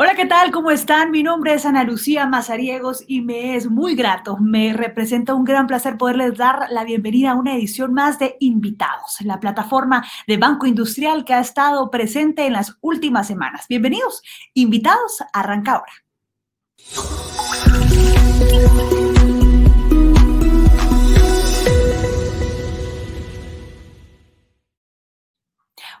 Hola, 0.00 0.14
¿qué 0.14 0.26
tal? 0.26 0.52
¿Cómo 0.52 0.70
están? 0.70 1.10
Mi 1.10 1.24
nombre 1.24 1.54
es 1.54 1.66
Ana 1.66 1.82
Lucía 1.82 2.24
Mazariegos 2.24 3.02
y 3.08 3.20
me 3.20 3.56
es 3.56 3.68
muy 3.68 3.96
grato, 3.96 4.36
me 4.36 4.72
representa 4.72 5.34
un 5.34 5.42
gran 5.42 5.66
placer 5.66 5.98
poderles 5.98 6.36
dar 6.36 6.68
la 6.70 6.84
bienvenida 6.84 7.32
a 7.32 7.34
una 7.34 7.56
edición 7.56 7.94
más 7.94 8.16
de 8.20 8.36
Invitados, 8.38 9.16
la 9.22 9.40
plataforma 9.40 10.06
de 10.28 10.36
Banco 10.36 10.66
Industrial 10.66 11.24
que 11.24 11.34
ha 11.34 11.40
estado 11.40 11.90
presente 11.90 12.46
en 12.46 12.52
las 12.52 12.76
últimas 12.80 13.26
semanas. 13.26 13.66
Bienvenidos, 13.68 14.22
invitados, 14.54 15.18
arranca 15.32 15.72
ahora. 15.72 15.92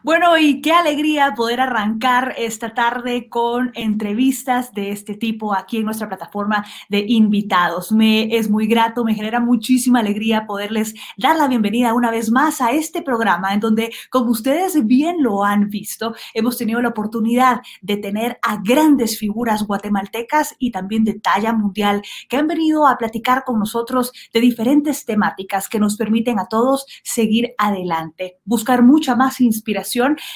Bueno, 0.04 0.38
y 0.38 0.60
qué 0.60 0.70
alegría 0.70 1.34
poder 1.34 1.60
arrancar 1.60 2.32
esta 2.38 2.72
tarde 2.72 3.28
con 3.28 3.72
entrevistas 3.74 4.72
de 4.72 4.92
este 4.92 5.16
tipo 5.16 5.52
aquí 5.52 5.78
en 5.78 5.86
nuestra 5.86 6.06
plataforma 6.08 6.64
de 6.88 7.04
invitados. 7.08 7.90
Me 7.90 8.36
es 8.36 8.48
muy 8.48 8.68
grato, 8.68 9.04
me 9.04 9.14
genera 9.14 9.40
muchísima 9.40 9.98
alegría 9.98 10.46
poderles 10.46 10.94
dar 11.16 11.36
la 11.36 11.48
bienvenida 11.48 11.94
una 11.94 12.12
vez 12.12 12.30
más 12.30 12.60
a 12.60 12.70
este 12.70 13.02
programa 13.02 13.52
en 13.52 13.58
donde, 13.58 13.90
como 14.08 14.30
ustedes 14.30 14.86
bien 14.86 15.16
lo 15.20 15.44
han 15.44 15.68
visto, 15.68 16.14
hemos 16.32 16.56
tenido 16.56 16.80
la 16.80 16.90
oportunidad 16.90 17.60
de 17.82 17.96
tener 17.96 18.38
a 18.42 18.58
grandes 18.62 19.18
figuras 19.18 19.66
guatemaltecas 19.66 20.54
y 20.60 20.70
también 20.70 21.02
de 21.02 21.14
talla 21.14 21.52
mundial 21.52 22.02
que 22.28 22.36
han 22.36 22.46
venido 22.46 22.86
a 22.86 22.96
platicar 22.98 23.42
con 23.44 23.58
nosotros 23.58 24.12
de 24.32 24.40
diferentes 24.40 25.04
temáticas 25.04 25.68
que 25.68 25.80
nos 25.80 25.96
permiten 25.96 26.38
a 26.38 26.46
todos 26.46 26.86
seguir 27.02 27.52
adelante, 27.58 28.38
buscar 28.44 28.84
mucha 28.84 29.16
más 29.16 29.40
inspiración 29.40 29.87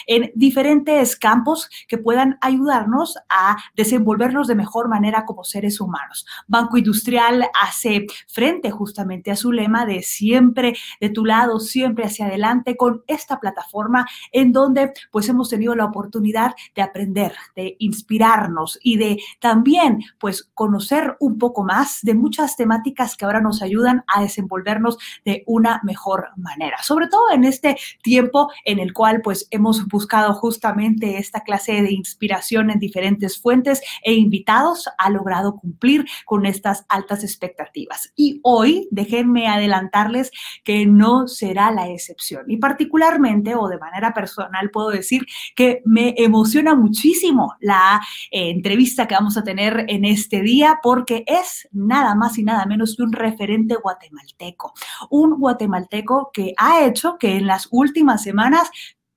en 0.07 0.33
diferentes 0.35 1.17
campos 1.17 1.69
que 1.89 1.99
puedan 1.99 2.39
ayudarnos 2.41 3.17
a 3.29 3.57
desenvolvernos 3.75 4.49
de 4.49 4.55
mejor 4.55 4.89
manera 4.89 5.25
como 5.25 5.45
seres 5.45 5.81
humanos. 5.81 6.27
Banco 6.47 6.79
Industrial 6.79 7.49
hace 7.61 8.07
frente 8.29 8.71
justamente 8.71 9.31
a 9.31 9.37
su 9.37 9.53
lema 9.53 9.87
de 9.87 10.03
siempre 10.03 10.75
de 11.01 11.11
tu 11.11 11.25
lado, 11.25 11.61
siempre 11.61 12.05
hacia 12.05 12.27
adelante 12.27 12.77
con 12.77 13.03
esta 13.07 13.41
plataforma 13.41 14.07
en 14.33 14.53
donde 14.53 14.93
pues 15.11 15.29
hemos 15.29 15.49
tenido 15.49 15.75
la 15.75 15.85
oportunidad 15.85 16.55
de 16.75 16.83
aprender, 16.83 17.35
de 17.57 17.77
inspirarnos 17.79 18.79
y 18.83 18.97
de 18.97 19.19
también 19.41 20.01
pues 20.19 20.51
conocer 20.55 21.17
un 21.21 21.39
poco 21.39 21.65
más 21.65 22.01
de 22.03 22.15
muchas 22.15 22.57
temáticas 22.57 23.17
que 23.17 23.25
ahora 23.25 23.41
nos 23.41 23.63
ayudan 23.63 24.05
a 24.07 24.23
desenvolvernos 24.23 24.99
de 25.25 25.43
una 25.47 25.81
mejor 25.83 26.29
manera, 26.37 26.83
sobre 26.83 27.09
todo 27.09 27.31
en 27.33 27.45
este 27.45 27.77
tiempo 28.03 28.51
en 28.65 28.79
el 28.79 28.93
cual 28.93 29.21
pues 29.23 29.42
hemos 29.51 29.87
buscado 29.87 30.35
justamente 30.35 31.19
esta 31.19 31.41
clase 31.41 31.83
de 31.83 31.93
inspiración 31.93 32.71
en 32.71 32.79
diferentes 32.79 33.41
fuentes 33.41 33.81
e 34.03 34.15
invitados 34.15 34.89
ha 34.99 35.11
logrado 35.11 35.57
cumplir 35.57 36.07
con 36.25 36.47
estas 36.47 36.85
altas 36.89 37.25
expectativas. 37.25 38.13
Y 38.17 38.41
hoy 38.43 38.89
déjenme 38.91 39.49
adelantarles 39.49 40.31
que 40.65 40.87
no 40.87 41.29
será 41.29 41.71
la 41.71 41.89
excepción. 41.89 42.45
Y 42.49 42.57
particularmente 42.57 43.55
o 43.55 43.69
de 43.69 43.79
manera 43.79 44.15
personal 44.15 44.71
puedo 44.71 44.91
decir 44.91 45.27
que 45.57 45.83
me 45.85 46.15
emociona 46.17 46.75
muchísimo 46.75 47.55
la 47.61 48.01
eh, 48.31 48.51
entrevista 48.51 49.07
que 49.07 49.15
vamos 49.15 49.37
a 49.37 49.45
tener 49.45 49.85
en 49.89 50.05
este 50.05 50.43
día 50.43 50.81
porque 50.83 51.25
es 51.27 51.69
nada 51.73 52.15
más 52.15 52.39
y 52.39 52.45
nada 52.45 52.67
menos 52.67 52.97
que 52.97 53.03
un 53.03 53.13
referente 53.13 53.77
guatemalteco. 53.77 54.75
Un 55.11 55.39
guatemalteco 55.39 56.31
que 56.33 56.55
ha 56.57 56.85
hecho 56.85 57.17
que 57.19 57.37
en 57.37 57.47
las 57.47 57.69
últimas 57.71 58.23
semanas 58.23 58.71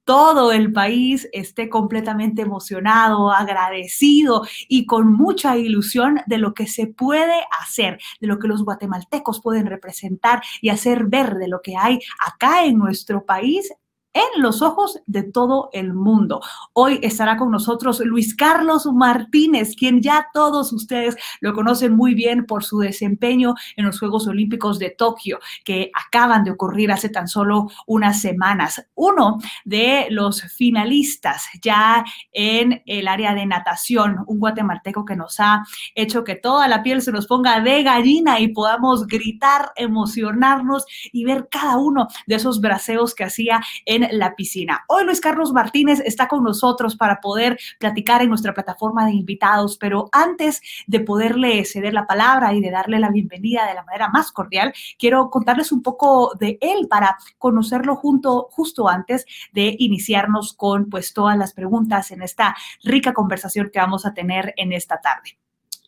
todo 0.06 0.52
el 0.52 0.72
país 0.72 1.28
esté 1.34 1.68
completamente 1.68 2.44
emocionado, 2.44 3.32
agradecido 3.32 4.44
y 4.70 4.86
con 4.86 5.12
mucha 5.12 5.58
ilusión 5.58 6.22
de 6.28 6.38
lo 6.38 6.54
que 6.54 6.68
se 6.68 6.88
puede 6.88 7.46
hacer, 7.60 8.00
de 8.22 8.28
lo 8.28 8.40
que 8.40 8.48
los 8.48 8.64
guatemaltecos 8.64 9.42
pueden 9.42 9.66
representar 9.66 10.42
y 10.62 10.70
hacer 10.70 11.06
ver 11.06 11.36
de 11.36 11.48
lo 11.48 11.62
que 11.62 11.76
hay 11.76 12.00
acá 12.26 12.66
en 12.66 12.78
nuestro 12.78 13.26
país 13.26 13.74
en 14.16 14.42
los 14.42 14.62
ojos 14.62 15.00
de 15.06 15.24
todo 15.24 15.70
el 15.74 15.94
mundo. 15.94 16.42
Hoy 16.74 17.00
estará 17.04 17.36
con 17.36 17.52
nosotros 17.52 18.00
Luis 18.00 18.34
Carlos 18.34 18.88
Martínez, 18.88 19.76
quien 19.78 20.02
ya 20.02 20.28
todos 20.34 20.72
ustedes 20.72 21.18
lo 21.42 21.54
conocen 21.54 21.96
muy 21.96 22.16
bien 22.16 22.46
por 22.46 22.64
su 22.64 22.80
desempeño 22.80 23.56
en 23.76 23.86
los 23.86 24.00
Juegos 24.00 24.26
Olímpicos 24.28 24.80
de 24.80 24.90
Tokio, 24.92 25.40
que 25.66 25.92
acaban 25.94 26.46
de 26.46 26.52
ocurrir 26.52 26.94
hace 26.94 27.10
tan 27.10 27.28
solo 27.28 27.68
unas 27.86 28.22
semanas. 28.22 28.88
Uno 28.96 29.38
de 29.66 30.08
los 30.10 30.42
finalistas 30.44 31.48
ya 31.62 32.06
en 32.32 32.82
el 32.86 33.10
área 33.10 33.36
de 33.36 33.46
natación, 33.46 34.24
un 34.28 34.40
guatemalteco 34.40 35.04
que 35.04 35.18
nos 35.18 35.42
ha 35.42 35.66
hecho 35.94 36.24
que 36.24 36.36
toda 36.36 36.70
la 36.70 36.84
piel 36.84 37.02
se 37.02 37.12
nos 37.12 37.28
ponga 37.28 37.60
de 37.60 37.84
gallina 37.84 38.40
y 38.40 38.48
podamos 38.48 39.08
gritar, 39.08 39.74
emocionarnos 39.76 40.86
y 41.12 41.26
ver 41.26 41.50
cada 41.52 41.78
uno 41.78 42.08
de 42.28 42.36
esos 42.36 42.62
braceos 42.62 43.14
que 43.14 43.26
hacía 43.26 43.62
en 43.86 44.05
la 44.12 44.36
piscina. 44.36 44.84
Hoy 44.88 45.06
Luis 45.06 45.22
Carlos 45.22 45.54
Martínez 45.54 46.02
está 46.06 46.28
con 46.28 46.44
nosotros 46.44 46.96
para 46.96 47.20
poder 47.22 47.58
platicar 47.80 48.22
en 48.22 48.30
nuestra 48.30 48.54
plataforma 48.54 49.06
de 49.06 49.14
invitados, 49.14 49.78
pero 49.78 50.10
antes 50.12 50.62
de 50.88 51.00
poderle 51.00 51.64
ceder 51.66 51.94
la 51.94 52.08
palabra 52.08 52.54
y 52.54 52.62
de 52.62 52.72
darle 52.72 53.00
la 53.00 53.10
bienvenida 53.10 53.66
de 53.68 53.74
la 53.74 53.84
manera 53.84 54.10
más 54.10 54.32
cordial, 54.32 54.74
quiero 54.98 55.30
contarles 55.30 55.72
un 55.72 55.82
poco 55.82 56.34
de 56.40 56.58
él 56.62 56.88
para 56.90 57.18
conocerlo 57.38 57.96
junto, 57.96 58.48
justo 58.52 58.90
antes 58.90 59.26
de 59.54 59.76
iniciarnos 59.80 60.54
con 60.54 60.90
pues 60.90 61.14
todas 61.14 61.38
las 61.38 61.54
preguntas 61.54 62.12
en 62.12 62.22
esta 62.22 62.56
rica 62.84 63.14
conversación 63.14 63.70
que 63.72 63.80
vamos 63.80 64.06
a 64.06 64.14
tener 64.14 64.54
en 64.58 64.74
esta 64.74 65.00
tarde. 65.02 65.38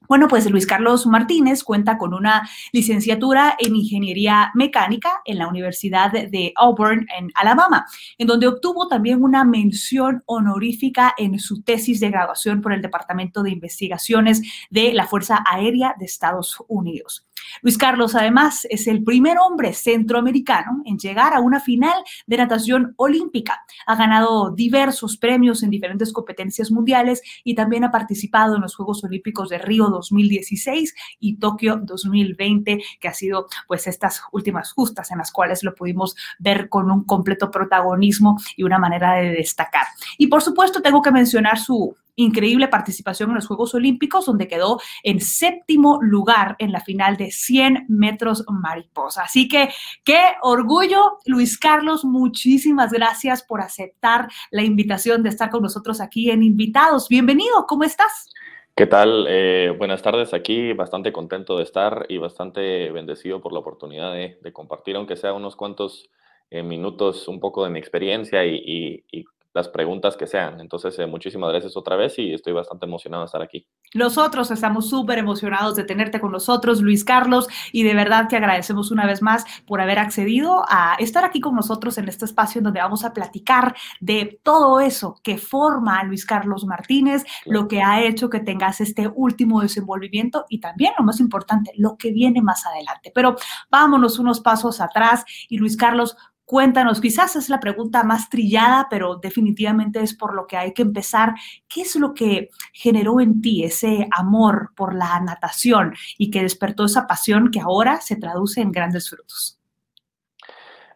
Bueno, 0.08 0.28
pues 0.28 0.50
Luis 0.50 0.66
Carlos 0.66 1.06
Martínez 1.06 1.64
cuenta 1.64 1.98
con 1.98 2.14
una 2.14 2.50
licenciatura 2.72 3.56
en 3.60 3.76
Ingeniería 3.76 4.52
Mecánica 4.54 5.22
en 5.26 5.38
la 5.38 5.48
Universidad 5.48 6.12
de 6.12 6.54
Auburn, 6.56 7.08
en 7.18 7.32
Alabama, 7.36 7.86
en 8.18 8.28
donde 8.28 8.48
obtuvo 8.48 8.88
también 8.88 9.22
una 9.22 9.44
mención 9.44 10.24
honorífica 10.26 11.14
en 11.18 11.40
su 11.40 11.62
tesis 11.62 12.00
de 12.00 12.10
graduación 12.10 12.62
por 12.62 12.72
el 12.72 12.82
Departamento 12.82 13.44
de 13.44 13.52
Investigaciones 13.52 14.42
de 14.70 14.94
la 14.94 15.08
Fuerza 15.08 15.44
Aérea 15.46 15.96
de 16.00 16.06
Estados 16.06 16.58
Unidos. 16.68 17.27
Luis 17.62 17.78
Carlos, 17.78 18.16
además, 18.16 18.66
es 18.70 18.88
el 18.88 19.04
primer 19.04 19.38
hombre 19.38 19.74
centroamericano 19.74 20.82
en 20.86 20.98
llegar 20.98 21.34
a 21.34 21.40
una 21.40 21.60
final 21.60 22.04
de 22.26 22.38
natación 22.38 22.94
olímpica. 22.98 23.64
Ha 23.86 23.96
ganado 23.96 24.52
diversos 24.52 25.18
premios 25.18 25.64
en 25.64 25.70
diferentes 25.70 26.14
competencias 26.14 26.72
mundiales 26.72 27.22
y 27.44 27.56
también 27.56 27.84
ha 27.84 27.92
participado 27.92 28.56
en 28.56 28.62
los 28.62 28.76
Juegos 28.76 29.04
Olímpicos 29.04 29.50
de 29.50 29.58
Río 29.58 29.88
2016 29.90 30.96
y 31.20 31.38
Tokio 31.38 31.80
2020, 31.82 32.84
que 33.00 33.08
ha 33.08 33.14
sido 33.14 33.48
pues 33.68 33.88
estas 33.88 34.22
últimas 34.32 34.72
justas 34.72 35.12
en 35.12 35.20
las 35.20 35.32
cuales 35.32 35.64
lo 35.64 35.76
pudimos 35.76 36.16
ver 36.40 36.70
con 36.70 36.92
un 36.92 37.04
completo 37.04 37.52
protagonismo 37.52 38.38
y 38.56 38.64
una 38.64 38.80
manera 38.80 39.14
de 39.16 39.32
destacar. 39.32 39.86
Y 40.18 40.28
por 40.28 40.42
supuesto 40.42 40.82
tengo 40.82 41.02
que 41.02 41.12
mencionar 41.12 41.60
su 41.60 41.96
increíble 42.18 42.68
participación 42.68 43.30
en 43.30 43.36
los 43.36 43.48
Juegos 43.48 43.74
Olímpicos, 43.74 44.26
donde 44.26 44.48
quedó 44.48 44.82
en 45.04 45.22
séptimo 45.22 46.00
lugar 46.02 46.56
en 46.60 46.72
la 46.72 46.82
final 46.82 47.16
de 47.16 47.32
100 47.32 47.86
metros 47.88 48.44
mariposa. 48.50 49.24
Así 49.24 49.48
que 49.48 49.70
qué 50.04 50.20
orgullo, 50.42 51.20
Luis 51.26 51.58
Carlos, 51.58 52.04
muchísimas 52.04 52.92
gracias 52.92 53.44
por 53.44 53.62
aceptar 53.62 54.28
la 54.52 54.64
invitación 54.64 55.24
de 55.24 55.30
estar 55.30 55.50
con 55.50 55.62
nosotros 55.62 56.02
aquí 56.02 56.30
en 56.32 56.44
Invitados. 56.44 57.08
Bienvenido, 57.08 57.66
¿cómo 57.68 57.84
estás? 57.84 58.30
¿Qué 58.76 58.88
tal? 58.88 59.26
Eh, 59.30 59.74
buenas 59.78 60.02
tardes 60.02 60.34
aquí, 60.34 60.74
bastante 60.74 61.12
contento 61.12 61.58
de 61.58 61.64
estar 61.64 62.06
y 62.10 62.18
bastante 62.18 62.92
bendecido 62.92 63.42
por 63.42 63.54
la 63.54 63.60
oportunidad 63.60 64.14
de, 64.14 64.54
compartir, 64.54 64.96
aunque 64.96 65.18
sea 65.18 65.34
unos 65.34 65.56
cuantos 65.56 66.10
eh, 66.50 66.64
minutos, 66.64 67.28
un 67.28 67.40
poco 67.40 67.64
de 67.64 67.70
mi 67.70 67.80
experiencia 67.80 68.46
y, 68.46 69.04
y 69.12 69.26
las 69.58 69.70
preguntas 69.70 70.16
que 70.16 70.28
sean. 70.28 70.62
Entonces, 70.62 70.98
eh, 71.00 71.08
muchísimas 71.08 71.50
gracias 71.50 71.76
otra 71.76 71.96
vez 71.96 72.20
y 72.20 72.32
estoy 72.32 72.54
bastante 72.54 72.86
emocionado 72.86 73.24
de 73.24 73.26
estar 73.26 73.42
aquí. 73.42 73.66
Nosotros 73.96 74.52
estamos 74.52 74.88
súper 74.88 75.18
emocionados 75.18 75.76
de 75.76 75.84
tenerte 75.84 76.20
con 76.20 76.32
nosotros, 76.32 76.80
Luis 76.80 77.04
Carlos, 77.04 77.48
y 77.72 77.82
de 77.82 77.96
verdad 77.96 78.30
que 78.30 78.38
agradecemos 78.38 78.92
una 78.92 79.08
vez 79.08 79.24
más 79.24 79.46
por 79.66 79.82
haber 79.82 79.98
accedido 79.98 80.64
a 80.70 80.96
estar 81.00 81.26
aquí 81.26 81.40
con 81.40 81.56
nosotros 81.56 81.98
en 81.98 82.08
este 82.08 82.26
espacio 82.26 82.60
en 82.60 82.66
donde 82.66 82.82
vamos 82.82 83.04
a 83.04 83.14
platicar 83.14 83.76
de 84.00 84.40
todo 84.44 84.80
eso 84.80 85.16
que 85.24 85.40
forma 85.40 86.00
a 86.00 86.04
Luis 86.04 86.24
Carlos 86.24 86.66
Martínez, 86.66 87.24
lo 87.46 87.68
que 87.68 87.82
ha 87.82 88.04
hecho 88.04 88.30
que 88.30 88.40
tengas 88.40 88.80
este 88.80 89.08
último 89.08 89.62
desenvolvimiento 89.62 90.46
y 90.50 90.60
también, 90.60 90.94
lo 91.00 91.04
más 91.04 91.20
importante, 91.20 91.72
lo 91.78 91.98
que 91.98 92.12
viene 92.12 92.44
más 92.44 92.64
adelante. 92.68 93.12
Pero 93.14 93.36
vámonos 93.72 94.20
unos 94.20 94.40
pasos 94.40 94.82
atrás 94.82 95.26
y 95.50 95.58
Luis 95.58 95.76
Carlos, 95.76 96.16
Cuéntanos, 96.48 97.02
quizás 97.02 97.36
es 97.36 97.50
la 97.50 97.60
pregunta 97.60 98.04
más 98.04 98.30
trillada, 98.30 98.88
pero 98.90 99.18
definitivamente 99.18 100.00
es 100.00 100.16
por 100.16 100.34
lo 100.34 100.48
que 100.48 100.56
hay 100.56 100.72
que 100.72 100.82
empezar. 100.82 101.34
¿Qué 101.68 101.82
es 101.82 101.98
lo 101.98 102.14
que 102.14 102.52
generó 102.72 103.20
en 103.20 103.42
ti 103.42 103.66
ese 103.66 104.08
amor 104.16 104.72
por 104.74 104.96
la 104.96 105.20
natación 105.20 105.94
y 106.18 106.32
que 106.32 106.44
despertó 106.44 106.86
esa 106.86 107.06
pasión 107.06 107.52
que 107.52 107.60
ahora 107.60 108.00
se 108.00 108.16
traduce 108.16 108.62
en 108.62 108.72
grandes 108.72 109.10
frutos? 109.10 109.60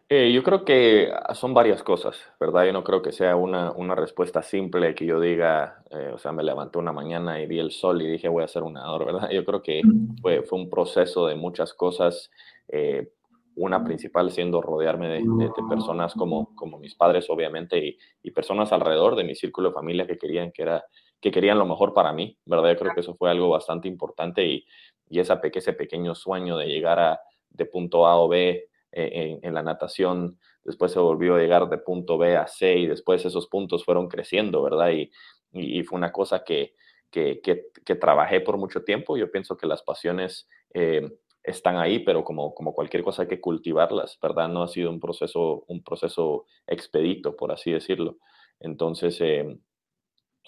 Eh, 0.08 0.32
yo 0.32 0.42
creo 0.42 0.64
que 0.64 1.12
son 1.34 1.52
varias 1.52 1.82
cosas, 1.82 2.16
¿verdad? 2.40 2.64
Yo 2.64 2.72
no 2.72 2.82
creo 2.82 3.02
que 3.02 3.12
sea 3.12 3.36
una, 3.36 3.72
una 3.72 3.94
respuesta 3.94 4.42
simple 4.42 4.94
que 4.94 5.04
yo 5.04 5.20
diga, 5.20 5.82
eh, 5.90 6.12
o 6.14 6.18
sea, 6.18 6.32
me 6.32 6.42
levanté 6.42 6.78
una 6.78 6.92
mañana 6.92 7.42
y 7.42 7.46
vi 7.46 7.58
el 7.58 7.72
sol 7.72 8.00
y 8.00 8.06
dije 8.06 8.28
voy 8.28 8.42
a 8.42 8.48
ser 8.48 8.62
un 8.62 8.72
nadador, 8.72 9.04
¿verdad? 9.04 9.28
Yo 9.30 9.44
creo 9.44 9.62
que 9.62 9.82
fue, 10.22 10.42
fue 10.44 10.60
un 10.60 10.70
proceso 10.70 11.26
de 11.26 11.34
muchas 11.34 11.74
cosas, 11.74 12.30
eh, 12.68 13.10
una 13.56 13.84
principal 13.84 14.30
siendo 14.30 14.62
rodearme 14.62 15.08
de, 15.08 15.20
de, 15.20 15.50
personas 15.68 16.14
como, 16.14 16.54
como 16.54 16.78
mis 16.78 16.94
padres, 16.94 17.28
obviamente, 17.28 17.78
y, 17.78 17.98
y, 18.22 18.30
personas 18.30 18.72
alrededor 18.72 19.16
de 19.16 19.24
mi 19.24 19.34
círculo 19.34 19.68
de 19.68 19.74
familia 19.74 20.06
que 20.06 20.18
querían, 20.18 20.52
que, 20.52 20.62
era, 20.62 20.84
que 21.20 21.30
querían 21.30 21.58
lo 21.58 21.66
mejor 21.66 21.92
para 21.92 22.12
mí, 22.12 22.38
¿verdad? 22.44 22.70
Yo 22.72 22.78
creo 22.78 22.94
que 22.94 23.00
eso 23.00 23.14
fue 23.14 23.30
algo 23.30 23.50
bastante 23.50 23.88
importante 23.88 24.44
y, 24.44 24.64
y 25.08 25.20
esa, 25.20 25.40
ese 25.42 25.72
pequeño 25.74 26.14
sueño 26.14 26.56
de 26.56 26.66
llegar 26.66 26.98
a, 26.98 27.20
de 27.50 27.66
punto 27.66 28.06
A 28.06 28.18
o 28.18 28.28
B 28.28 28.68
en, 28.92 29.40
en, 29.42 29.54
la 29.54 29.62
natación, 29.62 30.38
después 30.64 30.92
se 30.92 30.98
volvió 30.98 31.34
a 31.34 31.38
llegar 31.38 31.68
de 31.68 31.78
punto 31.78 32.18
B 32.18 32.36
a 32.36 32.46
C 32.46 32.76
y 32.78 32.86
después 32.86 33.24
esos 33.24 33.46
puntos 33.48 33.84
fueron 33.84 34.08
creciendo, 34.08 34.62
¿verdad? 34.62 34.90
Y, 34.90 35.10
y 35.52 35.82
fue 35.82 35.98
una 35.98 36.12
cosa 36.12 36.44
que, 36.44 36.74
que, 37.10 37.40
que, 37.42 37.66
que, 37.84 37.94
trabajé 37.94 38.40
por 38.40 38.56
mucho 38.56 38.84
tiempo. 38.84 39.16
Yo 39.16 39.30
pienso 39.30 39.56
que 39.56 39.66
las 39.66 39.82
pasiones 39.82 40.48
eh, 40.72 41.08
están 41.42 41.76
ahí, 41.76 42.00
pero 42.00 42.24
como, 42.24 42.54
como 42.54 42.74
cualquier 42.74 43.02
cosa 43.02 43.22
hay 43.22 43.28
que 43.28 43.40
cultivarlas, 43.40 44.18
¿verdad? 44.20 44.48
No 44.48 44.62
ha 44.62 44.68
sido 44.68 44.90
un 44.90 45.00
proceso, 45.00 45.64
un 45.68 45.82
proceso 45.82 46.46
expedito, 46.66 47.36
por 47.36 47.52
así 47.52 47.72
decirlo. 47.72 48.18
Entonces, 48.60 49.20
eh, 49.20 49.58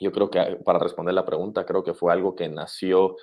yo 0.01 0.13
creo 0.13 0.31
que 0.31 0.59
para 0.65 0.79
responder 0.79 1.15
la 1.15 1.25
pregunta, 1.25 1.67
creo 1.67 1.85
que 1.85 1.95
fue 1.95 2.13
algo 2.13 2.35
que 2.35 2.49
nació 2.49 3.17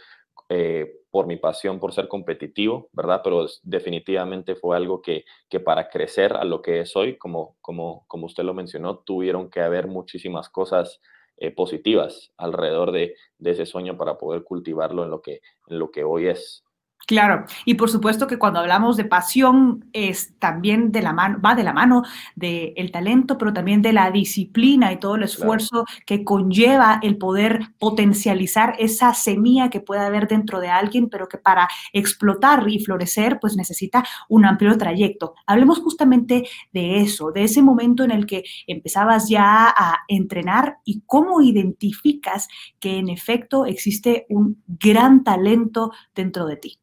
eh, 0.50 1.00
por 1.12 1.28
mi 1.28 1.38
pasión 1.38 1.80
por 1.80 1.94
ser 1.94 2.08
competitivo, 2.08 2.90
¿verdad? 2.94 3.22
Pero 3.24 3.46
definitivamente 3.64 4.56
fue 4.56 4.76
algo 4.76 5.02
que, 5.02 5.26
que 5.50 5.60
para 5.60 5.90
crecer 5.90 6.34
a 6.34 6.44
lo 6.44 6.62
que 6.62 6.82
es 6.82 6.96
hoy, 6.96 7.18
como, 7.18 7.58
como, 7.62 8.06
como 8.08 8.26
usted 8.26 8.44
lo 8.44 8.54
mencionó, 8.54 9.00
tuvieron 9.00 9.50
que 9.50 9.62
haber 9.62 9.88
muchísimas 9.88 10.50
cosas 10.50 11.02
eh, 11.38 11.52
positivas 11.52 12.34
alrededor 12.38 12.92
de, 12.92 13.16
de, 13.38 13.52
ese 13.52 13.66
sueño 13.66 13.98
para 13.98 14.18
poder 14.18 14.44
cultivarlo 14.44 15.04
en 15.04 15.10
lo 15.10 15.22
que, 15.22 15.42
en 15.68 15.80
lo 15.80 15.92
que 15.92 16.04
hoy 16.04 16.28
es. 16.28 16.64
Claro, 17.08 17.46
y 17.66 17.74
por 17.74 17.90
supuesto 17.90 18.28
que 18.28 18.38
cuando 18.38 18.60
hablamos 18.60 18.96
de 18.96 19.06
pasión 19.06 19.90
es 19.92 20.38
también 20.40 20.92
de 20.92 21.02
la 21.02 21.14
mano, 21.14 21.40
va 21.44 21.56
de 21.56 21.64
la 21.64 21.74
mano 21.74 22.04
del 22.36 22.74
el 22.76 22.92
talento, 22.92 23.38
pero 23.38 23.54
también 23.54 23.82
de 23.82 23.92
la 23.92 24.12
disciplina 24.12 24.94
y 24.94 25.00
todo 25.00 25.16
el 25.16 25.24
esfuerzo 25.24 25.84
claro. 25.84 26.04
que 26.06 26.24
conlleva 26.24 27.00
el 27.02 27.18
poder 27.18 27.60
potencializar 27.80 28.76
esa 28.80 29.14
semilla 29.14 29.70
que 29.70 29.82
puede 29.82 30.02
haber 30.02 30.28
dentro 30.28 30.60
de 30.60 30.70
alguien, 30.70 31.10
pero 31.10 31.28
que 31.28 31.38
para 31.38 31.68
explotar 31.92 32.64
y 32.70 32.80
florecer, 32.80 33.40
pues 33.40 33.56
necesita 33.56 34.04
un 34.30 34.46
amplio 34.46 34.78
trayecto. 34.78 35.34
Hablemos 35.48 35.80
justamente 35.80 36.48
de 36.72 37.02
eso, 37.02 37.32
de 37.32 37.44
ese 37.44 37.62
momento 37.62 38.04
en 38.04 38.12
el 38.12 38.26
que 38.26 38.44
empezabas 38.68 39.28
ya 39.28 39.68
a 39.68 40.00
entrenar 40.08 40.78
y 40.86 41.02
cómo 41.06 41.42
identificas 41.42 42.48
que 42.80 42.98
en 42.98 43.10
efecto 43.10 43.66
existe 43.66 44.26
un 44.30 44.64
gran 44.68 45.24
talento 45.24 45.92
dentro 46.16 46.46
de 46.46 46.58
ti. 46.58 46.78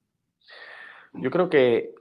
Yo 1.14 1.30
creo 1.30 1.48
que 1.48 1.94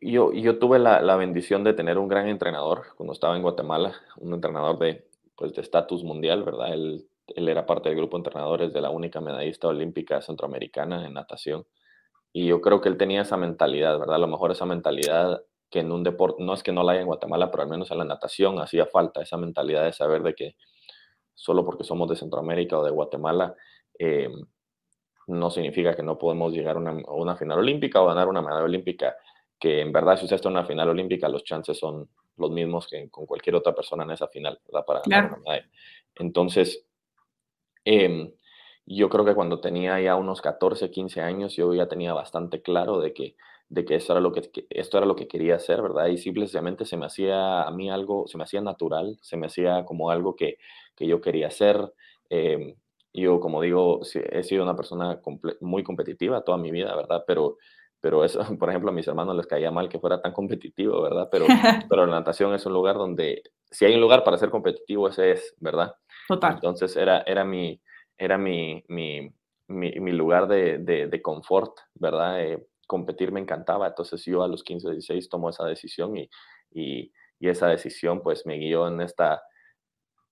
yo, 0.00 0.32
yo 0.32 0.58
tuve 0.58 0.78
la, 0.78 1.00
la, 1.00 1.16
bendición 1.16 1.64
de 1.64 1.74
tener 1.74 1.98
un 1.98 2.08
gran 2.08 2.28
entrenador 2.28 2.84
cuando 2.96 3.12
estaba 3.12 3.36
en 3.36 3.42
Guatemala, 3.42 3.94
un 4.16 4.32
entrenador 4.32 4.78
de 4.78 5.06
pues, 5.36 5.52
de 5.54 5.62
estatus 5.62 6.02
mundial, 6.02 6.42
¿verdad? 6.42 6.72
Él, 6.72 7.06
él 7.28 7.48
era 7.48 7.66
parte 7.66 7.88
del 7.88 7.98
grupo 7.98 8.16
de 8.16 8.20
entrenadores 8.20 8.72
de 8.72 8.80
la 8.80 8.90
única 8.90 9.20
medallista 9.20 9.68
olímpica 9.68 10.22
centroamericana 10.22 11.06
en 11.06 11.14
natación. 11.14 11.66
Y 12.32 12.46
yo 12.46 12.60
creo 12.60 12.80
que 12.80 12.88
él 12.88 12.96
tenía 12.96 13.22
esa 13.22 13.36
mentalidad, 13.36 13.98
¿verdad? 13.98 14.16
A 14.16 14.18
lo 14.18 14.28
mejor 14.28 14.50
esa 14.50 14.66
mentalidad 14.66 15.42
que 15.70 15.80
en 15.80 15.92
un 15.92 16.04
deporte, 16.04 16.42
no 16.42 16.54
es 16.54 16.62
que 16.62 16.72
no 16.72 16.82
la 16.82 16.92
haya 16.92 17.00
en 17.00 17.06
Guatemala, 17.06 17.50
pero 17.50 17.64
al 17.64 17.68
menos 17.68 17.90
en 17.90 17.98
la 17.98 18.04
natación 18.04 18.58
hacía 18.60 18.86
falta 18.86 19.22
esa 19.22 19.36
mentalidad 19.36 19.84
de 19.84 19.92
saber 19.92 20.22
de 20.22 20.34
que 20.34 20.56
solo 21.34 21.64
porque 21.64 21.84
somos 21.84 22.08
de 22.08 22.16
Centroamérica 22.16 22.78
o 22.78 22.84
de 22.84 22.90
Guatemala, 22.90 23.54
eh, 23.98 24.30
no 25.26 25.50
significa 25.50 25.94
que 25.94 26.02
no 26.02 26.18
podemos 26.18 26.52
llegar 26.52 26.76
a 26.76 26.78
una, 26.78 26.90
a 26.90 27.14
una, 27.14 27.36
final 27.36 27.58
olímpica 27.58 28.00
o 28.00 28.06
ganar 28.06 28.28
una 28.28 28.42
medalla 28.42 28.64
olímpica, 28.64 29.16
que 29.58 29.80
en 29.80 29.92
verdad 29.92 30.16
si 30.16 30.24
usted 30.24 30.36
está 30.36 30.48
en 30.48 30.56
una 30.56 30.66
final 30.66 30.88
olímpica 30.88 31.28
los 31.28 31.44
chances 31.44 31.78
son 31.78 32.08
los 32.36 32.50
mismos 32.50 32.86
que 32.86 33.08
con 33.10 33.26
cualquier 33.26 33.56
otra 33.56 33.74
persona 33.74 34.04
en 34.04 34.10
esa 34.10 34.28
final, 34.28 34.60
¿verdad? 34.66 34.84
Para 34.86 35.00
claro. 35.00 35.22
ganar 35.24 35.38
una 35.38 35.50
medalla. 35.50 35.70
Entonces, 36.16 36.84
eh, 37.84 38.32
yo 38.86 39.08
creo 39.08 39.24
que 39.24 39.34
cuando 39.34 39.60
tenía 39.60 40.00
ya 40.00 40.16
unos 40.16 40.40
14, 40.40 40.90
15 40.90 41.20
años, 41.20 41.56
yo 41.56 41.74
ya 41.74 41.88
tenía 41.88 42.12
bastante 42.12 42.62
claro 42.62 43.00
de 43.00 43.12
que, 43.12 43.36
de 43.68 43.84
que, 43.84 43.96
esto, 43.96 44.12
era 44.12 44.20
lo 44.20 44.32
que, 44.32 44.42
que 44.42 44.66
esto 44.70 44.98
era 44.98 45.06
lo 45.06 45.16
que 45.16 45.26
quería 45.26 45.56
hacer, 45.56 45.82
¿verdad? 45.82 46.06
Y 46.06 46.18
simplemente 46.18 46.84
se 46.84 46.96
me 46.96 47.06
hacía 47.06 47.62
a 47.62 47.70
mí 47.72 47.90
algo, 47.90 48.26
se 48.28 48.38
me 48.38 48.44
hacía 48.44 48.60
natural, 48.60 49.18
se 49.22 49.36
me 49.36 49.46
hacía 49.46 49.84
como 49.84 50.10
algo 50.10 50.36
que, 50.36 50.58
que 50.94 51.06
yo 51.06 51.20
quería 51.20 51.48
hacer. 51.48 51.92
Eh, 52.30 52.76
yo, 53.16 53.40
como 53.40 53.62
digo, 53.62 54.00
he 54.30 54.42
sido 54.42 54.62
una 54.62 54.76
persona 54.76 55.20
muy 55.60 55.82
competitiva 55.82 56.44
toda 56.44 56.58
mi 56.58 56.70
vida, 56.70 56.94
¿verdad? 56.94 57.24
Pero, 57.26 57.56
pero 58.00 58.24
eso, 58.24 58.40
por 58.58 58.68
ejemplo, 58.68 58.90
a 58.90 58.94
mis 58.94 59.08
hermanos 59.08 59.36
les 59.36 59.46
caía 59.46 59.70
mal 59.70 59.88
que 59.88 59.98
fuera 59.98 60.20
tan 60.20 60.32
competitivo, 60.32 61.00
¿verdad? 61.02 61.28
Pero, 61.30 61.46
pero 61.90 62.06
la 62.06 62.18
natación 62.18 62.54
es 62.54 62.66
un 62.66 62.74
lugar 62.74 62.96
donde, 62.96 63.42
si 63.70 63.84
hay 63.84 63.94
un 63.94 64.00
lugar 64.00 64.22
para 64.22 64.38
ser 64.38 64.50
competitivo, 64.50 65.08
ese 65.08 65.32
es, 65.32 65.54
¿verdad? 65.58 65.94
Total. 66.28 66.54
Entonces 66.54 66.94
era, 66.96 67.22
era, 67.22 67.44
mi, 67.44 67.80
era 68.18 68.36
mi, 68.36 68.84
mi, 68.88 69.30
mi, 69.68 69.92
mi 69.92 70.12
lugar 70.12 70.46
de, 70.46 70.78
de, 70.78 71.06
de, 71.06 71.22
confort, 71.22 71.72
¿verdad? 71.94 72.42
Eh, 72.42 72.66
competir 72.86 73.32
me 73.32 73.40
encantaba, 73.40 73.88
entonces 73.88 74.24
yo 74.24 74.42
a 74.42 74.48
los 74.48 74.62
15, 74.62 74.90
16 74.90 75.28
tomo 75.28 75.50
esa 75.50 75.64
decisión 75.64 76.16
y, 76.16 76.28
y, 76.70 77.12
y 77.40 77.48
esa 77.48 77.68
decisión 77.68 78.22
pues 78.22 78.46
me 78.46 78.58
guió 78.58 78.86
en 78.86 79.00
esta 79.00 79.42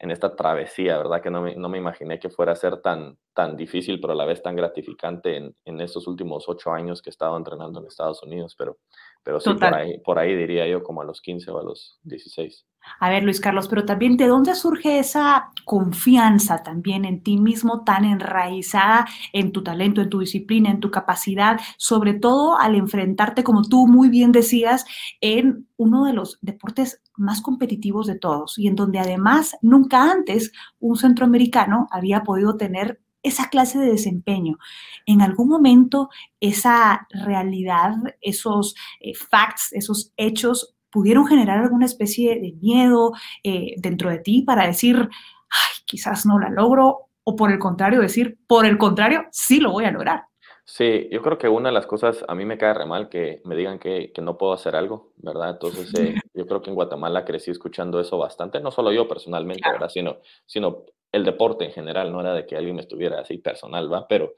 en 0.04 0.10
esta 0.10 0.36
travesía, 0.36 0.98
¿verdad? 0.98 1.22
Que 1.22 1.30
no 1.30 1.40
me, 1.40 1.56
no 1.56 1.70
me, 1.70 1.78
imaginé 1.78 2.18
que 2.18 2.28
fuera 2.28 2.52
a 2.52 2.56
ser 2.56 2.82
tan, 2.82 3.16
tan 3.32 3.56
difícil, 3.56 3.98
pero 4.02 4.12
a 4.12 4.16
la 4.16 4.26
vez 4.26 4.42
tan 4.42 4.54
gratificante 4.54 5.36
en, 5.38 5.56
en 5.64 5.80
estos 5.80 6.06
últimos 6.06 6.46
ocho 6.46 6.72
años 6.72 7.00
que 7.00 7.08
he 7.08 7.10
estado 7.10 7.34
entrenando 7.38 7.80
en 7.80 7.86
Estados 7.86 8.22
Unidos, 8.22 8.54
pero, 8.56 8.76
pero 9.24 9.40
sí, 9.40 9.54
por 9.54 9.74
ahí, 9.74 9.98
por 10.00 10.18
ahí 10.18 10.36
diría 10.36 10.68
yo 10.68 10.82
como 10.82 11.00
a 11.00 11.04
los 11.04 11.22
15 11.22 11.50
o 11.50 11.58
a 11.58 11.64
los 11.64 11.98
16. 12.02 12.66
A 13.00 13.08
ver, 13.08 13.24
Luis 13.24 13.40
Carlos, 13.40 13.68
pero 13.68 13.86
también 13.86 14.18
de 14.18 14.26
dónde 14.26 14.54
surge 14.54 14.98
esa 14.98 15.50
confianza 15.64 16.62
también 16.62 17.06
en 17.06 17.22
ti 17.22 17.38
mismo 17.38 17.82
tan 17.84 18.04
enraizada 18.04 19.06
en 19.32 19.52
tu 19.52 19.62
talento, 19.62 20.02
en 20.02 20.10
tu 20.10 20.20
disciplina, 20.20 20.70
en 20.70 20.80
tu 20.80 20.90
capacidad, 20.90 21.58
sobre 21.78 22.12
todo 22.12 22.58
al 22.58 22.74
enfrentarte, 22.74 23.42
como 23.42 23.62
tú 23.62 23.86
muy 23.86 24.10
bien 24.10 24.30
decías, 24.30 24.84
en 25.22 25.66
uno 25.78 26.04
de 26.04 26.12
los 26.12 26.38
deportes 26.42 27.00
más 27.16 27.40
competitivos 27.40 28.06
de 28.06 28.18
todos 28.18 28.58
y 28.58 28.68
en 28.68 28.76
donde 28.76 28.98
además 28.98 29.56
nunca 29.62 30.10
antes 30.10 30.52
un 30.78 30.96
centroamericano 30.96 31.88
había 31.90 32.22
podido 32.22 32.56
tener 32.56 33.00
esa 33.24 33.48
clase 33.48 33.78
de 33.78 33.90
desempeño. 33.90 34.58
En 35.06 35.20
algún 35.22 35.48
momento 35.48 36.10
esa 36.38 37.08
realidad, 37.10 37.94
esos 38.20 38.76
eh, 39.00 39.14
facts, 39.14 39.72
esos 39.72 40.12
hechos 40.16 40.76
pudieron 40.90 41.26
generar 41.26 41.58
alguna 41.58 41.86
especie 41.86 42.38
de 42.40 42.52
miedo 42.62 43.12
eh, 43.43 43.74
dentro 43.78 44.10
de 44.10 44.19
ti 44.19 44.43
para 44.43 44.66
decir, 44.66 44.96
ay, 44.96 45.82
quizás 45.86 46.24
no 46.24 46.38
la 46.38 46.50
logro, 46.50 47.08
o 47.24 47.34
por 47.34 47.50
el 47.50 47.58
contrario, 47.58 48.00
decir, 48.00 48.38
por 48.46 48.66
el 48.66 48.78
contrario, 48.78 49.24
sí 49.32 49.58
lo 49.58 49.72
voy 49.72 49.86
a 49.86 49.90
lograr. 49.90 50.26
Sí, 50.66 51.08
yo 51.10 51.20
creo 51.20 51.36
que 51.36 51.48
una 51.48 51.68
de 51.68 51.74
las 51.74 51.86
cosas, 51.86 52.24
a 52.26 52.34
mí 52.34 52.46
me 52.46 52.56
cae 52.56 52.72
re 52.72 52.86
mal 52.86 53.10
que 53.10 53.42
me 53.44 53.54
digan 53.54 53.78
que, 53.78 54.12
que 54.12 54.22
no 54.22 54.38
puedo 54.38 54.54
hacer 54.54 54.74
algo, 54.76 55.12
¿verdad? 55.16 55.50
Entonces, 55.50 55.92
eh, 55.94 56.14
yo 56.34 56.46
creo 56.46 56.62
que 56.62 56.70
en 56.70 56.74
Guatemala 56.74 57.24
crecí 57.24 57.50
escuchando 57.50 58.00
eso 58.00 58.16
bastante, 58.16 58.60
no 58.60 58.70
solo 58.70 58.90
yo 58.90 59.06
personalmente, 59.06 59.60
claro. 59.62 59.74
¿verdad? 59.74 59.90
Sino, 59.90 60.18
sino 60.46 60.84
el 61.12 61.24
deporte 61.24 61.66
en 61.66 61.72
general, 61.72 62.10
no 62.10 62.20
era 62.20 62.32
de 62.32 62.46
que 62.46 62.56
alguien 62.56 62.76
me 62.76 62.82
estuviera 62.82 63.20
así 63.20 63.36
personal, 63.38 63.92
¿va? 63.92 64.08
Pero, 64.08 64.34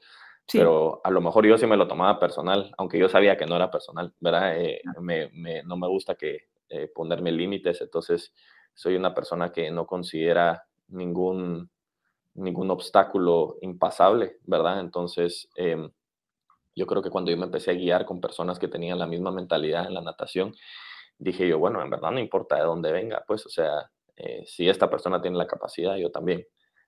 sí. 0.47 0.57
pero 0.57 0.99
a 1.01 1.09
lo 1.11 1.21
mejor 1.21 1.45
yo 1.47 1.57
sí 1.57 1.65
me 1.65 1.77
lo 1.77 1.87
tomaba 1.87 2.19
personal, 2.19 2.73
aunque 2.77 2.99
yo 2.99 3.07
sabía 3.07 3.37
que 3.37 3.45
no 3.45 3.55
era 3.55 3.71
personal, 3.71 4.13
¿verdad? 4.19 4.61
Eh, 4.61 4.81
me, 4.99 5.29
me, 5.29 5.63
no 5.63 5.77
me 5.77 5.87
gusta 5.87 6.15
que 6.15 6.49
eh, 6.67 6.91
ponerme 6.93 7.31
límites, 7.31 7.79
entonces 7.79 8.33
soy 8.73 8.97
una 8.97 9.13
persona 9.13 9.53
que 9.53 9.71
no 9.71 9.87
considera 9.87 10.65
ningún, 10.89 11.69
ningún 12.33 12.69
obstáculo 12.69 13.55
impasable, 13.61 14.37
¿verdad? 14.43 14.81
Entonces, 14.81 15.49
eh, 15.55 15.89
yo 16.77 16.85
creo 16.85 17.01
que 17.01 17.09
cuando 17.09 17.31
yo 17.31 17.37
me 17.37 17.45
empecé 17.45 17.71
a 17.71 17.73
guiar 17.73 18.05
con 18.05 18.21
personas 18.21 18.59
que 18.59 18.67
tenían 18.67 18.99
la 18.99 19.07
misma 19.07 19.31
mentalidad 19.31 19.87
en 19.87 19.95
la 19.95 20.01
natación, 20.01 20.53
dije 21.17 21.47
yo, 21.47 21.57
bueno, 21.57 21.81
en 21.81 21.89
verdad 21.89 22.11
no 22.11 22.19
importa 22.19 22.55
de 22.57 22.63
dónde 22.63 22.91
venga, 22.91 23.23
pues, 23.27 23.45
o 23.47 23.49
sea, 23.49 23.89
eh, 24.15 24.43
si 24.45 24.69
esta 24.69 24.89
persona 24.89 25.19
tiene 25.19 25.37
la 25.37 25.47
capacidad, 25.47 25.95
yo 25.97 26.11
también. 26.11 26.45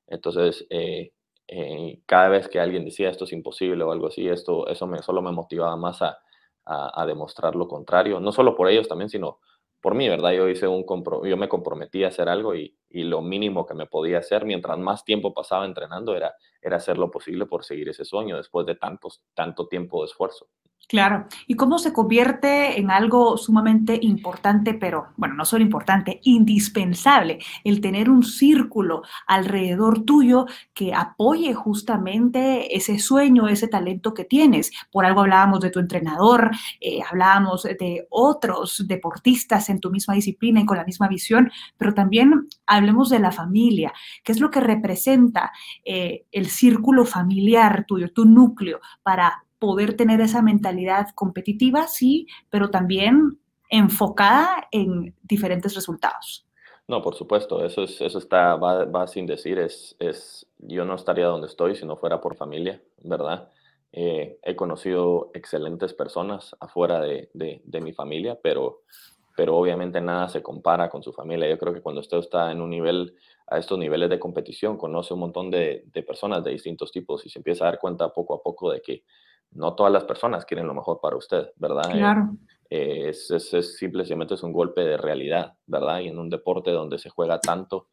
Entonces, 0.07 0.65
eh, 0.69 1.11
eh, 1.47 2.01
cada 2.05 2.29
vez 2.29 2.47
que 2.47 2.59
alguien 2.59 2.85
decía 2.85 3.09
esto 3.09 3.23
es 3.25 3.33
imposible 3.33 3.83
o 3.83 3.91
algo 3.91 4.07
así, 4.07 4.27
esto, 4.27 4.67
eso 4.67 4.85
me, 4.85 5.01
solo 5.01 5.23
me 5.23 5.31
motivaba 5.31 5.75
más 5.75 6.03
a, 6.03 6.19
a, 6.65 7.01
a, 7.01 7.05
demostrar 7.07 7.55
lo 7.55 7.67
contrario, 7.67 8.19
no 8.19 8.31
solo 8.31 8.55
por 8.55 8.69
ellos 8.69 8.87
también, 8.87 9.09
sino 9.09 9.39
por 9.81 9.95
mí, 9.95 10.09
¿verdad? 10.09 10.31
Yo 10.33 10.49
hice 10.49 10.67
un 10.67 10.83
yo 11.25 11.37
me 11.37 11.47
comprometí 11.49 12.03
a 12.03 12.09
hacer 12.09 12.29
algo 12.29 12.55
y, 12.55 12.77
y, 12.89 13.03
lo 13.03 13.21
mínimo 13.21 13.65
que 13.65 13.73
me 13.73 13.85
podía 13.85 14.19
hacer 14.19 14.45
mientras 14.45 14.77
más 14.77 15.03
tiempo 15.05 15.33
pasaba 15.33 15.65
entrenando 15.65 16.15
era, 16.15 16.33
era 16.61 16.77
hacer 16.77 16.97
lo 16.97 17.09
posible 17.11 17.45
por 17.45 17.63
seguir 17.63 17.89
ese 17.89 18.05
sueño 18.05 18.37
después 18.37 18.65
de 18.65 18.75
tantos, 18.75 19.23
tanto 19.33 19.67
tiempo 19.67 20.01
de 20.01 20.07
esfuerzo. 20.07 20.47
Claro. 20.89 21.27
¿Y 21.45 21.53
cómo 21.53 21.77
se 21.77 21.93
convierte 21.93 22.79
en 22.79 22.89
algo 22.89 23.37
sumamente 23.37 23.99
importante, 24.01 24.73
pero 24.73 25.09
bueno, 25.17 25.35
no 25.35 25.45
solo 25.45 25.63
importante, 25.63 26.19
indispensable, 26.23 27.37
el 27.63 27.79
tener 27.79 28.09
un 28.09 28.23
círculo 28.23 29.03
alrededor 29.27 30.03
tuyo 30.03 30.47
que 30.73 30.95
apoye 30.95 31.53
justamente 31.53 32.75
ese 32.75 32.97
sueño, 32.97 33.47
ese 33.47 33.67
talento 33.67 34.15
que 34.15 34.25
tienes? 34.25 34.71
Por 34.91 35.05
algo 35.05 35.21
hablábamos 35.21 35.59
de 35.59 35.69
tu 35.69 35.77
entrenador, 35.79 36.49
eh, 36.81 37.01
hablábamos 37.07 37.61
de 37.65 38.07
otros 38.09 38.83
deportistas 38.87 39.69
en 39.69 39.79
tu 39.79 39.91
misma 39.91 40.15
disciplina 40.15 40.59
y 40.61 40.65
con 40.65 40.77
la 40.77 40.85
misma 40.85 41.07
visión, 41.07 41.51
pero 41.77 41.93
también 41.93 42.47
hablemos 42.65 43.11
de 43.11 43.19
la 43.19 43.31
familia. 43.31 43.93
¿Qué 44.23 44.31
es 44.31 44.39
lo 44.39 44.49
que 44.49 44.59
representa 44.59 45.51
eh, 45.85 46.25
el 46.31 46.47
círculo 46.47 47.05
familiar 47.05 47.85
tuyo, 47.87 48.11
tu 48.11 48.25
núcleo, 48.25 48.79
para 49.03 49.43
poder 49.59 49.95
tener 49.95 50.21
esa 50.21 50.41
mentalidad 50.41 51.09
competitiva, 51.15 51.87
sí, 51.87 52.27
pero 52.49 52.69
también 52.69 53.39
enfocada 53.69 54.67
en 54.71 55.15
diferentes 55.21 55.75
resultados. 55.75 56.45
No, 56.87 57.03
por 57.03 57.13
supuesto, 57.13 57.63
eso, 57.63 57.83
es, 57.83 58.01
eso 58.01 58.17
está, 58.17 58.55
va, 58.55 59.05
sin 59.05 59.27
decir, 59.27 59.59
es, 59.59 59.95
es, 59.99 60.47
yo 60.57 60.85
no 60.85 60.95
estaría 60.95 61.27
donde 61.27 61.45
estoy 61.45 61.75
si 61.75 61.85
no 61.85 61.97
fuera 61.97 62.19
por 62.19 62.35
familia, 62.35 62.81
¿verdad? 63.03 63.51
Eh, 63.91 64.39
he 64.41 64.55
conocido 64.55 65.29
excelentes 65.35 65.93
personas 65.93 66.55
afuera 66.59 66.99
de, 66.99 67.29
de, 67.33 67.81
mi 67.81 67.93
familia, 67.93 68.39
pero, 68.41 68.81
pero 69.37 69.55
obviamente 69.55 70.01
nada 70.01 70.29
se 70.29 70.41
compara 70.41 70.89
con 70.89 71.03
su 71.03 71.13
familia. 71.13 71.47
Yo 71.47 71.59
creo 71.59 71.75
que 71.75 71.81
cuando 71.81 72.01
usted 72.01 72.17
está 72.17 72.51
en 72.51 72.59
un 72.59 72.71
nivel, 72.71 73.15
a 73.45 73.59
estos 73.59 73.77
niveles 73.77 74.09
de 74.09 74.19
competición, 74.19 74.75
conoce 74.75 75.13
un 75.13 75.19
montón 75.19 75.51
de, 75.51 75.83
de 75.93 76.01
personas 76.01 76.43
de 76.43 76.51
distintos 76.51 76.91
tipos 76.91 77.23
y 77.23 77.29
se 77.29 77.37
empieza 77.37 77.65
a 77.65 77.71
dar 77.71 77.79
cuenta 77.79 78.11
poco 78.11 78.33
a 78.33 78.41
poco 78.41 78.71
de 78.71 78.81
que 78.81 79.03
no 79.51 79.75
todas 79.75 79.91
las 79.91 80.03
personas 80.03 80.45
quieren 80.45 80.67
lo 80.67 80.73
mejor 80.73 80.99
para 81.01 81.17
usted, 81.17 81.51
¿verdad? 81.55 81.89
Eh, 81.91 81.97
claro. 81.97 82.29
Eh, 82.69 83.09
es, 83.09 83.31
es, 83.31 83.77
simplemente 83.77 84.35
es 84.35 84.43
un 84.43 84.53
golpe 84.53 84.81
de 84.81 84.97
realidad, 84.97 85.53
¿verdad? 85.65 85.99
Y 86.01 86.07
en 86.07 86.19
un 86.19 86.29
deporte 86.29 86.71
donde 86.71 86.99
se 86.99 87.09
juega 87.09 87.39
tanto, 87.39 87.87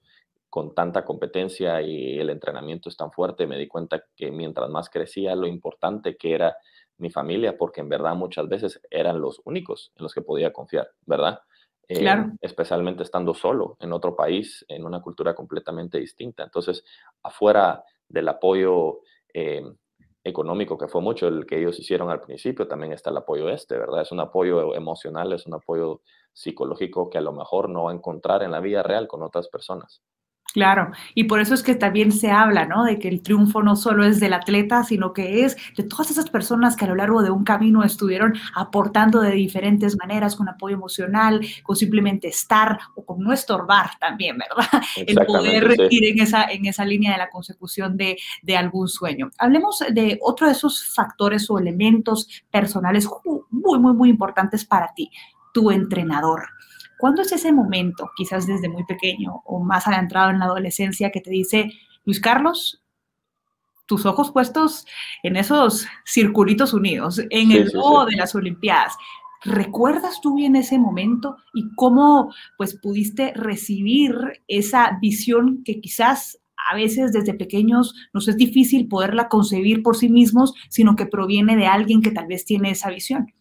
con 0.48 0.75
tanta 0.75 1.04
competencia 1.04 1.82
y 1.82 2.18
el 2.18 2.30
entrenamiento 2.30 2.88
es 2.88 2.96
tan 2.96 3.10
fuerte, 3.10 3.46
me 3.46 3.58
di 3.58 3.68
cuenta 3.68 4.04
que 4.14 4.30
mientras 4.30 4.70
más 4.70 4.88
crecía, 4.88 5.34
lo 5.34 5.46
importante 5.46 6.16
que 6.16 6.34
era 6.34 6.56
mi 6.98 7.10
familia, 7.10 7.58
porque 7.58 7.80
en 7.80 7.88
verdad 7.88 8.14
muchas 8.14 8.48
veces 8.48 8.80
eran 8.90 9.20
los 9.20 9.40
únicos 9.44 9.92
en 9.96 10.04
los 10.04 10.14
que 10.14 10.22
podía 10.22 10.52
confiar, 10.52 10.88
¿verdad? 11.04 11.40
Eh, 11.88 12.00
claro. 12.00 12.32
especialmente 12.40 13.02
estando 13.02 13.32
solo 13.32 13.76
en 13.80 13.92
otro 13.92 14.16
país, 14.16 14.64
en 14.68 14.84
una 14.84 15.00
cultura 15.00 15.34
completamente 15.34 15.98
distinta. 15.98 16.42
Entonces, 16.42 16.84
afuera 17.22 17.84
del 18.08 18.28
apoyo 18.28 19.00
económico, 20.28 20.76
que 20.76 20.88
fue 20.88 21.00
mucho 21.00 21.28
el 21.28 21.47
que 21.47 21.59
ellos 21.59 21.78
hicieron 21.78 22.11
al 22.11 22.21
principio, 22.21 22.66
también 22.68 22.92
está 22.92 23.11
el 23.11 23.16
apoyo 23.18 23.49
este, 23.49 23.78
¿verdad? 23.78 24.02
Es 24.02 24.12
un 24.12 24.21
apoyo 24.21 24.75
emocional, 24.75 25.33
es 25.33 25.47
un 25.47 25.54
apoyo 25.54 26.02
psicológico 26.33 27.09
que 27.09 27.18
a 27.18 27.21
lo 27.23 27.33
mejor 27.33 27.68
no 27.71 27.85
va 27.85 27.92
a 27.92 27.95
encontrar 27.95 28.42
en 28.42 28.50
la 28.50 28.61
vida 28.61 28.83
real 28.83 29.09
con 29.09 29.23
otras 29.23 29.49
personas. 29.49 30.02
Claro, 30.56 30.92
y 31.14 31.25
por 31.25 31.40
eso 31.40 31.52
es 31.52 31.62
que 31.62 31.75
también 31.75 32.10
se 32.10 32.30
habla, 32.30 32.64
¿no? 32.64 32.84
De 32.84 32.98
que 32.98 33.08
el 33.08 33.20
triunfo 33.20 33.62
no 33.62 33.76
solo 33.76 34.06
es 34.06 34.20
del 34.20 34.32
atleta, 34.32 34.84
sino 34.84 35.12
que 35.12 35.44
es 35.44 35.54
de 35.76 35.82
todas 35.82 36.10
esas 36.10 36.30
personas 36.30 36.76
que 36.76 36.86
a 36.86 36.88
lo 36.88 36.94
largo 36.94 37.22
de 37.22 37.28
un 37.28 37.44
camino 37.44 37.84
estuvieron 37.84 38.32
aportando 38.54 39.20
de 39.20 39.32
diferentes 39.32 39.98
maneras, 39.98 40.34
con 40.34 40.48
apoyo 40.48 40.75
emocional, 40.75 41.46
con 41.62 41.76
simplemente 41.76 42.28
estar 42.28 42.78
o 42.94 43.04
con 43.04 43.20
no 43.20 43.34
estorbar 43.34 43.90
también, 44.00 44.38
¿verdad? 44.38 44.82
El 44.96 45.26
poder 45.26 45.76
ir 45.90 46.06
en 46.06 46.20
esa, 46.20 46.44
en 46.44 46.64
esa 46.64 46.86
línea 46.86 47.12
de 47.12 47.18
la 47.18 47.28
consecución 47.28 47.98
de, 47.98 48.16
de 48.40 48.56
algún 48.56 48.88
sueño. 48.88 49.30
Hablemos 49.36 49.84
de 49.90 50.18
otro 50.22 50.46
de 50.46 50.54
esos 50.54 50.86
factores 50.94 51.50
o 51.50 51.58
elementos 51.58 52.28
personales 52.50 53.06
muy, 53.50 53.78
muy, 53.78 53.92
muy 53.92 54.08
importantes 54.08 54.64
para 54.64 54.94
ti, 54.94 55.10
tu 55.52 55.70
entrenador. 55.70 56.48
¿Cuándo 56.98 57.22
es 57.22 57.32
ese 57.32 57.52
momento, 57.52 58.10
quizás 58.16 58.46
desde 58.46 58.68
muy 58.68 58.84
pequeño 58.84 59.42
o 59.44 59.60
más 59.60 59.86
adentrado 59.86 60.30
en 60.30 60.38
la 60.38 60.46
adolescencia, 60.46 61.10
que 61.10 61.20
te 61.20 61.30
dice, 61.30 61.70
Luis 62.04 62.20
Carlos, 62.20 62.82
tus 63.86 64.06
ojos 64.06 64.32
puestos 64.32 64.86
en 65.22 65.36
esos 65.36 65.86
circulitos 66.04 66.72
unidos, 66.72 67.20
en 67.30 67.52
el 67.52 67.70
logo 67.72 68.06
de 68.06 68.16
las 68.16 68.34
Olimpiadas? 68.34 68.96
¿Recuerdas 69.44 70.20
tú 70.20 70.34
bien 70.34 70.56
ese 70.56 70.78
momento 70.78 71.36
y 71.54 71.72
cómo 71.76 72.34
pues 72.56 72.74
pudiste 72.74 73.32
recibir 73.34 74.14
esa 74.48 74.98
visión 75.00 75.62
que 75.64 75.80
quizás 75.80 76.40
a 76.68 76.74
veces 76.74 77.12
desde 77.12 77.34
pequeños 77.34 77.94
nos 78.12 78.26
es 78.28 78.36
difícil 78.36 78.88
poderla 78.88 79.28
concebir 79.28 79.82
por 79.82 79.96
sí 79.96 80.08
mismos, 80.08 80.54
sino 80.68 80.96
que 80.96 81.06
proviene 81.06 81.56
de 81.56 81.66
alguien 81.66 82.02
que 82.02 82.10
tal 82.10 82.26
vez 82.26 82.44
tiene 82.44 82.70
esa 82.70 82.90
visión? 82.90 83.32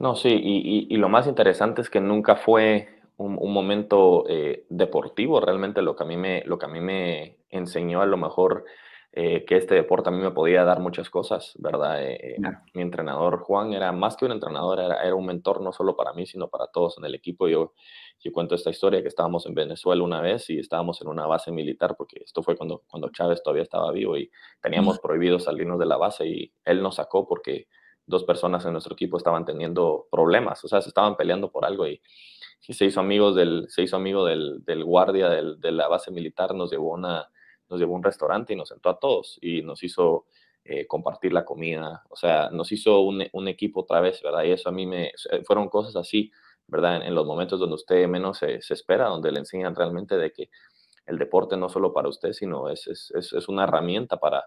No, 0.00 0.16
sí, 0.16 0.30
y, 0.32 0.96
lo 0.96 1.10
más 1.10 1.26
interesante 1.26 1.82
es 1.82 1.90
que 1.90 2.00
nunca 2.00 2.34
fue 2.34 2.88
un, 3.18 3.52
momento 3.52 4.24
eh, 4.28 4.64
deportivo 4.70 5.42
realmente 5.42 5.82
lo 5.82 5.94
que, 5.94 6.04
a 6.04 6.06
mí 6.06 6.16
me, 6.16 6.42
lo 6.46 6.58
que 6.58 6.64
a 6.64 6.70
mí 6.70 6.80
me 6.80 7.36
enseñó 7.50 8.00
a 8.00 8.06
lo 8.06 8.16
mejor 8.16 8.64
eh, 9.12 9.44
que 9.44 9.58
este 9.58 9.74
deporte 9.74 10.08
a 10.08 10.12
mí 10.12 10.22
me 10.22 10.30
podía 10.30 10.64
dar 10.64 10.80
muchas 10.80 11.10
cosas, 11.10 11.52
¿verdad? 11.58 12.02
Eh, 12.02 12.38
mi 12.72 12.80
entrenador 12.80 13.40
Juan 13.40 13.74
era 13.74 13.92
más 13.92 14.16
que 14.16 14.24
un 14.24 14.32
entrenador, 14.32 14.80
era, 14.80 15.02
era, 15.02 15.14
un 15.14 15.26
mentor 15.26 15.60
no 15.60 15.70
solo 15.70 15.94
para 15.94 16.14
mí, 16.14 16.24
sino 16.24 16.48
para 16.48 16.68
todos 16.68 16.96
en 16.96 17.04
el 17.04 17.14
equipo. 17.14 17.46
Yo, 17.46 17.74
yo 18.20 18.32
cuento 18.32 18.54
esta 18.54 18.70
historia 18.70 19.02
que 19.02 19.08
estábamos 19.08 19.44
en 19.44 19.54
Venezuela 19.54 20.02
una 20.02 20.22
vez 20.22 20.48
y 20.48 20.60
estábamos 20.60 21.02
en 21.02 21.08
una 21.08 21.26
base 21.26 21.52
militar, 21.52 21.94
porque 21.98 22.22
esto 22.24 22.42
fue 22.42 22.56
cuando, 22.56 22.84
cuando 22.88 23.10
Chávez 23.10 23.42
todavía 23.42 23.64
estaba 23.64 23.92
vivo 23.92 24.16
y 24.16 24.30
teníamos 24.62 24.98
prohibido 24.98 25.38
salirnos 25.38 25.78
de 25.78 25.86
la 25.86 25.98
base 25.98 26.26
y 26.26 26.54
él 26.64 26.82
nos 26.82 26.94
sacó 26.94 27.28
porque 27.28 27.66
dos 28.10 28.24
personas 28.24 28.64
en 28.66 28.72
nuestro 28.72 28.92
equipo 28.92 29.16
estaban 29.16 29.44
teniendo 29.44 30.08
problemas, 30.10 30.62
o 30.64 30.68
sea, 30.68 30.82
se 30.82 30.88
estaban 30.88 31.16
peleando 31.16 31.50
por 31.50 31.64
algo 31.64 31.86
y, 31.86 32.00
se 32.60 32.84
hizo 32.84 33.00
amigos 33.00 33.34
del, 33.34 33.66
se 33.68 33.82
hizo 33.82 33.96
amigo 33.96 34.24
del, 34.26 34.62
del 34.64 34.84
guardia 34.84 35.28
del, 35.28 35.58
de 35.60 35.72
la 35.72 35.88
base 35.88 36.12
militar, 36.12 36.54
nos 36.54 36.70
llevó, 36.70 36.92
una, 36.92 37.28
nos 37.68 37.80
llevó 37.80 37.94
a 37.94 37.96
un 37.96 38.04
restaurante 38.04 38.52
y 38.52 38.56
nos 38.56 38.68
sentó 38.68 38.90
a 38.90 38.98
todos 38.98 39.38
y 39.40 39.62
nos 39.62 39.82
hizo 39.82 40.26
eh, 40.62 40.86
compartir 40.86 41.32
la 41.32 41.44
comida, 41.44 42.04
o 42.10 42.16
sea, 42.16 42.50
nos 42.50 42.70
hizo 42.70 43.00
un, 43.00 43.26
un, 43.32 43.48
equipo 43.48 43.80
otra 43.80 44.00
vez, 44.00 44.22
¿verdad? 44.22 44.44
Y 44.44 44.52
eso 44.52 44.68
a 44.68 44.72
mí 44.72 44.86
me, 44.86 45.10
fueron 45.44 45.68
cosas 45.68 45.96
así, 45.96 46.30
¿verdad? 46.68 47.04
En, 47.04 47.14
los 47.14 47.26
momentos 47.26 47.58
donde 47.58 47.74
usted 47.74 48.06
menos 48.06 48.38
se, 48.38 48.60
se, 48.62 48.74
espera, 48.74 49.08
donde 49.08 49.32
le 49.32 49.40
enseñan 49.40 49.74
realmente 49.74 50.16
de 50.16 50.30
que 50.30 50.50
el 51.06 51.18
deporte 51.18 51.56
no 51.56 51.68
solo 51.70 51.92
para 51.92 52.08
usted, 52.08 52.34
sino 52.34 52.68
es, 52.68 52.86
es, 52.86 53.10
es 53.32 53.48
una 53.48 53.64
herramienta 53.64 54.18
para, 54.18 54.44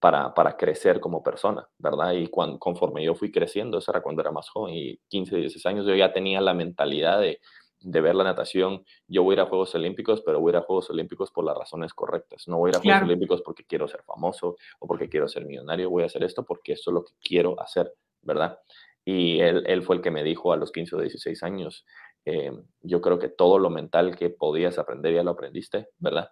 para, 0.00 0.34
para, 0.34 0.56
crecer 0.56 1.00
como 1.00 1.22
persona, 1.22 1.68
¿verdad? 1.78 2.12
Y 2.12 2.28
cuando, 2.28 2.58
conforme 2.58 3.04
yo 3.04 3.14
fui 3.14 3.30
creciendo, 3.32 3.78
eso 3.78 3.90
era 3.90 4.02
cuando 4.02 4.22
era 4.22 4.30
más 4.30 4.48
joven, 4.48 4.74
y 4.74 4.98
15, 5.08 5.36
16 5.36 5.66
años, 5.66 5.86
yo 5.86 5.94
ya 5.94 6.12
tenía 6.12 6.40
la 6.40 6.54
mentalidad 6.54 7.20
de, 7.20 7.40
de 7.80 8.00
ver 8.00 8.14
la 8.14 8.24
natación, 8.24 8.84
yo 9.06 9.22
voy 9.22 9.32
a 9.32 9.34
ir 9.34 9.40
a 9.40 9.46
Juegos 9.46 9.74
Olímpicos, 9.74 10.22
pero 10.22 10.40
voy 10.40 10.50
a 10.50 10.56
ir 10.56 10.56
a 10.56 10.62
Juegos 10.62 10.90
Olímpicos 10.90 11.30
por 11.30 11.44
las 11.44 11.56
razones 11.56 11.94
correctas. 11.94 12.48
No 12.48 12.58
voy 12.58 12.68
a 12.68 12.70
ir 12.70 12.76
a 12.76 12.80
Juegos 12.80 13.02
Olímpicos 13.02 13.42
porque 13.42 13.64
quiero 13.64 13.88
ser 13.88 14.02
famoso 14.02 14.56
o 14.78 14.86
porque 14.86 15.08
quiero 15.08 15.28
ser 15.28 15.44
millonario, 15.44 15.90
voy 15.90 16.02
a 16.02 16.06
hacer 16.06 16.24
esto 16.24 16.44
porque 16.44 16.72
esto 16.72 16.90
es 16.90 16.94
lo 16.94 17.04
que 17.04 17.12
quiero 17.22 17.60
hacer, 17.60 17.92
¿verdad? 18.22 18.58
Y 19.04 19.40
él, 19.40 19.62
él 19.66 19.82
fue 19.82 19.96
el 19.96 20.02
que 20.02 20.10
me 20.10 20.24
dijo 20.24 20.52
a 20.52 20.56
los 20.56 20.72
15 20.72 20.96
o 20.96 21.00
16 21.00 21.42
años, 21.44 21.84
eh, 22.24 22.50
yo 22.82 23.00
creo 23.00 23.20
que 23.20 23.28
todo 23.28 23.58
lo 23.58 23.70
mental 23.70 24.16
que 24.16 24.30
podías 24.30 24.78
aprender 24.78 25.14
ya 25.14 25.22
lo 25.22 25.30
aprendiste, 25.30 25.88
¿verdad? 25.98 26.28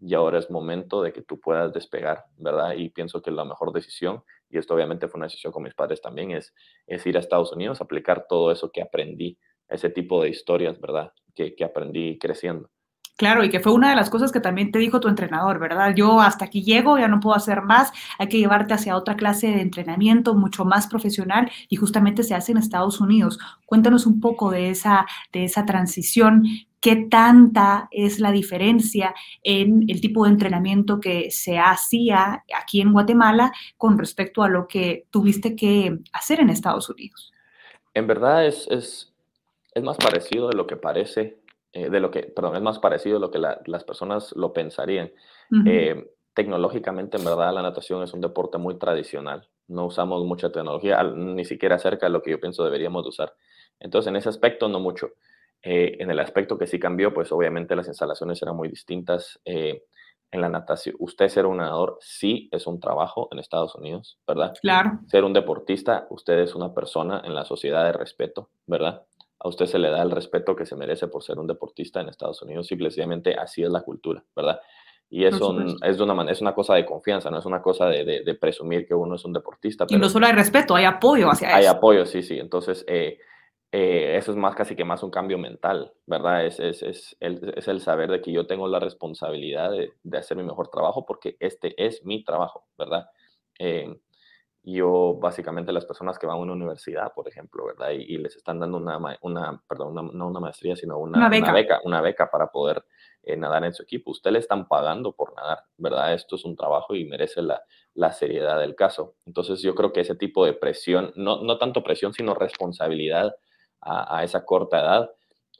Y 0.00 0.14
ahora 0.14 0.38
es 0.38 0.50
momento 0.50 1.02
de 1.02 1.12
que 1.12 1.22
tú 1.22 1.40
puedas 1.40 1.72
despegar, 1.72 2.24
¿verdad? 2.36 2.74
Y 2.76 2.90
pienso 2.90 3.20
que 3.20 3.30
la 3.30 3.44
mejor 3.44 3.72
decisión, 3.72 4.22
y 4.50 4.58
esto 4.58 4.74
obviamente 4.74 5.08
fue 5.08 5.18
una 5.18 5.26
decisión 5.26 5.52
con 5.52 5.62
mis 5.62 5.74
padres 5.74 6.00
también, 6.00 6.30
es, 6.30 6.54
es 6.86 7.06
ir 7.06 7.16
a 7.16 7.20
Estados 7.20 7.52
Unidos, 7.52 7.80
aplicar 7.80 8.26
todo 8.28 8.52
eso 8.52 8.70
que 8.70 8.82
aprendí, 8.82 9.38
ese 9.68 9.90
tipo 9.90 10.22
de 10.22 10.30
historias, 10.30 10.80
¿verdad? 10.80 11.12
Que, 11.34 11.54
que 11.54 11.64
aprendí 11.64 12.18
creciendo. 12.18 12.70
Claro, 13.18 13.42
y 13.42 13.50
que 13.50 13.58
fue 13.58 13.72
una 13.72 13.90
de 13.90 13.96
las 13.96 14.10
cosas 14.10 14.30
que 14.30 14.38
también 14.38 14.70
te 14.70 14.78
dijo 14.78 15.00
tu 15.00 15.08
entrenador, 15.08 15.58
¿verdad? 15.58 15.92
Yo 15.92 16.20
hasta 16.20 16.44
aquí 16.44 16.62
llego, 16.62 16.98
ya 16.98 17.08
no 17.08 17.18
puedo 17.18 17.34
hacer 17.34 17.62
más, 17.62 17.90
hay 18.16 18.28
que 18.28 18.38
llevarte 18.38 18.74
hacia 18.74 18.96
otra 18.96 19.16
clase 19.16 19.48
de 19.48 19.60
entrenamiento 19.60 20.36
mucho 20.36 20.64
más 20.64 20.86
profesional 20.86 21.50
y 21.68 21.74
justamente 21.74 22.22
se 22.22 22.36
hace 22.36 22.52
en 22.52 22.58
Estados 22.58 23.00
Unidos. 23.00 23.40
Cuéntanos 23.66 24.06
un 24.06 24.20
poco 24.20 24.52
de 24.52 24.70
esa, 24.70 25.04
de 25.32 25.42
esa 25.42 25.66
transición, 25.66 26.44
qué 26.80 27.06
tanta 27.10 27.88
es 27.90 28.20
la 28.20 28.32
diferencia 28.32 29.14
en 29.42 29.84
el 29.88 30.00
tipo 30.00 30.24
de 30.24 30.30
entrenamiento 30.30 31.00
que 31.00 31.30
se 31.30 31.58
hacía 31.58 32.44
aquí 32.56 32.80
en 32.80 32.92
Guatemala 32.92 33.52
con 33.76 33.98
respecto 33.98 34.42
a 34.42 34.48
lo 34.48 34.68
que 34.68 35.06
tuviste 35.10 35.56
que 35.56 35.98
hacer 36.12 36.40
en 36.40 36.50
Estados 36.50 36.88
Unidos. 36.88 37.32
En 37.94 38.06
verdad 38.06 38.46
es, 38.46 38.68
es, 38.70 39.12
es 39.74 39.82
más 39.82 39.96
parecido 39.96 40.48
de 40.48 40.56
lo 40.56 40.66
que 40.66 40.76
parece 40.76 41.38
eh, 41.72 41.90
de 41.90 42.00
lo 42.00 42.10
que, 42.10 42.22
perdón, 42.22 42.56
es 42.56 42.62
más 42.62 42.78
parecido 42.78 43.18
a 43.18 43.20
lo 43.20 43.30
que 43.30 43.38
las 43.38 43.84
personas 43.84 44.34
lo 44.34 44.52
pensarían. 44.52 45.12
Eh, 45.66 46.10
tecnológicamente, 46.32 47.18
en 47.18 47.24
verdad, 47.24 47.52
la 47.52 47.62
natación 47.62 48.02
es 48.02 48.14
un 48.14 48.20
deporte 48.20 48.58
muy 48.58 48.78
tradicional. 48.78 49.46
No 49.66 49.86
usamos 49.86 50.24
mucha 50.24 50.50
tecnología, 50.50 51.02
ni 51.02 51.44
siquiera 51.44 51.78
cerca 51.78 52.06
de 52.06 52.12
lo 52.12 52.22
que 52.22 52.30
yo 52.30 52.40
pienso 52.40 52.64
deberíamos 52.64 53.02
de 53.04 53.08
usar. 53.10 53.34
Entonces, 53.80 54.08
en 54.08 54.16
ese 54.16 54.30
aspecto, 54.30 54.68
no 54.68 54.80
mucho. 54.80 55.10
Eh, 55.62 55.96
en 55.98 56.10
el 56.10 56.18
aspecto 56.20 56.56
que 56.56 56.66
sí 56.66 56.78
cambió, 56.78 57.12
pues 57.12 57.32
obviamente 57.32 57.74
las 57.76 57.88
instalaciones 57.88 58.40
eran 58.42 58.56
muy 58.56 58.68
distintas. 58.68 59.40
en 59.44 60.42
la 60.42 60.50
natación, 60.50 60.94
usted 60.98 61.28
ser 61.28 61.46
un 61.46 61.56
nadador 61.56 61.96
sí 62.00 62.50
es 62.52 62.66
un 62.66 62.80
trabajo 62.80 63.28
en 63.32 63.38
Estados 63.38 63.74
Unidos, 63.74 64.18
¿verdad? 64.26 64.54
Claro. 64.60 64.98
Ser 65.06 65.24
un 65.24 65.32
deportista, 65.32 66.06
usted 66.10 66.40
es 66.40 66.54
una 66.54 66.74
persona 66.74 67.22
en 67.24 67.34
la 67.34 67.46
sociedad 67.46 67.84
de 67.84 67.92
respeto, 67.92 68.50
¿verdad? 68.66 69.02
A 69.40 69.48
usted 69.48 69.64
se 69.64 69.78
le 69.78 69.88
da 69.88 70.02
el 70.02 70.10
respeto 70.10 70.54
que 70.54 70.66
se 70.66 70.76
merece 70.76 71.08
por 71.08 71.22
ser 71.22 71.38
un 71.38 71.46
deportista 71.46 72.00
en 72.00 72.10
Estados 72.10 72.42
Unidos, 72.42 72.66
simplemente 72.66 73.34
así 73.34 73.62
es 73.62 73.70
la 73.70 73.80
cultura, 73.80 74.22
¿verdad? 74.36 74.60
Y 75.10 75.24
eso 75.24 75.58
es, 75.82 75.96
de 75.96 76.02
una, 76.02 76.30
es 76.30 76.40
una 76.42 76.54
cosa 76.54 76.74
de 76.74 76.84
confianza, 76.84 77.30
no 77.30 77.38
es 77.38 77.46
una 77.46 77.62
cosa 77.62 77.86
de, 77.86 78.36
presumir 78.38 78.86
que 78.86 78.94
uno 78.94 79.14
es 79.14 79.24
un 79.24 79.32
deportista. 79.32 79.86
y 79.88 79.96
no 79.96 80.08
solo 80.08 80.26
hay 80.26 80.32
respeto, 80.32 80.74
hay 80.74 80.84
apoyo 80.84 81.30
hacia 81.30 81.48
hay 81.48 81.62
eso. 81.62 81.70
Hay 81.70 81.76
apoyo, 81.76 82.04
sí, 82.04 82.22
sí. 82.22 82.38
Entonces, 82.38 82.84
eh, 82.86 83.18
eh, 83.70 84.16
eso 84.16 84.30
es 84.30 84.36
más 84.36 84.54
casi 84.54 84.74
que 84.74 84.84
más 84.84 85.02
un 85.02 85.10
cambio 85.10 85.36
mental, 85.36 85.92
¿verdad? 86.06 86.46
Es, 86.46 86.58
es, 86.58 86.82
es, 86.82 87.16
el, 87.20 87.52
es 87.56 87.68
el 87.68 87.80
saber 87.80 88.10
de 88.10 88.22
que 88.22 88.32
yo 88.32 88.46
tengo 88.46 88.66
la 88.66 88.80
responsabilidad 88.80 89.70
de, 89.70 89.92
de, 90.02 90.18
hacer 90.18 90.36
mi 90.36 90.42
mejor 90.42 90.68
trabajo 90.70 91.04
porque 91.04 91.36
este 91.38 91.74
es 91.84 92.04
mi 92.04 92.24
trabajo, 92.24 92.66
¿verdad? 92.78 93.10
Eh, 93.58 93.94
yo 94.62 95.18
básicamente 95.20 95.72
las 95.72 95.86
personas 95.86 96.18
que 96.18 96.26
van 96.26 96.36
a 96.36 96.40
una 96.40 96.52
universidad, 96.52 97.12
por 97.14 97.28
ejemplo, 97.28 97.64
¿verdad? 97.66 97.90
Y, 97.90 98.18
les 98.18 98.36
están 98.36 98.58
dando 98.58 98.78
una, 98.78 98.98
una 99.22 99.62
perdón, 99.68 99.94
no 100.12 100.26
una 100.26 100.40
maestría, 100.40 100.76
sino 100.76 100.98
una, 100.98 101.18
una, 101.18 101.28
beca. 101.28 101.80
una, 101.84 102.00
beca. 102.00 102.30
para 102.30 102.48
poder 102.48 102.84
eh, 103.22 103.36
nadar 103.36 103.64
en 103.64 103.72
su 103.72 103.82
equipo. 103.82 104.10
Usted 104.10 104.30
le 104.30 104.40
están 104.40 104.68
pagando 104.68 105.12
por 105.12 105.34
nadar, 105.34 105.64
¿verdad? 105.76 106.12
Esto 106.12 106.36
es 106.36 106.44
un 106.44 106.56
trabajo 106.56 106.94
y 106.94 107.06
merece 107.06 107.40
la, 107.40 107.62
la 107.94 108.12
seriedad 108.12 108.58
del 108.58 108.74
caso. 108.74 109.14
Entonces 109.26 109.62
yo 109.62 109.74
creo 109.74 109.92
que 109.92 110.00
ese 110.00 110.16
tipo 110.16 110.44
de 110.44 110.52
presión, 110.52 111.12
no, 111.16 111.42
no 111.42 111.56
tanto 111.56 111.82
presión, 111.82 112.12
sino 112.12 112.34
responsabilidad 112.34 113.36
a, 113.80 114.22
esa 114.24 114.44
corta 114.44 114.80
edad, 114.80 115.10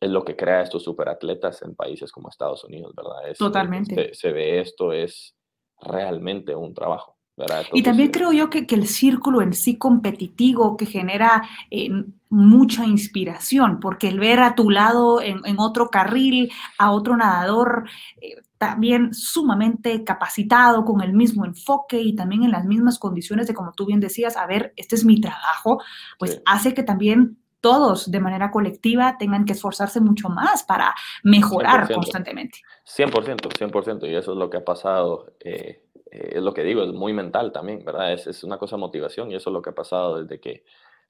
es 0.01 0.11
lo 0.11 0.25
que 0.25 0.37
crea 0.37 0.63
estos 0.63 0.85
superatletas 0.85 1.63
en 1.63 1.75
países 1.75 2.13
como 2.13 2.29
Estados 2.29 2.65
Unidos, 2.65 2.95
¿verdad? 2.95 3.35
Totalmente. 3.37 4.15
Se, 4.15 4.33
ve 4.33 4.61
esto, 4.61 4.93
es 4.93 5.35
realmente 5.81 6.55
un 6.55 6.75
trabajo. 6.75 7.17
¿verdad? 7.37 7.65
y 7.73 7.85
también 7.85 8.11
creo 8.11 8.33
yo 8.33 8.51
que, 8.51 8.67
que, 8.67 8.75
el 8.75 8.89
círculo 8.89 9.43
en 9.43 9.53
sí 9.53 9.79
competitivo 9.79 10.77
que 10.77 10.87
genera 10.87 11.49
eh, 11.71 11.89
mucha 12.31 12.85
inspiración, 12.85 13.81
porque 13.81 14.09
el 14.09 14.19
ver 14.19 14.41
a 14.41 14.55
tu 14.55 14.71
lado 14.71 15.23
en, 15.23 15.41
otro 15.59 15.89
carril 15.89 16.53
a 16.79 16.91
otro 16.91 17.17
nadador 17.17 17.89
eh, 18.21 18.35
también 18.59 19.15
sumamente 19.15 20.05
capacitado, 20.05 20.85
con 20.85 21.01
el 21.01 21.13
mismo 21.13 21.47
enfoque 21.47 22.01
y 22.01 22.15
también 22.15 22.43
en 22.43 22.51
las 22.51 22.65
mismas 22.65 22.99
condiciones 22.99 23.47
de, 23.47 23.55
como 23.55 23.73
tú 23.73 23.87
bien 23.87 24.01
decías, 24.01 24.37
a 24.37 24.47
ver, 24.47 24.73
este 24.77 24.97
es 24.97 25.05
mi 25.05 25.21
trabajo, 25.21 25.81
pues 26.19 26.43
hace 26.45 26.75
que 26.75 26.83
también 26.83 27.39
todos 27.61 28.11
de 28.11 28.21
manera 28.21 28.51
colectiva 28.51 29.17
tengan 29.19 29.45
que 29.45 29.53
esforzarse 29.53 30.01
mucho 30.01 30.29
más 30.29 30.63
para 30.65 30.95
mejorar 31.23 31.93
constantemente. 31.93 32.61
100%, 32.85 33.49
100%, 33.49 34.09
y 34.09 34.15
eso 34.15 34.33
es 34.33 34.39
lo 34.39 34.49
que 34.49 34.59
ha 34.59 34.65
pasado, 34.65 35.35
eh, 35.41 35.85
eh, 36.11 36.33
es 36.35 36.43
lo 36.43 36.55
que 36.55 36.63
digo, 36.63 36.83
es 36.83 36.93
muy 36.93 37.13
mental 37.13 37.53
también, 37.53 37.85
¿verdad? 37.85 38.13
Es, 38.13 38.27
es, 38.27 38.45
una 38.45 38.59
cosa 38.59 38.77
de 38.77 38.81
motivación 38.81 39.31
y 39.31 39.35
eso 39.35 39.51
es 39.51 39.55
lo 39.55 39.63
que 39.63 39.71
ha 39.71 39.75
pasado 39.75 40.23
desde 40.23 40.41
que 40.41 40.65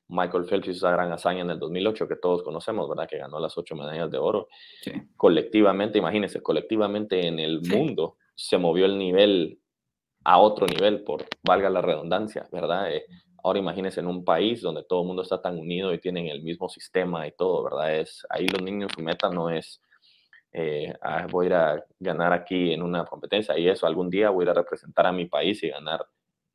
Michael 0.09 0.47
Phelps 0.47 0.69
hizo 0.69 0.79
esa 0.79 0.91
gran 0.91 1.13
hazaña 1.13 1.43
en 1.43 1.51
el 1.51 1.59
2008 1.59 2.09
que 2.09 2.17
todos 2.17 2.43
conocemos, 2.43 2.89
¿verdad? 2.89 3.09
Que 3.09 3.19
ganó 3.19 3.39
las 3.39 3.57
ocho 3.59 3.77
medallas 3.77 4.11
de 4.11 4.19
oro. 4.19 4.49
Colectivamente, 5.17 5.99
imagínense, 5.99 6.43
colectivamente 6.43 7.27
en 7.27 7.39
el 7.39 7.61
mundo 7.61 8.17
se 8.35 8.57
movió 8.57 8.87
el 8.87 8.99
nivel 8.99 9.61
a 10.25 10.39
otro 10.39 10.67
nivel, 10.67 11.05
por 11.05 11.25
valga 11.43 11.71
la 11.71 11.83
redundancia, 11.83 12.47
¿verdad? 12.53 12.93
Eh, 12.93 13.05
Ahora 13.43 13.59
imagínense 13.59 14.01
en 14.01 14.07
un 14.07 14.25
país 14.25 14.61
donde 14.63 14.85
todo 14.85 15.03
el 15.03 15.07
mundo 15.07 15.23
está 15.23 15.41
tan 15.41 15.59
unido 15.59 15.93
y 15.93 16.01
tienen 16.01 16.27
el 16.29 16.43
mismo 16.43 16.69
sistema 16.69 17.27
y 17.27 17.33
todo, 17.33 17.65
¿verdad? 17.65 17.97
Es, 17.97 18.27
ahí 18.31 18.49
los 18.49 18.63
niños, 18.63 18.93
su 18.95 19.03
meta 19.03 19.31
no 19.31 19.51
es, 19.51 19.81
eh, 20.53 20.93
ah, 21.03 21.27
voy 21.31 21.47
a 21.47 21.49
ir 21.49 21.55
a 21.55 21.85
ganar 22.01 22.33
aquí 22.33 22.73
en 22.73 22.83
una 22.83 23.05
competencia 23.05 23.59
y 23.59 23.69
eso, 23.69 23.87
algún 23.87 24.11
día 24.11 24.31
voy 24.31 24.43
a 24.43 24.47
ir 24.47 24.51
a 24.51 24.55
representar 24.55 25.07
a 25.07 25.13
mi 25.13 25.27
país 25.27 25.63
y 25.63 25.69
ganar 25.69 26.07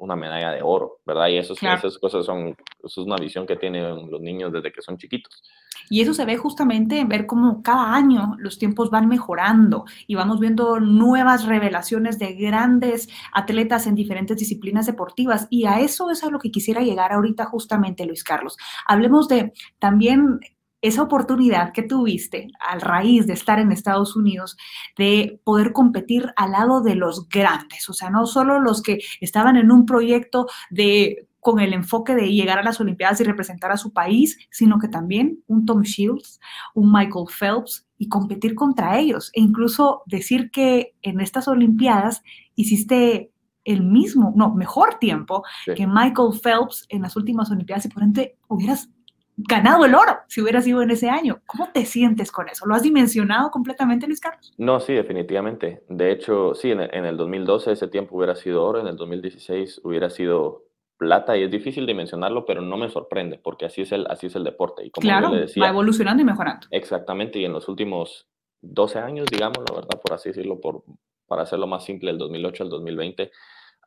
una 0.04 0.16
medalla 0.16 0.52
de 0.52 0.62
oro, 0.62 1.00
¿verdad? 1.06 1.30
Y 1.30 1.38
eso, 1.38 1.54
esas 1.54 1.98
cosas 1.98 2.26
son, 2.26 2.56
eso 2.84 3.02
es 3.02 3.08
una 3.08 3.16
visión 3.16 3.48
que 3.48 3.56
tienen 3.56 4.10
los 4.12 4.22
niños 4.22 4.52
desde 4.52 4.72
que 4.72 4.82
son 4.82 4.98
chiquitos. 4.98 5.42
Y 5.90 6.02
eso 6.02 6.14
se 6.14 6.26
ve 6.26 6.38
justamente 6.38 7.00
en 7.00 7.08
ver 7.08 7.26
cómo 7.26 7.62
cada 7.62 7.96
año 7.96 8.36
los 8.38 8.60
tiempos 8.60 8.90
van 8.90 9.08
mejorando 9.08 9.86
y 10.06 10.16
vamos 10.16 10.40
viendo 10.40 10.80
nuevas 10.80 11.46
revelaciones 11.46 12.20
de 12.20 12.34
grandes 12.34 13.10
atletas 13.32 13.88
en 13.88 13.96
diferentes 13.96 14.38
disciplinas 14.38 14.86
deportivas. 14.86 15.48
Y 15.50 15.66
a 15.66 15.80
eso 15.80 16.12
es 16.12 16.24
a 16.24 16.30
lo 16.30 16.40
que 16.40 16.52
quisiera 16.52 16.82
llegar 16.82 17.14
ahorita 17.14 17.46
justamente, 17.46 18.06
Luis 18.06 18.24
Carlos. 18.24 18.58
Hablemos 18.86 19.28
de 19.28 19.54
también 19.80 20.40
esa 20.84 21.02
oportunidad 21.02 21.72
que 21.72 21.82
tuviste 21.82 22.50
al 22.60 22.82
raíz 22.82 23.26
de 23.26 23.34
estar 23.34 23.58
en 23.58 23.72
Estados 23.72 24.16
Unidos 24.16 24.58
de 24.98 25.40
poder 25.44 25.72
competir 25.72 26.32
al 26.36 26.52
lado 26.52 26.82
de 26.82 26.96
los 26.96 27.28
grandes, 27.30 27.90
o 27.90 27.94
sea, 27.94 28.10
no 28.10 28.28
solo 28.28 28.60
los 28.60 28.84
que 28.84 29.00
estaban 29.22 29.56
en 29.56 29.72
un 29.72 29.86
proyecto 29.86 30.46
de 30.70 31.28
con 31.40 31.60
el 31.60 31.74
enfoque 31.74 32.16
de 32.16 32.32
llegar 32.32 32.58
a 32.58 32.64
las 32.64 32.80
Olimpiadas 32.80 33.20
y 33.20 33.26
representar 33.26 33.70
a 33.72 33.78
su 33.78 33.92
país, 33.92 34.38
sino 34.50 34.80
que 34.80 34.88
también 34.88 35.44
un 35.48 35.66
Tom 35.66 35.82
Shields, 35.82 36.40
un 36.74 36.92
Michael 36.92 37.26
Phelps 37.38 37.86
y 37.98 38.08
competir 38.08 38.56
contra 38.56 38.98
ellos 38.98 39.30
e 39.34 39.42
incluso 39.42 40.04
decir 40.06 40.52
que 40.52 40.96
en 41.02 41.20
estas 41.20 41.50
Olimpiadas 41.50 42.24
hiciste 42.56 43.32
el 43.66 43.84
mismo, 43.84 44.34
no, 44.36 44.54
mejor 44.56 45.00
tiempo 45.00 45.44
que 45.66 45.86
Michael 45.86 46.40
Phelps 46.42 46.86
en 46.90 47.02
las 47.02 47.16
últimas 47.18 47.52
Olimpiadas 47.52 47.86
y 47.86 47.90
por 47.90 48.04
ende 48.04 48.38
hubieras 48.48 48.90
ganado 49.36 49.86
el 49.86 49.96
oro 49.96 50.18
si 50.28 50.42
hubieras 50.42 50.66
sido 50.66 50.82
en 50.82 50.92
ese 50.92 51.10
año. 51.10 51.42
¿Cómo 51.46 51.70
te 51.72 51.86
sientes 51.86 52.32
con 52.32 52.50
eso? 52.50 52.66
¿Lo 52.66 52.76
has 52.76 52.84
dimensionado 52.84 53.50
completamente, 53.52 54.08
Luis 54.08 54.20
Carlos? 54.20 54.54
No, 54.58 54.80
sí, 54.80 54.94
definitivamente. 54.94 55.84
De 55.90 56.12
hecho, 56.12 56.54
sí, 56.54 56.72
en 56.72 56.82
el, 56.82 56.90
en 56.94 57.06
el 57.06 57.18
2012 57.18 57.72
ese 57.72 57.88
tiempo 57.88 58.18
hubiera 58.18 58.36
sido 58.36 58.64
oro, 58.64 58.80
en 58.80 58.88
el 58.88 58.96
2016 58.96 59.82
hubiera 59.84 60.10
sido 60.10 60.64
plata 60.98 61.36
y 61.38 61.44
es 61.44 61.52
difícil 61.52 61.86
dimensionarlo, 61.86 62.46
pero 62.46 62.62
no 62.62 62.78
me 62.78 62.90
sorprende 62.90 63.40
porque 63.42 63.66
así 63.66 63.82
es 63.82 63.92
el, 63.92 64.06
así 64.10 64.28
es 64.28 64.36
el 64.36 64.44
deporte. 64.44 64.86
Y 64.86 64.92
como 64.92 65.04
claro, 65.04 65.30
le 65.30 65.42
decía, 65.42 65.64
va 65.64 65.70
evolucionando 65.70 66.22
y 66.22 66.26
mejorando. 66.26 66.68
Exactamente, 66.72 67.40
y 67.40 67.46
en 67.46 67.54
los 67.54 67.68
últimos 67.68 68.28
12 68.62 69.00
años, 69.00 69.28
digamos, 69.30 69.60
la 69.70 69.76
verdad, 69.76 70.00
por 70.02 70.14
así 70.14 70.30
decirlo, 70.30 70.60
por, 70.62 70.84
para 71.28 71.44
hacerlo 71.44 71.68
más 71.68 71.84
simple, 71.84 72.12
del 72.12 72.20
2008 72.20 72.64
al 72.64 72.70
2020, 72.70 73.32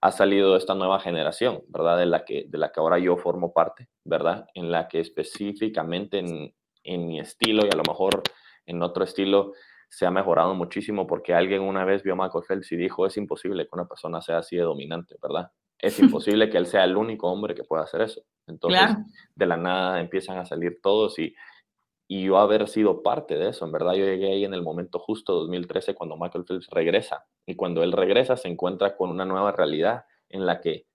ha 0.00 0.12
salido 0.12 0.56
esta 0.56 0.74
nueva 0.74 1.00
generación, 1.00 1.62
¿verdad? 1.68 1.98
De 1.98 2.06
la 2.06 2.24
que, 2.24 2.46
de 2.48 2.58
la 2.58 2.70
que 2.70 2.80
ahora 2.80 2.98
yo 2.98 3.16
formo 3.16 3.52
parte, 3.52 3.88
¿verdad? 4.04 4.46
En 4.54 4.70
la 4.70 4.88
que 4.88 5.00
específicamente 5.00 6.18
en, 6.18 6.54
en 6.84 7.06
mi 7.06 7.20
estilo 7.20 7.64
y 7.64 7.68
a 7.72 7.76
lo 7.76 7.82
mejor 7.86 8.22
en 8.66 8.82
otro 8.82 9.04
estilo 9.04 9.52
se 9.88 10.06
ha 10.06 10.10
mejorado 10.10 10.54
muchísimo 10.54 11.06
porque 11.06 11.34
alguien 11.34 11.62
una 11.62 11.84
vez 11.84 12.02
vio 12.02 12.14
a 12.14 12.16
Michael 12.16 12.44
Phelps 12.46 12.72
y 12.72 12.76
dijo, 12.76 13.06
es 13.06 13.16
imposible 13.16 13.64
que 13.64 13.70
una 13.72 13.86
persona 13.86 14.20
sea 14.20 14.38
así 14.38 14.56
de 14.56 14.62
dominante, 14.62 15.16
¿verdad? 15.22 15.50
es 15.78 15.98
imposible 16.00 16.50
que 16.50 16.58
él 16.58 16.66
sea 16.66 16.84
el 16.84 16.96
único 16.96 17.30
hombre 17.30 17.54
que 17.54 17.64
pueda 17.64 17.84
hacer 17.84 18.02
eso. 18.02 18.22
Entonces, 18.46 18.96
de 19.34 19.46
la 19.46 19.56
nada 19.56 20.00
empiezan 20.00 20.38
a 20.38 20.44
salir 20.44 20.78
todos 20.82 21.18
y, 21.18 21.34
y 22.08 22.24
yo 22.24 22.38
haber 22.38 22.68
sido 22.68 23.02
parte 23.02 23.36
de 23.36 23.48
eso, 23.48 23.64
en 23.64 23.72
verdad 23.72 23.94
yo 23.94 24.04
llegué 24.04 24.32
ahí 24.32 24.44
en 24.44 24.54
el 24.54 24.62
momento 24.62 24.98
justo 24.98 25.32
2013 25.34 25.94
cuando 25.94 26.16
Michael 26.16 26.44
Phelps 26.44 26.68
regresa 26.70 27.26
y 27.46 27.56
cuando 27.56 27.82
él 27.82 27.92
regresa 27.92 28.36
se 28.36 28.48
encuentra 28.48 28.96
con 28.96 29.10
una 29.10 29.24
nueva 29.24 29.52
realidad 29.52 30.04
en 30.28 30.46
la 30.46 30.60
que, 30.60 30.86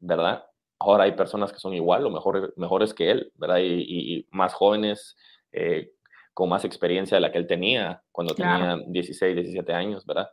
¿verdad? 0.00 0.44
Ahora 0.78 1.04
hay 1.04 1.12
personas 1.12 1.52
que 1.52 1.58
son 1.58 1.74
igual 1.74 2.06
o 2.06 2.10
mejor, 2.10 2.54
mejores 2.56 2.94
que 2.94 3.10
él, 3.10 3.32
¿verdad? 3.36 3.58
Y, 3.60 4.26
más 4.30 4.54
jóvenes, 4.54 5.16
eh, 5.52 5.92
con 6.32 6.48
más 6.48 6.64
experiencia 6.64 7.16
de 7.16 7.20
la 7.20 7.30
que 7.30 7.38
él 7.38 7.46
tenía 7.46 8.02
cuando 8.10 8.34
tenía 8.34 8.78
16, 8.86 9.36
17 9.36 9.72
años, 9.72 10.04
¿verdad? 10.04 10.30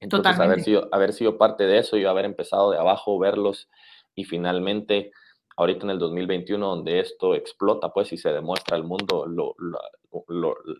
Entonces, 0.00 0.38
haber 0.38 0.60
sido, 0.60 0.88
haber 0.92 1.12
sido 1.12 1.38
parte 1.38 1.64
de 1.64 1.78
eso 1.78 1.96
y 1.96 2.04
haber 2.04 2.24
empezado 2.24 2.70
de 2.70 2.78
abajo, 2.78 3.18
verlos 3.18 3.68
y 4.14 4.24
finalmente, 4.24 5.12
ahorita 5.56 5.86
en 5.86 5.90
el 5.90 5.98
2021, 5.98 6.66
donde 6.66 7.00
esto 7.00 7.34
explota, 7.34 7.92
pues, 7.92 8.12
y 8.12 8.16
se 8.16 8.32
demuestra 8.32 8.76
al 8.76 8.84
mundo 8.84 9.26
lo, 9.26 9.54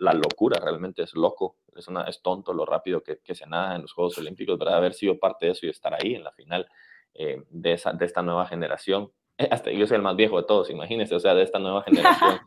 la 0.00 0.12
locura, 0.12 0.60
realmente 0.60 1.02
es 1.02 1.14
loco, 1.14 1.56
es, 1.76 1.88
una, 1.88 2.02
es 2.04 2.22
tonto 2.22 2.52
lo 2.52 2.64
rápido 2.64 3.02
que, 3.02 3.18
que, 3.18 3.34
se 3.34 3.46
nada 3.46 3.76
en 3.76 3.82
los 3.82 3.92
Juegos 3.92 4.18
Olímpicos, 4.18 4.58
¿verdad? 4.58 4.76
Haber 4.76 4.94
sido 4.94 5.18
parte 5.18 5.46
de 5.46 5.52
eso 5.52 5.66
y 5.66 5.70
estar 5.70 5.94
ahí 5.94 6.14
en 6.14 6.24
la 6.24 6.32
final 6.32 6.68
eh, 7.14 7.42
de, 7.50 7.72
esa, 7.72 7.92
de 7.92 8.04
esta 8.04 8.22
nueva 8.22 8.46
generación. 8.46 9.10
Hasta 9.50 9.70
yo 9.70 9.86
soy 9.86 9.96
el 9.96 10.02
más 10.02 10.16
viejo 10.16 10.36
de 10.36 10.46
todos, 10.46 10.70
imagínense, 10.70 11.14
o 11.14 11.20
sea, 11.20 11.34
de 11.34 11.42
esta 11.42 11.58
nueva 11.58 11.82
generación. 11.82 12.38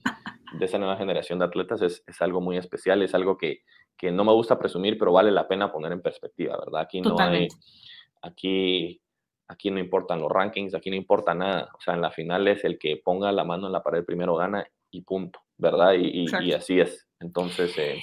de 0.53 0.65
esa 0.65 0.77
nueva 0.77 0.95
generación 0.95 1.39
de 1.39 1.45
atletas 1.45 1.81
es, 1.81 2.03
es 2.07 2.21
algo 2.21 2.41
muy 2.41 2.57
especial, 2.57 3.01
es 3.01 3.13
algo 3.13 3.37
que, 3.37 3.63
que 3.97 4.11
no 4.11 4.23
me 4.23 4.31
gusta 4.31 4.59
presumir, 4.59 4.97
pero 4.97 5.11
vale 5.11 5.31
la 5.31 5.47
pena 5.47 5.71
poner 5.71 5.91
en 5.91 6.01
perspectiva, 6.01 6.57
¿verdad? 6.57 6.81
Aquí 6.81 7.01
no 7.01 7.15
hay, 7.19 7.47
aquí, 8.21 9.01
aquí 9.47 9.71
no 9.71 9.79
importan 9.79 10.19
los 10.19 10.31
rankings, 10.31 10.75
aquí 10.75 10.89
no 10.89 10.95
importa 10.95 11.33
nada. 11.33 11.69
O 11.77 11.81
sea, 11.81 11.93
en 11.93 12.01
la 12.01 12.11
final 12.11 12.47
es 12.47 12.63
el 12.63 12.77
que 12.77 13.01
ponga 13.03 13.31
la 13.31 13.43
mano 13.43 13.67
en 13.67 13.73
la 13.73 13.83
pared 13.83 14.03
primero 14.03 14.35
gana 14.35 14.65
y 14.91 15.01
punto, 15.01 15.39
¿verdad? 15.57 15.93
Y, 15.93 16.25
y, 16.41 16.53
así 16.53 16.79
es. 16.79 17.07
Entonces... 17.19 17.77
Eh, 17.77 18.01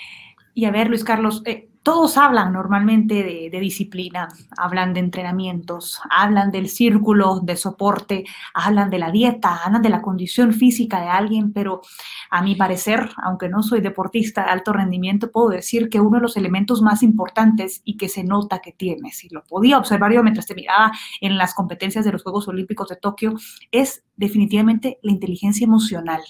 y 0.54 0.64
a 0.66 0.70
ver, 0.70 0.88
Luis 0.88 1.04
Carlos, 1.04 1.42
eh, 1.46 1.68
todos 1.84 2.16
hablan 2.16 2.54
normalmente 2.54 3.22
de, 3.52 3.60
disciplina, 3.60 4.28
hablan 4.56 4.94
de 4.94 5.00
entrenamientos, 5.00 6.00
hablan 6.08 6.50
del 6.50 6.70
círculo 6.70 7.40
de 7.40 7.56
soporte, 7.56 8.24
hablan 8.54 8.88
de 8.88 8.98
la 8.98 9.10
dieta, 9.10 9.60
hablan 9.62 9.82
de 9.82 9.90
la 9.90 10.00
condición 10.00 10.54
física 10.54 11.02
de 11.02 11.08
alguien, 11.08 11.52
pero 11.52 11.82
a 12.30 12.40
mi 12.40 12.54
parecer, 12.54 13.10
aunque 13.22 13.50
no 13.50 13.62
soy 13.62 13.82
deportista 13.82 14.44
de 14.44 14.50
alto 14.50 14.72
rendimiento, 14.72 15.30
puedo 15.30 15.50
decir 15.50 15.90
que 15.90 16.00
uno 16.00 16.16
de 16.16 16.22
los 16.22 16.38
elementos 16.38 16.80
más 16.80 17.02
importantes 17.02 17.82
y 17.84 17.98
que 17.98 18.08
se 18.08 18.24
nota 18.24 18.60
que 18.60 18.72
tienes, 18.72 19.22
y 19.22 19.28
lo 19.28 19.44
podía 19.44 19.76
observar 19.76 20.10
yo 20.10 20.22
mientras 20.22 20.46
te 20.46 20.54
miraba 20.54 20.90
en 21.20 21.36
las 21.36 21.52
competencias 21.52 22.06
de 22.06 22.12
los 22.12 22.22
Juegos 22.22 22.48
Olímpicos 22.48 22.88
de 22.88 22.96
Tokio, 22.96 23.34
es 23.70 24.02
definitivamente 24.16 24.98
la 25.02 25.12
inteligencia 25.12 25.66
emocional. 25.66 26.22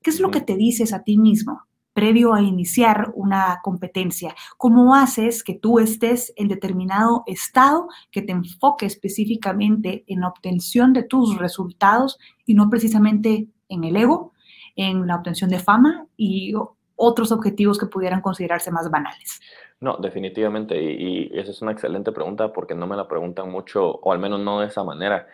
¿Qué 0.00 0.08
es 0.08 0.18
lo 0.18 0.30
que 0.30 0.40
te 0.40 0.56
dices 0.56 0.94
a 0.94 1.02
ti 1.02 1.18
mismo? 1.18 1.66
Previo 1.94 2.34
a 2.34 2.42
iniciar 2.42 3.12
una 3.14 3.60
competencia? 3.62 4.34
¿Cómo 4.58 4.94
haces 4.94 5.42
que 5.42 5.54
tú 5.54 5.78
estés 5.78 6.34
en 6.36 6.48
determinado 6.48 7.22
estado 7.26 7.88
que 8.10 8.20
te 8.20 8.32
enfoque 8.32 8.84
específicamente 8.84 10.04
en 10.06 10.20
la 10.20 10.28
obtención 10.28 10.92
de 10.92 11.04
tus 11.04 11.38
resultados 11.38 12.18
y 12.44 12.54
no 12.54 12.68
precisamente 12.68 13.48
en 13.68 13.84
el 13.84 13.96
ego, 13.96 14.32
en 14.76 15.06
la 15.06 15.16
obtención 15.16 15.48
de 15.48 15.60
fama 15.60 16.06
y 16.16 16.52
otros 16.96 17.32
objetivos 17.32 17.78
que 17.78 17.86
pudieran 17.86 18.20
considerarse 18.20 18.70
más 18.70 18.90
banales? 18.90 19.40
No, 19.80 19.96
definitivamente, 19.96 20.80
y, 20.80 21.30
y 21.32 21.38
esa 21.38 21.50
es 21.50 21.62
una 21.62 21.72
excelente 21.72 22.12
pregunta 22.12 22.52
porque 22.52 22.74
no 22.74 22.86
me 22.86 22.96
la 22.96 23.06
preguntan 23.06 23.50
mucho, 23.50 23.86
o 23.86 24.12
al 24.12 24.18
menos 24.18 24.40
no 24.40 24.60
de 24.60 24.66
esa 24.66 24.82
manera. 24.82 25.26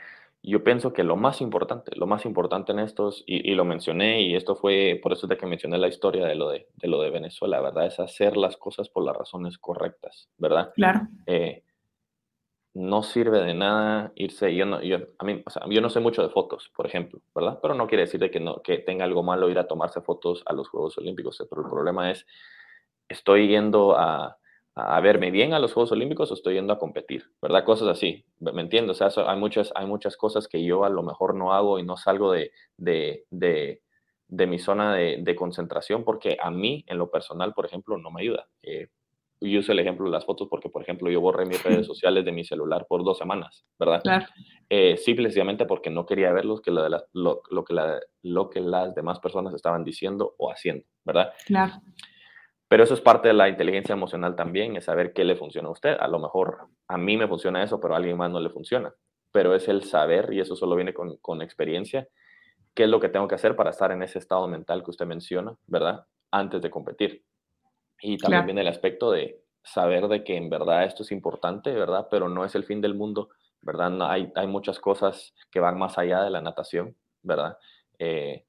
Yo 0.42 0.64
pienso 0.64 0.94
que 0.94 1.04
lo 1.04 1.16
más 1.16 1.42
importante, 1.42 1.92
lo 1.96 2.06
más 2.06 2.24
importante 2.24 2.72
en 2.72 2.78
estos, 2.78 3.22
y, 3.26 3.54
lo 3.54 3.64
mencioné, 3.64 4.22
y 4.22 4.34
esto 4.34 4.56
fue 4.56 4.98
por 5.02 5.12
eso 5.12 5.26
de 5.26 5.36
que 5.36 5.46
mencioné 5.46 5.76
la 5.76 5.88
historia 5.88 6.26
de 6.26 6.34
lo 6.34 6.48
de, 6.48 6.66
lo 6.82 7.02
de 7.02 7.10
Venezuela, 7.10 7.60
¿verdad? 7.60 7.86
Es 7.86 8.00
hacer 8.00 8.38
las 8.38 8.56
cosas 8.56 8.88
por 8.88 9.04
las 9.04 9.16
razones 9.16 9.58
correctas, 9.58 10.30
¿verdad? 10.38 10.72
Claro. 10.74 11.08
Eh, 11.26 11.62
no 12.72 13.02
sirve 13.02 13.40
de 13.42 13.52
nada 13.52 14.12
irse, 14.14 14.54
yo 14.54 14.64
no, 14.64 14.80
yo, 14.80 14.98
a 15.18 15.24
mí, 15.24 15.42
yo 15.68 15.80
no 15.80 15.90
sé 15.90 16.00
mucho 16.00 16.22
de 16.22 16.30
fotos, 16.30 16.70
por 16.74 16.86
ejemplo, 16.86 17.20
¿verdad? 17.34 17.58
Pero 17.60 17.74
no 17.74 17.86
quiere 17.86 18.04
decir 18.04 18.20
de 18.20 18.30
que, 18.30 18.40
no, 18.40 18.62
que 18.62 18.78
tenga 18.78 19.04
algo 19.04 19.22
malo 19.22 19.50
ir 19.50 19.58
a 19.58 19.66
tomarse 19.66 20.00
fotos 20.00 20.42
a 20.46 20.54
los 20.54 20.68
Juegos 20.70 20.96
Olímpicos, 20.96 21.44
pero 21.50 21.62
el 21.62 21.68
problema 21.68 22.10
es, 22.10 22.26
estoy 23.08 23.48
yendo 23.48 23.98
a, 23.98 24.39
a 24.74 25.00
verme 25.00 25.30
bien 25.30 25.52
a 25.52 25.58
los 25.58 25.72
Juegos 25.72 25.92
Olímpicos 25.92 26.30
o 26.30 26.34
estoy 26.34 26.54
yendo 26.54 26.72
a 26.72 26.78
competir, 26.78 27.24
¿verdad? 27.42 27.64
Cosas 27.64 27.88
así, 27.88 28.24
¿me 28.38 28.62
entiendes? 28.62 29.00
O 29.00 29.10
sea, 29.10 29.30
hay 29.30 29.38
muchas, 29.38 29.72
hay 29.74 29.86
muchas 29.86 30.16
cosas 30.16 30.48
que 30.48 30.64
yo 30.64 30.84
a 30.84 30.90
lo 30.90 31.02
mejor 31.02 31.34
no 31.34 31.52
hago 31.52 31.78
y 31.78 31.82
no 31.82 31.96
salgo 31.96 32.32
de, 32.32 32.52
de, 32.76 33.24
de, 33.30 33.82
de 34.28 34.46
mi 34.46 34.58
zona 34.58 34.94
de, 34.94 35.36
concentración 35.36 36.04
porque 36.04 36.36
a 36.40 36.50
mí, 36.50 36.84
en 36.86 36.98
lo 36.98 37.10
personal, 37.10 37.52
por 37.52 37.66
ejemplo, 37.66 37.98
no 37.98 38.10
me 38.10 38.22
ayuda. 38.22 38.46
Eh, 38.62 38.88
yo 39.42 39.60
uso 39.60 39.72
el 39.72 39.78
ejemplo 39.78 40.04
de 40.04 40.12
las 40.12 40.26
fotos 40.26 40.48
porque, 40.48 40.68
por 40.68 40.82
ejemplo, 40.82 41.10
yo 41.10 41.20
borré 41.20 41.46
mis 41.46 41.62
redes 41.62 41.86
sociales 41.86 42.24
de 42.24 42.32
mi 42.32 42.44
celular 42.44 42.86
por 42.88 43.02
dos 43.04 43.18
semanas, 43.18 43.64
¿verdad? 43.78 44.02
Claro. 44.02 44.26
Eh, 44.68 44.96
simplemente 44.96 45.64
porque 45.66 45.90
no 45.90 46.06
quería 46.06 46.32
ver 46.32 46.44
lo 46.44 46.60
que, 46.60 46.70
lo, 46.70 46.88
lo, 47.12 47.64
que 47.64 47.74
lo 48.22 48.50
que 48.50 48.60
las 48.60 48.94
demás 48.94 49.18
personas 49.18 49.54
estaban 49.54 49.82
diciendo 49.82 50.34
o 50.38 50.50
haciendo, 50.52 50.84
¿verdad? 51.04 51.32
Claro. 51.46 51.74
Pero 52.70 52.84
eso 52.84 52.94
es 52.94 53.00
parte 53.00 53.26
de 53.26 53.34
la 53.34 53.48
inteligencia 53.48 53.94
emocional 53.94 54.36
también, 54.36 54.76
es 54.76 54.84
saber 54.84 55.12
qué 55.12 55.24
le 55.24 55.34
funciona 55.34 55.66
a 55.66 55.72
usted. 55.72 55.96
A 55.98 56.06
lo 56.06 56.20
mejor 56.20 56.68
a 56.86 56.96
mí 56.96 57.16
me 57.16 57.26
funciona 57.26 57.64
eso, 57.64 57.80
pero 57.80 57.94
a 57.94 57.96
alguien 57.96 58.16
más 58.16 58.30
no 58.30 58.38
le 58.38 58.48
funciona. 58.48 58.94
Pero 59.32 59.56
es 59.56 59.66
el 59.66 59.82
saber, 59.82 60.32
y 60.32 60.38
eso 60.38 60.54
solo 60.54 60.76
viene 60.76 60.94
con, 60.94 61.16
con 61.16 61.42
experiencia, 61.42 62.06
qué 62.72 62.84
es 62.84 62.88
lo 62.88 63.00
que 63.00 63.08
tengo 63.08 63.26
que 63.26 63.34
hacer 63.34 63.56
para 63.56 63.70
estar 63.70 63.90
en 63.90 64.04
ese 64.04 64.20
estado 64.20 64.46
mental 64.46 64.84
que 64.84 64.90
usted 64.90 65.04
menciona, 65.04 65.56
¿verdad? 65.66 66.06
Antes 66.30 66.62
de 66.62 66.70
competir. 66.70 67.24
Y 68.00 68.18
también 68.18 68.46
viene 68.46 68.60
el 68.60 68.68
aspecto 68.68 69.10
de 69.10 69.42
saber 69.64 70.06
de 70.06 70.22
que 70.22 70.36
en 70.36 70.48
verdad 70.48 70.84
esto 70.84 71.02
es 71.02 71.10
importante, 71.10 71.72
¿verdad? 71.72 72.06
Pero 72.08 72.28
no 72.28 72.44
es 72.44 72.54
el 72.54 72.62
fin 72.62 72.80
del 72.80 72.94
mundo, 72.94 73.30
¿verdad? 73.62 73.90
No, 73.90 74.06
hay, 74.06 74.30
hay 74.36 74.46
muchas 74.46 74.78
cosas 74.78 75.34
que 75.50 75.58
van 75.58 75.76
más 75.76 75.98
allá 75.98 76.22
de 76.22 76.30
la 76.30 76.40
natación, 76.40 76.94
¿verdad? 77.22 77.58
Eh, 77.98 78.44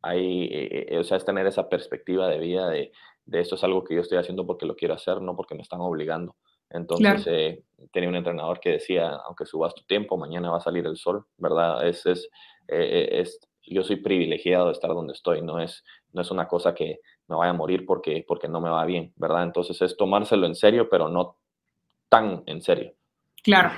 hay, 0.00 0.44
eh, 0.44 0.86
eh, 0.90 0.98
o 0.98 1.02
sea, 1.02 1.16
es 1.16 1.24
tener 1.24 1.48
esa 1.48 1.68
perspectiva 1.68 2.28
de 2.28 2.38
vida 2.38 2.68
de 2.68 2.92
de 3.26 3.40
esto 3.40 3.54
es 3.54 3.64
algo 3.64 3.84
que 3.84 3.94
yo 3.94 4.00
estoy 4.00 4.18
haciendo 4.18 4.46
porque 4.46 4.66
lo 4.66 4.76
quiero 4.76 4.94
hacer, 4.94 5.20
no 5.20 5.36
porque 5.36 5.54
me 5.54 5.62
están 5.62 5.80
obligando. 5.80 6.36
Entonces, 6.70 7.26
eh, 7.26 7.62
tenía 7.92 8.08
un 8.08 8.16
entrenador 8.16 8.58
que 8.60 8.70
decía, 8.70 9.10
aunque 9.26 9.46
subas 9.46 9.74
tu 9.74 9.84
tiempo, 9.84 10.16
mañana 10.16 10.50
va 10.50 10.58
a 10.58 10.60
salir 10.60 10.86
el 10.86 10.96
sol, 10.96 11.24
¿verdad? 11.36 11.86
Es, 11.86 12.04
es, 12.06 12.28
eh, 12.68 13.08
eh, 13.10 13.20
es, 13.20 13.40
yo 13.62 13.82
soy 13.82 13.96
privilegiado 13.96 14.66
de 14.66 14.72
estar 14.72 14.90
donde 14.90 15.12
estoy, 15.12 15.40
no 15.42 15.60
es, 15.60 15.84
no 16.12 16.22
es 16.22 16.30
una 16.30 16.48
cosa 16.48 16.74
que 16.74 17.00
me 17.28 17.36
vaya 17.36 17.50
a 17.50 17.54
morir 17.54 17.86
porque, 17.86 18.24
porque 18.26 18.48
no 18.48 18.60
me 18.60 18.70
va 18.70 18.84
bien, 18.84 19.12
¿verdad? 19.16 19.44
Entonces, 19.44 19.80
es 19.82 19.96
tomárselo 19.96 20.46
en 20.46 20.54
serio, 20.54 20.88
pero 20.90 21.08
no 21.08 21.36
tan 22.08 22.42
en 22.46 22.60
serio. 22.60 22.94
Claro. 23.44 23.72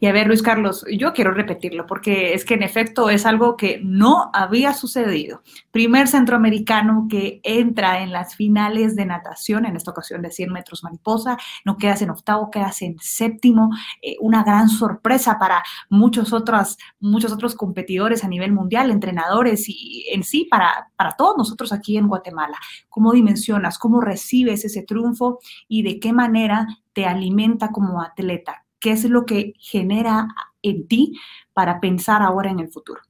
Y 0.00 0.06
a 0.06 0.12
ver, 0.12 0.26
Luis 0.26 0.42
Carlos, 0.42 0.84
yo 0.92 1.14
quiero 1.14 1.32
repetirlo 1.32 1.86
porque 1.86 2.34
es 2.34 2.44
que 2.44 2.52
en 2.52 2.62
efecto 2.62 3.08
es 3.08 3.24
algo 3.24 3.56
que 3.56 3.80
no 3.82 4.30
había 4.34 4.74
sucedido. 4.74 5.42
Primer 5.70 6.08
centroamericano 6.08 7.06
que 7.08 7.40
entra 7.42 8.02
en 8.02 8.12
las 8.12 8.36
finales 8.36 8.96
de 8.96 9.06
natación, 9.06 9.64
en 9.64 9.76
esta 9.76 9.92
ocasión 9.92 10.20
de 10.20 10.30
100 10.30 10.52
metros 10.52 10.84
mariposa, 10.84 11.38
no 11.64 11.78
quedas 11.78 12.02
en 12.02 12.10
octavo, 12.10 12.50
quedas 12.50 12.82
en 12.82 12.96
séptimo. 13.00 13.70
Eh, 14.02 14.16
una 14.20 14.44
gran 14.44 14.68
sorpresa 14.68 15.38
para 15.38 15.62
muchos 15.88 16.34
otros, 16.34 16.76
muchos 17.00 17.32
otros 17.32 17.54
competidores 17.54 18.24
a 18.24 18.28
nivel 18.28 18.52
mundial, 18.52 18.90
entrenadores 18.90 19.70
y 19.70 20.06
en 20.12 20.22
sí 20.22 20.46
para, 20.50 20.90
para 20.96 21.12
todos 21.12 21.34
nosotros 21.38 21.72
aquí 21.72 21.96
en 21.96 22.08
Guatemala. 22.08 22.58
¿Cómo 22.90 23.12
dimensionas, 23.12 23.78
cómo 23.78 24.02
recibes 24.02 24.66
ese 24.66 24.82
triunfo 24.82 25.38
y 25.66 25.82
de 25.82 25.98
qué 25.98 26.12
manera 26.12 26.66
te 26.92 27.06
alimenta 27.06 27.70
como 27.70 28.02
atleta? 28.02 28.67
¿Qué 28.80 28.92
es 28.92 29.04
lo 29.04 29.24
que 29.26 29.54
genera 29.58 30.28
en 30.62 30.86
ti 30.86 31.18
para 31.52 31.80
pensar 31.80 32.22
ahora 32.22 32.50
en 32.50 32.60
el 32.60 32.68
futuro? 32.68 33.00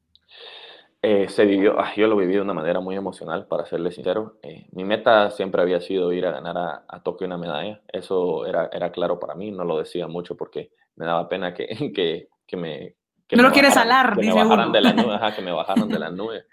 Eh, 1.00 1.28
se 1.28 1.44
vivió, 1.44 1.78
ah, 1.78 1.92
yo 1.96 2.08
lo 2.08 2.16
viví 2.16 2.34
de 2.34 2.40
una 2.40 2.54
manera 2.54 2.80
muy 2.80 2.96
emocional, 2.96 3.46
para 3.46 3.66
serle 3.66 3.92
sincero. 3.92 4.38
Eh, 4.42 4.66
mi 4.72 4.84
meta 4.84 5.30
siempre 5.30 5.62
había 5.62 5.80
sido 5.80 6.12
ir 6.12 6.26
a 6.26 6.32
ganar 6.32 6.56
a, 6.88 7.02
Tokio 7.02 7.26
una 7.26 7.38
medalla. 7.38 7.80
Eso 7.86 8.46
era, 8.46 8.68
era 8.72 8.90
claro 8.90 9.20
para 9.20 9.34
mí, 9.34 9.52
no 9.52 9.64
lo 9.64 9.78
decía 9.78 10.08
mucho 10.08 10.36
porque 10.36 10.72
me 10.96 11.06
daba 11.06 11.28
pena 11.28 11.54
que, 11.54 11.68
que, 11.94 12.28
que 12.46 12.56
me... 12.56 12.96
Que 13.28 13.36
no 13.36 13.42
lo 13.42 13.52
quieres 13.52 13.76
alar, 13.76 14.16
que 14.16 14.26
me 14.26 14.32
bajaran 14.32 14.72
de 14.72 14.80
la 14.80 14.92
nube, 14.94 15.14
ajá, 15.14 15.36
que 15.36 15.42
me 15.42 15.52
bajaron 15.52 15.88
de 15.88 15.98
la 15.98 16.10
nube. 16.10 16.46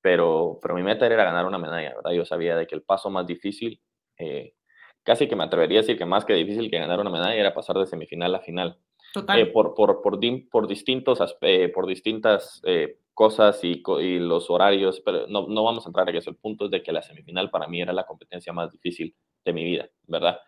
Pero, 0.00 0.58
pero 0.62 0.74
mi 0.74 0.82
meta 0.82 1.04
era 1.04 1.16
ganar 1.16 1.46
una 1.46 1.58
medalla, 1.58 1.94
¿verdad? 1.96 2.12
Yo 2.12 2.24
sabía 2.24 2.56
de 2.56 2.66
que 2.66 2.76
el 2.76 2.82
paso 2.82 3.10
más 3.10 3.26
difícil 3.26 3.80
eh, 4.16 4.54
casi 5.02 5.28
que 5.28 5.36
me 5.36 5.44
atrevería 5.44 5.80
a 5.80 5.82
decir 5.82 5.98
que 5.98 6.04
más 6.04 6.24
que 6.24 6.34
difícil 6.34 6.70
que 6.70 6.78
ganar 6.78 7.00
una 7.00 7.10
medalla 7.10 7.34
era 7.34 7.54
pasar 7.54 7.76
de 7.78 7.86
semifinal 7.86 8.34
a 8.34 8.40
final. 8.40 8.78
Total. 9.12 9.40
Eh, 9.40 9.46
por, 9.46 9.74
por, 9.74 10.00
por, 10.00 10.18
por, 10.50 10.66
distintos, 10.66 11.36
eh, 11.42 11.68
por 11.68 11.86
distintas 11.86 12.62
eh, 12.64 12.98
cosas 13.12 13.62
y, 13.62 13.82
y, 14.00 14.18
los 14.18 14.48
horarios, 14.48 15.02
pero 15.04 15.26
no, 15.26 15.46
no 15.48 15.64
vamos 15.64 15.84
a 15.84 15.88
entrar 15.90 16.08
en 16.08 16.16
eso. 16.16 16.30
El 16.30 16.36
punto 16.36 16.66
es 16.66 16.70
de 16.70 16.82
que 16.82 16.92
la 16.92 17.02
semifinal 17.02 17.50
para 17.50 17.68
mí 17.68 17.80
era 17.80 17.92
la 17.92 18.06
competencia 18.06 18.52
más 18.52 18.70
difícil 18.70 19.14
de 19.44 19.52
mi 19.52 19.64
vida, 19.64 19.90
¿verdad? 20.06 20.38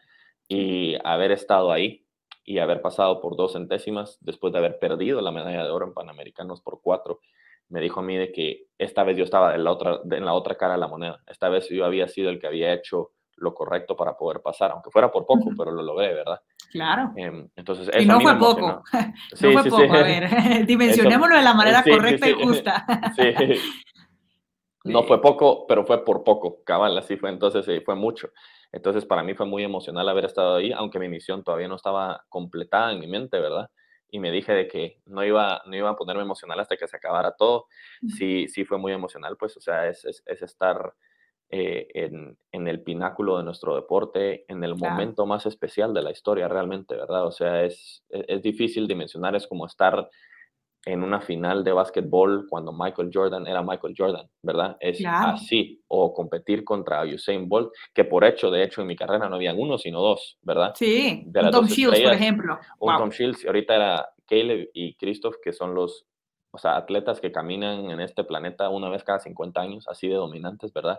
Y 0.48 0.96
haber 1.04 1.32
estado 1.32 1.72
ahí 1.72 2.06
y 2.44 2.58
haber 2.58 2.80
pasado 2.80 3.20
por 3.20 3.36
dos 3.36 3.52
centésimas 3.52 4.18
después 4.20 4.52
de 4.52 4.58
haber 4.58 4.78
perdido 4.78 5.20
la 5.20 5.32
medalla 5.32 5.64
de 5.64 5.70
oro 5.70 5.86
en 5.86 5.94
Panamericanos 5.94 6.60
por 6.60 6.80
cuatro, 6.82 7.20
me 7.68 7.80
dijo 7.80 8.00
a 8.00 8.02
mí 8.02 8.16
de 8.16 8.30
que 8.30 8.66
esta 8.78 9.04
vez 9.04 9.16
yo 9.16 9.24
estaba 9.24 9.54
en 9.54 9.64
la 9.64 9.72
otra, 9.72 10.00
en 10.10 10.24
la 10.24 10.34
otra 10.34 10.56
cara 10.56 10.74
de 10.74 10.80
la 10.80 10.88
moneda. 10.88 11.22
Esta 11.26 11.48
vez 11.48 11.68
yo 11.70 11.84
había 11.84 12.08
sido 12.08 12.30
el 12.30 12.38
que 12.38 12.46
había 12.46 12.72
hecho 12.72 13.12
lo 13.36 13.54
correcto 13.54 13.96
para 13.96 14.16
poder 14.16 14.40
pasar, 14.40 14.70
aunque 14.72 14.90
fuera 14.90 15.10
por 15.10 15.26
poco, 15.26 15.50
pero 15.56 15.70
lo 15.70 15.82
logré, 15.82 16.14
¿verdad? 16.14 16.40
Claro. 16.70 17.12
Em, 17.16 17.48
entonces, 17.56 17.90
y 18.00 18.06
no 18.06 18.20
fue 18.20 18.38
poco. 18.38 18.82
no 18.92 19.52
fue 19.52 19.64
poco, 19.70 19.82
a 19.82 20.02
ver, 20.02 20.66
dimensionémoslo 20.66 21.36
de 21.36 21.42
la 21.42 21.54
manera 21.54 21.82
correcta 21.82 22.28
y 22.28 22.32
justa. 22.34 22.84
Sí. 23.16 23.60
No 24.84 25.02
fue 25.04 25.22
poco, 25.22 25.66
pero 25.66 25.86
fue 25.86 26.04
por 26.04 26.24
poco, 26.24 26.62
cabal, 26.62 26.98
así 26.98 27.16
fue, 27.16 27.30
entonces 27.30 27.64
fue 27.86 27.94
mucho. 27.94 28.28
Entonces, 28.70 29.06
para 29.06 29.22
mí 29.22 29.32
fue 29.34 29.46
muy 29.46 29.62
emocional 29.62 30.06
haber 30.08 30.26
estado 30.26 30.56
ahí, 30.56 30.72
aunque 30.72 30.98
mi 30.98 31.08
misión 31.08 31.42
todavía 31.42 31.68
no 31.68 31.76
estaba 31.76 32.22
completada 32.28 32.92
en 32.92 33.00
mi 33.00 33.06
mente, 33.06 33.40
¿verdad? 33.40 33.70
Y 34.10 34.18
me 34.18 34.30
dije 34.30 34.52
de 34.52 34.68
que 34.68 35.00
no 35.06 35.24
iba, 35.24 35.62
no 35.64 35.74
iba 35.74 35.88
a 35.88 35.96
ponerme 35.96 36.22
emocional 36.22 36.60
hasta 36.60 36.76
que 36.76 36.86
se 36.86 36.98
acabara 36.98 37.34
todo. 37.34 37.66
Sí, 38.18 38.46
sí 38.48 38.66
fue 38.66 38.76
muy 38.76 38.92
emocional, 38.92 39.38
pues, 39.38 39.56
o 39.56 39.60
sea, 39.60 39.88
es, 39.88 40.04
es, 40.04 40.22
es 40.26 40.42
estar 40.42 40.92
eh, 41.56 41.86
en, 41.94 42.36
en, 42.50 42.66
el 42.66 42.82
pináculo 42.82 43.38
de 43.38 43.44
nuestro 43.44 43.76
deporte, 43.76 44.44
en 44.48 44.64
el 44.64 44.74
momento 44.74 45.24
más 45.24 45.46
especial 45.46 45.94
de 45.94 46.02
la 46.02 46.10
historia 46.10 46.48
realmente, 46.48 46.96
¿verdad? 46.96 47.24
O 47.28 47.30
sea, 47.30 47.62
es, 47.62 48.02
e, 48.08 48.24
es, 48.26 48.42
difícil 48.42 48.88
dimensionar, 48.88 49.36
es 49.36 49.46
como 49.46 49.64
estar 49.64 50.10
en 50.84 51.04
una 51.04 51.20
final 51.20 51.62
de 51.62 51.70
básquetbol 51.70 52.48
cuando 52.50 52.72
Michael 52.72 53.10
Jordan 53.14 53.46
era 53.46 53.62
Michael 53.62 53.94
Jordan, 53.96 54.28
¿verdad? 54.42 54.76
Es 54.80 55.00
así, 55.06 55.80
o 55.86 56.12
competir 56.12 56.64
contra 56.64 57.04
Usain 57.04 57.48
Bolt, 57.48 57.70
que 57.94 58.04
por 58.04 58.24
hecho, 58.24 58.50
de 58.50 58.64
hecho, 58.64 58.80
en 58.80 58.88
mi 58.88 58.96
carrera 58.96 59.28
no 59.28 59.36
habían 59.36 59.56
uno, 59.56 59.78
sino 59.78 60.00
dos, 60.00 60.36
¿verdad? 60.42 60.72
Sí, 60.74 61.24
un 61.24 61.50
Tom 61.52 61.66
Shields, 61.66 62.00
por 62.00 62.14
ejemplo. 62.14 62.58
Un 62.80 62.96
Tom 62.96 63.10
Shields, 63.10 63.44
y 63.44 63.46
ahorita 63.46 63.76
era 63.76 64.08
Caleb 64.26 64.70
y 64.74 64.96
Christoph, 64.96 65.36
que 65.40 65.52
son 65.52 65.72
los, 65.72 66.04
o 66.50 66.58
sea, 66.58 66.74
atletas 66.74 67.20
que 67.20 67.30
caminan 67.30 67.92
en 67.92 68.00
este 68.00 68.24
planeta 68.24 68.70
una 68.70 68.88
vez 68.88 69.04
cada 69.04 69.20
50 69.20 69.60
años, 69.60 69.86
así 69.86 70.08
de 70.08 70.14
dominantes, 70.14 70.72
¿verdad? 70.72 70.98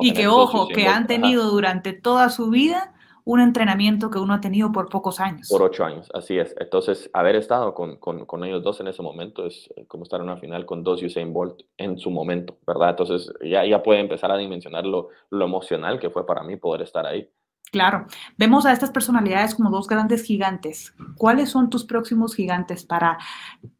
Y 0.00 0.12
que, 0.12 0.28
ojo, 0.28 0.68
que 0.68 0.86
han 0.86 1.06
tenido 1.06 1.44
durante 1.50 1.92
toda 1.92 2.28
su 2.28 2.50
vida 2.50 2.94
un 3.24 3.40
entrenamiento 3.40 4.10
que 4.10 4.18
uno 4.18 4.32
ha 4.32 4.40
tenido 4.40 4.72
por 4.72 4.88
pocos 4.88 5.20
años. 5.20 5.48
Por 5.50 5.62
ocho 5.62 5.84
años, 5.84 6.08
así 6.14 6.38
es. 6.38 6.54
Entonces, 6.58 7.10
haber 7.12 7.36
estado 7.36 7.74
con, 7.74 7.96
con, 7.96 8.24
con 8.24 8.42
ellos 8.42 8.62
dos 8.62 8.80
en 8.80 8.88
ese 8.88 9.02
momento 9.02 9.44
es 9.44 9.68
eh, 9.76 9.84
como 9.86 10.04
estar 10.04 10.20
en 10.20 10.28
una 10.28 10.38
final 10.38 10.64
con 10.64 10.82
dos 10.82 11.02
Usain 11.02 11.34
Bolt 11.34 11.60
en 11.76 11.98
su 11.98 12.10
momento, 12.10 12.56
¿verdad? 12.66 12.90
Entonces, 12.90 13.30
ya, 13.42 13.66
ya 13.66 13.82
puede 13.82 14.00
empezar 14.00 14.30
a 14.30 14.38
dimensionar 14.38 14.86
lo, 14.86 15.10
lo 15.28 15.44
emocional 15.44 15.98
que 15.98 16.08
fue 16.08 16.24
para 16.24 16.42
mí 16.42 16.56
poder 16.56 16.80
estar 16.80 17.04
ahí. 17.04 17.28
Claro, 17.70 18.06
vemos 18.38 18.64
a 18.64 18.72
estas 18.72 18.90
personalidades 18.90 19.54
como 19.54 19.70
dos 19.70 19.86
grandes 19.86 20.22
gigantes. 20.22 20.94
¿Cuáles 21.16 21.50
son 21.50 21.68
tus 21.68 21.84
próximos 21.84 22.34
gigantes 22.34 22.84
para 22.84 23.18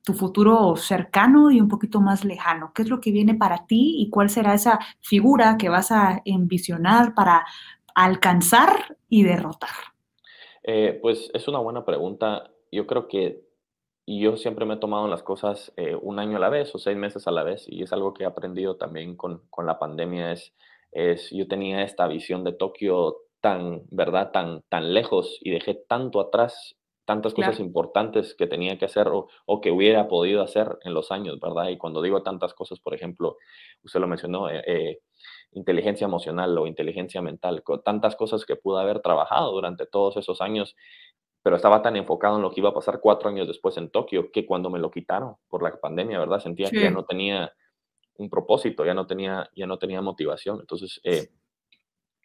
tu 0.04 0.12
futuro 0.12 0.76
cercano 0.76 1.50
y 1.50 1.60
un 1.60 1.68
poquito 1.68 2.00
más 2.00 2.24
lejano? 2.24 2.72
¿Qué 2.74 2.82
es 2.82 2.90
lo 2.90 3.00
que 3.00 3.12
viene 3.12 3.34
para 3.34 3.66
ti 3.66 3.96
y 3.98 4.10
cuál 4.10 4.28
será 4.28 4.54
esa 4.54 4.78
figura 5.00 5.56
que 5.56 5.70
vas 5.70 5.90
a 5.90 6.20
envisionar 6.24 7.14
para 7.14 7.46
alcanzar 7.94 8.96
y 9.08 9.22
derrotar? 9.22 9.70
Eh, 10.62 10.98
pues 11.00 11.30
es 11.32 11.48
una 11.48 11.58
buena 11.58 11.84
pregunta. 11.86 12.50
Yo 12.70 12.86
creo 12.86 13.08
que 13.08 13.42
yo 14.06 14.36
siempre 14.36 14.66
me 14.66 14.74
he 14.74 14.78
tomado 14.78 15.08
las 15.08 15.22
cosas 15.22 15.72
eh, 15.76 15.94
un 15.94 16.18
año 16.18 16.36
a 16.36 16.40
la 16.40 16.50
vez 16.50 16.74
o 16.74 16.78
seis 16.78 16.96
meses 16.96 17.26
a 17.26 17.30
la 17.30 17.42
vez 17.42 17.64
y 17.66 17.82
es 17.82 17.92
algo 17.92 18.12
que 18.12 18.24
he 18.24 18.26
aprendido 18.26 18.76
también 18.76 19.16
con, 19.16 19.42
con 19.48 19.64
la 19.64 19.78
pandemia. 19.78 20.32
Es, 20.32 20.54
es, 20.92 21.30
yo 21.30 21.48
tenía 21.48 21.82
esta 21.82 22.06
visión 22.06 22.44
de 22.44 22.52
Tokio 22.52 23.27
tan, 23.40 23.82
¿verdad? 23.90 24.30
Tan, 24.32 24.62
tan 24.68 24.92
lejos 24.94 25.38
y 25.40 25.50
dejé 25.50 25.74
tanto 25.74 26.20
atrás 26.20 26.76
tantas 27.08 27.32
cosas 27.32 27.58
importantes 27.58 28.34
que 28.34 28.46
tenía 28.46 28.76
que 28.76 28.84
hacer 28.84 29.08
o, 29.08 29.28
o, 29.46 29.62
que 29.62 29.70
hubiera 29.70 30.08
podido 30.08 30.42
hacer 30.42 30.78
en 30.82 30.92
los 30.92 31.10
años, 31.10 31.40
¿verdad? 31.40 31.68
Y 31.68 31.78
cuando 31.78 32.02
digo 32.02 32.22
tantas 32.22 32.52
cosas, 32.52 32.80
por 32.80 32.94
ejemplo, 32.94 33.38
usted 33.82 33.98
lo 33.98 34.06
mencionó, 34.06 34.50
eh, 34.50 34.62
eh, 34.66 34.98
inteligencia 35.52 36.04
emocional 36.04 36.58
o 36.58 36.66
inteligencia 36.66 37.22
mental, 37.22 37.62
con 37.62 37.82
tantas 37.82 38.14
cosas 38.14 38.44
que 38.44 38.56
pude 38.56 38.82
haber 38.82 39.00
trabajado 39.00 39.52
durante 39.52 39.86
todos 39.86 40.18
esos 40.18 40.42
años, 40.42 40.76
pero 41.42 41.56
estaba 41.56 41.80
tan 41.80 41.96
enfocado 41.96 42.36
en 42.36 42.42
lo 42.42 42.50
que 42.50 42.60
iba 42.60 42.68
a 42.68 42.74
pasar 42.74 43.00
cuatro 43.00 43.30
años 43.30 43.48
después 43.48 43.78
en 43.78 43.88
Tokio 43.88 44.30
que 44.30 44.44
cuando 44.44 44.68
me 44.68 44.78
lo 44.78 44.90
quitaron 44.90 45.36
por 45.48 45.62
la 45.62 45.74
pandemia, 45.80 46.18
¿verdad? 46.18 46.40
Sentía 46.40 46.68
que 46.68 46.82
ya 46.82 46.90
no 46.90 47.06
tenía 47.06 47.54
un 48.18 48.28
propósito, 48.28 48.84
ya 48.84 48.92
no 48.92 49.06
tenía, 49.06 49.48
ya 49.56 49.66
no 49.66 49.78
tenía 49.78 50.02
motivación. 50.02 50.60
Entonces, 50.60 51.00
eh, 51.04 51.28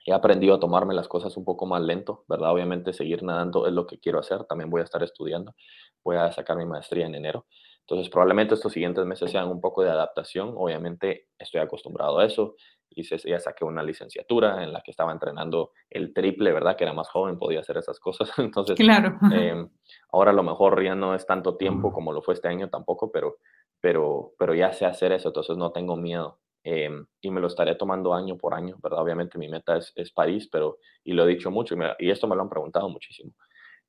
he 0.06 0.14
aprendido 0.14 0.56
a 0.56 0.60
tomarme 0.60 0.94
las 0.94 1.08
cosas 1.08 1.36
un 1.38 1.46
poco 1.46 1.66
más 1.66 1.82
lento, 1.82 2.26
¿verdad? 2.28 2.52
Obviamente 2.52 2.94
seguir 2.94 3.24
nadando 3.24 3.68
es 3.68 3.74
lo 3.74 3.88
que 3.88 4.00
quiero 4.00 4.20
hacer, 4.20 4.44
también 4.46 4.70
voy 4.70 4.82
a 4.82 4.84
estar 4.84 5.04
estudiando, 5.04 5.56
voy 6.04 6.18
a 6.18 6.32
sacar 6.32 6.58
mi 6.58 6.66
maestría 6.66 7.06
en 7.06 7.16
enero. 7.16 7.46
Entonces, 7.82 8.10
probablemente 8.10 8.54
estos 8.54 8.72
siguientes 8.72 9.06
meses 9.06 9.30
sean 9.30 9.50
un 9.50 9.60
poco 9.60 9.84
de 9.84 9.90
adaptación, 9.90 10.54
obviamente 10.56 11.28
estoy 11.38 11.60
acostumbrado 11.60 12.20
a 12.20 12.26
eso, 12.26 12.56
hice, 12.90 13.18
ya 13.18 13.40
saqué 13.40 13.66
una 13.66 13.84
licenciatura 13.84 14.64
en 14.64 14.72
la 14.72 14.82
que 14.82 14.92
estaba 14.92 15.12
entrenando 15.12 15.72
el 15.90 16.14
triple, 16.14 16.54
¿verdad? 16.54 16.78
Que 16.78 16.86
era 16.86 16.94
más 16.94 17.10
joven, 17.10 17.38
podía 17.38 17.60
hacer 17.60 17.78
esas 17.78 18.00
cosas. 18.00 18.32
Entonces, 18.38 18.78
claro. 18.78 19.18
eh, 19.34 19.68
ahora 20.12 20.32
a 20.32 20.36
lo 20.36 20.44
mejor 20.44 20.82
ya 20.84 20.96
no 20.96 21.16
es 21.16 21.26
tanto 21.26 21.58
tiempo 21.58 21.92
como 21.92 22.14
lo 22.14 22.22
fue 22.22 22.36
este 22.36 22.48
año 22.48 22.70
tampoco, 22.70 23.12
pero, 23.12 23.38
pero, 23.82 24.34
pero 24.38 24.54
ya 24.54 24.72
sé 24.72 24.86
hacer 24.86 25.12
eso, 25.12 25.30
entonces 25.30 25.58
no 25.58 25.72
tengo 25.72 25.96
miedo. 25.98 26.40
Em, 26.66 27.06
y 27.20 27.30
me 27.30 27.42
lo 27.42 27.48
estaré 27.48 27.76
tomando 27.76 28.14
año 28.14 28.38
por 28.38 28.54
año, 28.54 28.78
¿verdad? 28.82 29.02
Obviamente 29.02 29.38
mi 29.38 29.50
meta 29.50 29.78
es, 29.78 29.92
es 29.96 30.12
París, 30.12 30.48
pero, 30.50 30.78
y 31.04 31.12
lo 31.12 31.26
he 31.26 31.28
dicho 31.28 31.52
mucho, 31.52 31.76
y, 32.00 32.10
esto 32.10 32.26
me 32.28 32.36
lo 32.36 32.42
han 32.42 32.50
preguntado 32.50 32.88
muchísimo, 32.88 33.34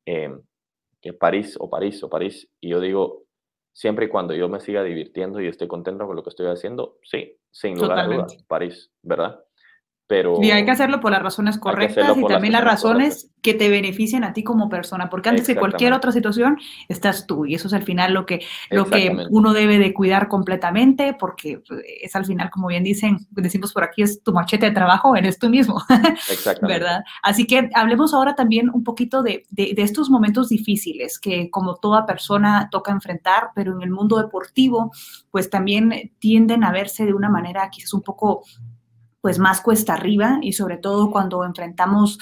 eh, 0.04 0.36
que 1.00 1.12
París 1.12 1.56
o 1.60 1.70
París 1.70 2.02
o 2.02 2.10
París, 2.10 2.50
y 2.60 2.70
yo 2.70 2.80
digo, 2.80 3.26
siempre 3.72 4.06
y 4.06 4.08
cuando 4.08 4.34
yo 4.34 4.48
me 4.48 4.58
siga 4.58 4.82
divirtiendo 4.82 5.40
y 5.40 5.46
esté 5.46 5.68
contento 5.68 6.04
con 6.04 6.16
lo 6.16 6.24
que 6.24 6.30
estoy 6.30 6.46
haciendo, 6.48 6.98
sí, 7.04 7.36
sin 7.52 7.78
lugar 7.78 8.00
a 8.00 8.06
dudas, 8.06 8.36
París, 8.48 8.90
¿verdad? 9.02 9.44
Pero 10.06 10.42
y 10.42 10.50
hay 10.50 10.66
que 10.66 10.70
hacerlo 10.70 11.00
por 11.00 11.12
las 11.12 11.22
razones 11.22 11.56
correctas 11.56 12.14
y 12.16 12.26
también 12.26 12.52
las, 12.52 12.62
razones 12.62 13.30
que 13.40 13.54
te 13.54 13.70
benefician 13.70 14.22
a 14.22 14.34
ti 14.34 14.42
como 14.42 14.68
persona, 14.68 15.08
porque 15.08 15.30
antes 15.30 15.46
de 15.46 15.56
cualquier 15.56 15.94
otra 15.94 16.12
situación 16.12 16.58
estás 16.88 17.26
tú 17.26 17.46
y 17.46 17.54
eso 17.54 17.68
es 17.68 17.74
al 17.74 17.84
final 17.84 18.12
lo 18.12 18.26
que, 18.26 18.40
lo 18.70 18.86
que 18.86 19.14
uno 19.30 19.54
debe 19.54 19.78
de 19.78 19.94
cuidar 19.94 20.28
completamente, 20.28 21.14
porque 21.18 21.62
es 22.02 22.14
al 22.16 22.26
final, 22.26 22.50
como 22.50 22.68
bien 22.68 22.84
dicen, 22.84 23.18
decimos 23.30 23.72
por 23.72 23.84
aquí, 23.84 24.02
es 24.02 24.22
tu 24.22 24.32
machete 24.32 24.66
de 24.66 24.72
trabajo, 24.72 25.16
eres 25.16 25.38
tú 25.38 25.48
mismo, 25.48 25.82
¿verdad? 26.62 27.02
Así 27.22 27.46
que 27.46 27.70
hablemos 27.74 28.12
ahora 28.12 28.34
también 28.34 28.70
un 28.74 28.84
poquito 28.84 29.22
de, 29.22 29.46
de, 29.50 29.72
de 29.74 29.82
estos 29.82 30.10
momentos 30.10 30.50
difíciles 30.50 31.18
que 31.18 31.50
como 31.50 31.76
toda 31.76 32.04
persona 32.04 32.68
toca 32.70 32.92
enfrentar, 32.92 33.50
pero 33.54 33.72
en 33.74 33.82
el 33.82 33.90
mundo 33.90 34.18
deportivo, 34.18 34.90
pues 35.30 35.48
también 35.48 36.12
tienden 36.18 36.62
a 36.62 36.72
verse 36.72 37.06
de 37.06 37.14
una 37.14 37.30
manera 37.30 37.70
quizás 37.70 37.94
un 37.94 38.02
poco 38.02 38.42
pues 39.24 39.38
más 39.38 39.62
cuesta 39.62 39.94
arriba 39.94 40.38
y 40.42 40.52
sobre 40.52 40.76
todo 40.76 41.10
cuando 41.10 41.46
enfrentamos 41.46 42.18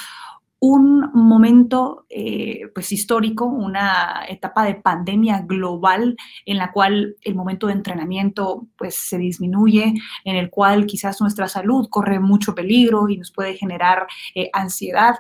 un 0.61 1.11
momento 1.13 2.07
eh, 2.09 2.69
pues 2.73 2.93
histórico, 2.93 3.45
una 3.45 4.25
etapa 4.29 4.65
de 4.65 4.77
pandemia 4.77 5.41
global 5.41 6.17
en 6.47 6.59
la 6.59 6.71
cual 6.71 7.17
el 7.23 7.35
momento 7.35 7.67
de 7.67 7.73
entrenamiento 7.73 8.69
pues 8.79 8.95
se 8.95 9.19
disminuye, 9.19 9.95
en 10.25 10.37
el 10.37 10.49
cual 10.49 10.87
quizás 10.87 11.21
nuestra 11.21 11.49
salud 11.49 11.89
corre 11.91 12.21
mucho 12.21 12.55
peligro 12.55 13.09
y 13.09 13.17
nos 13.17 13.33
puede 13.33 13.57
generar 13.57 14.07
eh, 14.37 14.49
ansiedad. 14.53 15.17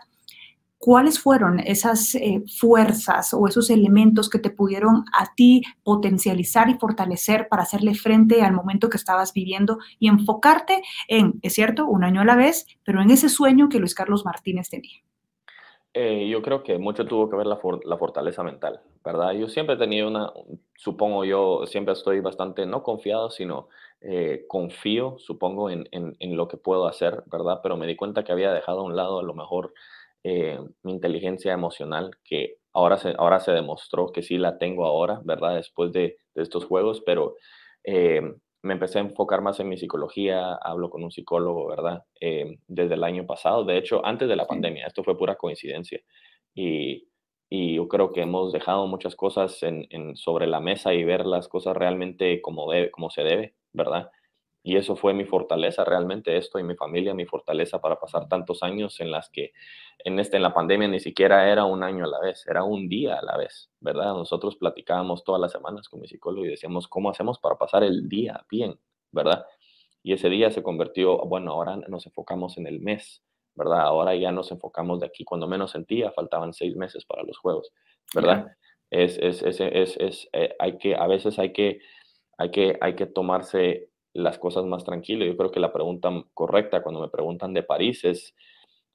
¿Cuáles 0.85 1.21
fueron 1.21 1.61
esas 1.61 2.16
eh, 2.16 2.42
fuerzas 2.59 3.33
o 3.35 3.47
esos 3.47 3.71
elementos 3.71 4.29
que 4.29 4.40
te 4.40 4.51
pudieron 4.51 5.05
a 5.16 5.33
ti 5.37 5.62
potencializar 5.85 6.68
y 6.71 6.75
fortalecer 6.75 7.47
para 7.49 7.62
hacerle 7.62 7.95
frente 7.95 8.42
al 8.42 8.53
momento 8.53 8.90
que 8.90 8.97
estabas 8.97 9.33
viviendo 9.33 9.79
y 10.01 10.09
enfocarte 10.09 10.83
en, 11.07 11.35
es 11.42 11.53
cierto, 11.53 11.87
un 11.87 12.03
año 12.03 12.23
a 12.23 12.25
la 12.25 12.35
vez, 12.35 12.66
pero 12.83 13.01
en 13.01 13.12
ese 13.12 13.29
sueño 13.29 13.68
que 13.68 13.79
Luis 13.79 13.95
Carlos 13.95 14.25
Martínez 14.25 14.71
tenía? 14.71 14.99
Eh, 15.95 16.29
yo 16.29 16.42
creo 16.42 16.64
que 16.64 16.77
mucho 16.79 17.07
tuvo 17.07 17.31
que 17.31 17.37
ver 17.37 17.47
la, 17.47 17.61
la, 17.85 17.97
fortaleza 17.97 18.42
mental, 18.42 18.81
¿verdad? 19.05 19.35
Yo 19.35 19.47
siempre 19.47 19.77
he 19.77 19.79
tenido 19.79 20.09
una, 20.09 20.33
supongo 20.75 21.25
yo, 21.25 21.64
siempre 21.66 21.92
estoy 21.92 22.18
bastante, 22.18 22.66
no 22.66 22.83
confiado, 22.83 23.31
sino 23.31 23.68
eh, 24.01 24.47
confío, 24.49 25.14
supongo, 25.21 25.71
en, 25.71 25.87
lo 26.18 26.49
que 26.49 26.57
puedo 26.57 26.88
hacer, 26.88 27.23
¿verdad? 27.27 27.61
Pero 27.62 27.77
me 27.77 27.87
di 27.87 27.95
cuenta 27.95 28.25
que 28.25 28.33
había 28.33 28.53
dejado 28.53 28.81
a 28.81 28.85
un 28.85 28.97
lado 28.97 29.21
a 29.21 29.23
lo 29.23 29.33
mejor 29.33 29.75
eh, 30.24 30.58
mi 30.82 30.92
inteligencia 30.92 31.52
emocional, 31.52 32.11
que 32.24 32.56
ahora 32.72 32.96
se, 32.98 33.14
ahora 33.18 33.40
se 33.40 33.52
demostró 33.52 34.12
que 34.12 34.22
sí 34.22 34.38
la 34.38 34.58
tengo 34.58 34.87
ahora, 34.87 35.20
¿verdad? 35.24 35.56
Después 35.56 35.92
de, 35.92 36.16
estos 36.35 36.64
juegos, 36.64 37.02
pero 37.04 37.37
eh, 37.85 38.22
me 38.62 38.72
empecé 38.74 38.98
a 38.98 39.02
enfocar 39.02 39.42
más 39.42 39.61
en 39.61 39.68
mi 39.68 39.76
psicología, 39.76 40.54
hablo 40.54 40.88
con 40.88 41.04
un 41.04 41.11
psicólogo, 41.11 41.66
¿verdad? 41.66 42.04
Eh, 42.20 42.56
desde 42.68 42.94
el 42.94 43.04
año 43.04 43.26
pasado, 43.26 43.64
de 43.64 43.76
hecho, 43.76 44.04
antes 44.06 44.28
de 44.28 44.37
la 44.37 44.46
pandemia, 44.46 44.87
esto 44.87 45.04
fue 45.04 45.18
pura 45.18 45.37
coincidencia. 45.37 46.00
Y, 46.54 47.08
y 47.50 47.76
yo 47.76 47.88
creo 47.88 48.12
que 48.12 48.22
hemos 48.22 48.52
dejado 48.52 48.87
muchas 48.87 49.14
cosas 49.16 49.62
en, 49.62 49.87
en, 49.90 50.16
sobre 50.16 50.46
la 50.46 50.61
mesa 50.61 50.94
y 50.94 51.04
ver 51.04 51.26
las 51.26 51.48
cosas 51.48 51.76
realmente 51.76 52.40
como, 52.40 52.68
como 52.92 53.11
se 53.11 53.22
debe, 53.22 53.54
¿verdad? 53.72 54.11
Y 54.64 54.77
eso 54.77 54.94
fue 54.94 55.12
mi 55.12 55.25
fortaleza, 55.25 55.85
realmente 55.85 56.37
esto 56.37 56.59
y 56.59 56.62
mi 56.62 56.77
familia, 56.77 57.14
mi 57.14 57.27
fortaleza 57.27 57.81
para 57.81 57.98
pasar 57.98 58.29
tantos 58.29 58.62
años 58.62 59.01
en 59.01 59.11
las 59.11 59.29
que 59.29 59.53
en, 59.98 60.20
este, 60.20 60.37
en 60.37 60.42
la 60.42 60.55
pandemia 60.55 60.87
ni 60.87 61.01
siquiera 61.01 61.51
era 61.51 61.64
un 61.64 61.83
año 61.83 62.05
a 62.05 62.09
la 62.09 62.20
vez, 62.20 62.46
era 62.46 62.62
un 62.62 62.88
día 62.88 63.18
a 63.18 63.22
la 63.22 63.37
vez, 63.37 63.70
¿verdad? 63.81 64.14
Nosotros 64.14 64.57
platicábamos 64.57 65.25
todas 65.25 65.40
las 65.40 65.51
semanas 65.51 65.88
con 65.88 66.01
mi 66.01 66.07
psicólogo 66.07 66.46
y 66.46 66.51
decíamos, 66.51 66.87
¿cómo 66.87 67.11
hacemos 67.11 67.40
para 67.40 67.57
pasar 67.57 67.83
el 67.83 68.09
día 68.09 68.44
bien, 68.48 68.79
¿verdad? 69.11 69.44
Y 70.05 70.12
ese 70.12 70.29
día 70.29 70.51
se 70.51 70.62
convirtió, 70.62 71.18
bueno, 71.18 71.53
ahora 71.53 71.77
nos 71.88 72.07
enfocamos 72.07 72.57
en 72.57 72.68
el 72.68 72.81
mes, 72.81 73.22
¿verdad? 73.55 73.81
Ahora 73.81 74.14
ya 74.14 74.31
nos 74.31 74.53
enfocamos 74.53 75.01
de 75.01 75.07
aquí, 75.07 75.25
cuando 75.25 75.48
menos 75.48 75.72
sentía, 75.72 76.12
faltaban 76.12 76.53
seis 76.53 76.77
meses 76.77 77.05
para 77.05 77.25
los 77.25 77.37
juegos, 77.38 77.72
¿verdad? 78.14 78.46
Es, 78.90 79.18
es, 79.18 79.42
es, 79.42 79.61
es, 79.61 79.96
es 79.98 80.29
eh, 80.33 80.55
hay 80.59 80.79
que, 80.79 80.94
a 80.94 81.07
veces 81.07 81.38
hay 81.38 81.53
que, 81.53 81.81
hay 82.38 82.51
que, 82.51 82.79
hay 82.81 82.94
que 82.94 83.07
tomarse 83.07 83.91
las 84.14 84.38
cosas 84.38 84.64
más 84.64 84.85
tranquilo. 84.85 85.25
Yo 85.25 85.37
creo 85.37 85.51
que 85.51 85.61
la 85.61 85.72
pregunta 85.72 86.11
correcta 86.35 86.83
cuando 86.83 87.01
me 87.01 87.09
preguntan 87.09 87.55
de 87.55 87.62
París 87.62 88.05
es 88.05 88.35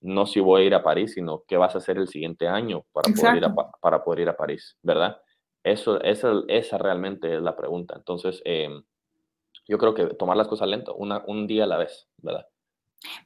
no 0.02 0.26
si 0.26 0.40
voy 0.40 0.62
a 0.62 0.66
ir 0.66 0.76
a 0.76 0.84
París, 0.84 1.14
sino 1.14 1.44
qué 1.48 1.58
vas 1.58 1.76
a 1.76 1.80
hacer 1.80 1.98
el 1.98 2.08
siguiente 2.08 2.48
año 2.48 2.86
para, 2.92 3.12
poder 3.14 3.38
ir, 3.38 3.46
a, 3.46 3.56
para 3.82 4.04
poder 4.04 4.20
ir 4.22 4.30
a 4.30 4.38
París, 4.38 4.78
¿verdad? 4.84 5.18
Eso, 5.64 6.02
esa, 6.02 6.32
esa 6.48 6.78
realmente 6.78 7.36
es 7.36 7.42
la 7.42 7.56
pregunta. 7.56 7.96
Entonces, 7.98 8.42
em, 8.46 8.84
yo 9.68 9.78
creo 9.78 9.94
que 9.94 10.06
tomar 10.08 10.38
las 10.38 10.48
cosas 10.48 10.68
lento, 10.68 10.96
una, 10.96 11.24
un 11.26 11.48
día 11.48 11.64
a 11.64 11.68
la 11.68 11.78
vez, 11.78 12.08
¿verdad? 12.18 12.46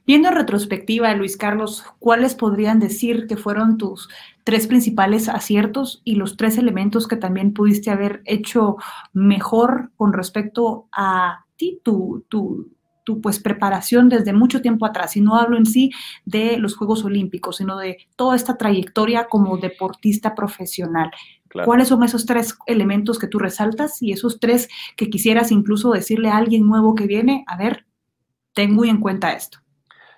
Viendo 0.06 0.28
en 0.28 0.34
retrospectiva, 0.34 1.14
Luis 1.14 1.36
Carlos, 1.36 1.84
¿cuáles 1.98 2.34
podrían 2.34 2.78
decir 2.78 3.26
que 3.26 3.36
fueron 3.36 3.78
tus 3.78 4.08
tres 4.44 4.66
principales 4.66 5.28
aciertos 5.28 6.02
y 6.04 6.16
los 6.16 6.36
tres 6.36 6.58
elementos 6.58 7.08
que 7.08 7.16
también 7.16 7.54
pudiste 7.54 7.90
haber 7.90 8.22
hecho 8.26 8.76
mejor 9.12 9.90
con 9.96 10.12
respecto 10.12 10.88
a 10.92 11.46
tu, 11.82 12.24
tu, 12.28 12.70
tu 13.04 13.20
pues 13.20 13.40
preparación 13.40 14.08
desde 14.08 14.32
mucho 14.32 14.62
tiempo 14.62 14.86
atrás. 14.86 15.16
Y 15.16 15.20
no 15.20 15.36
hablo 15.36 15.56
en 15.56 15.66
sí 15.66 15.90
de 16.24 16.58
los 16.58 16.76
Juegos 16.76 17.04
Olímpicos, 17.04 17.56
sino 17.56 17.78
de 17.78 17.98
toda 18.16 18.36
esta 18.36 18.56
trayectoria 18.56 19.26
como 19.28 19.58
deportista 19.58 20.34
profesional. 20.34 21.10
¿Cuáles 21.64 21.88
son 21.88 22.02
esos 22.02 22.24
tres 22.24 22.56
elementos 22.66 23.18
que 23.18 23.26
tú 23.26 23.38
resaltas 23.38 24.00
y 24.00 24.12
esos 24.12 24.40
tres 24.40 24.70
que 24.96 25.10
quisieras 25.10 25.52
incluso 25.52 25.92
decirle 25.92 26.30
a 26.30 26.38
alguien 26.38 26.66
nuevo 26.66 26.94
que 26.94 27.06
viene, 27.06 27.44
a 27.46 27.58
ver, 27.58 27.84
ten 28.54 28.74
muy 28.74 28.88
en 28.88 29.00
cuenta 29.00 29.32
esto? 29.32 29.58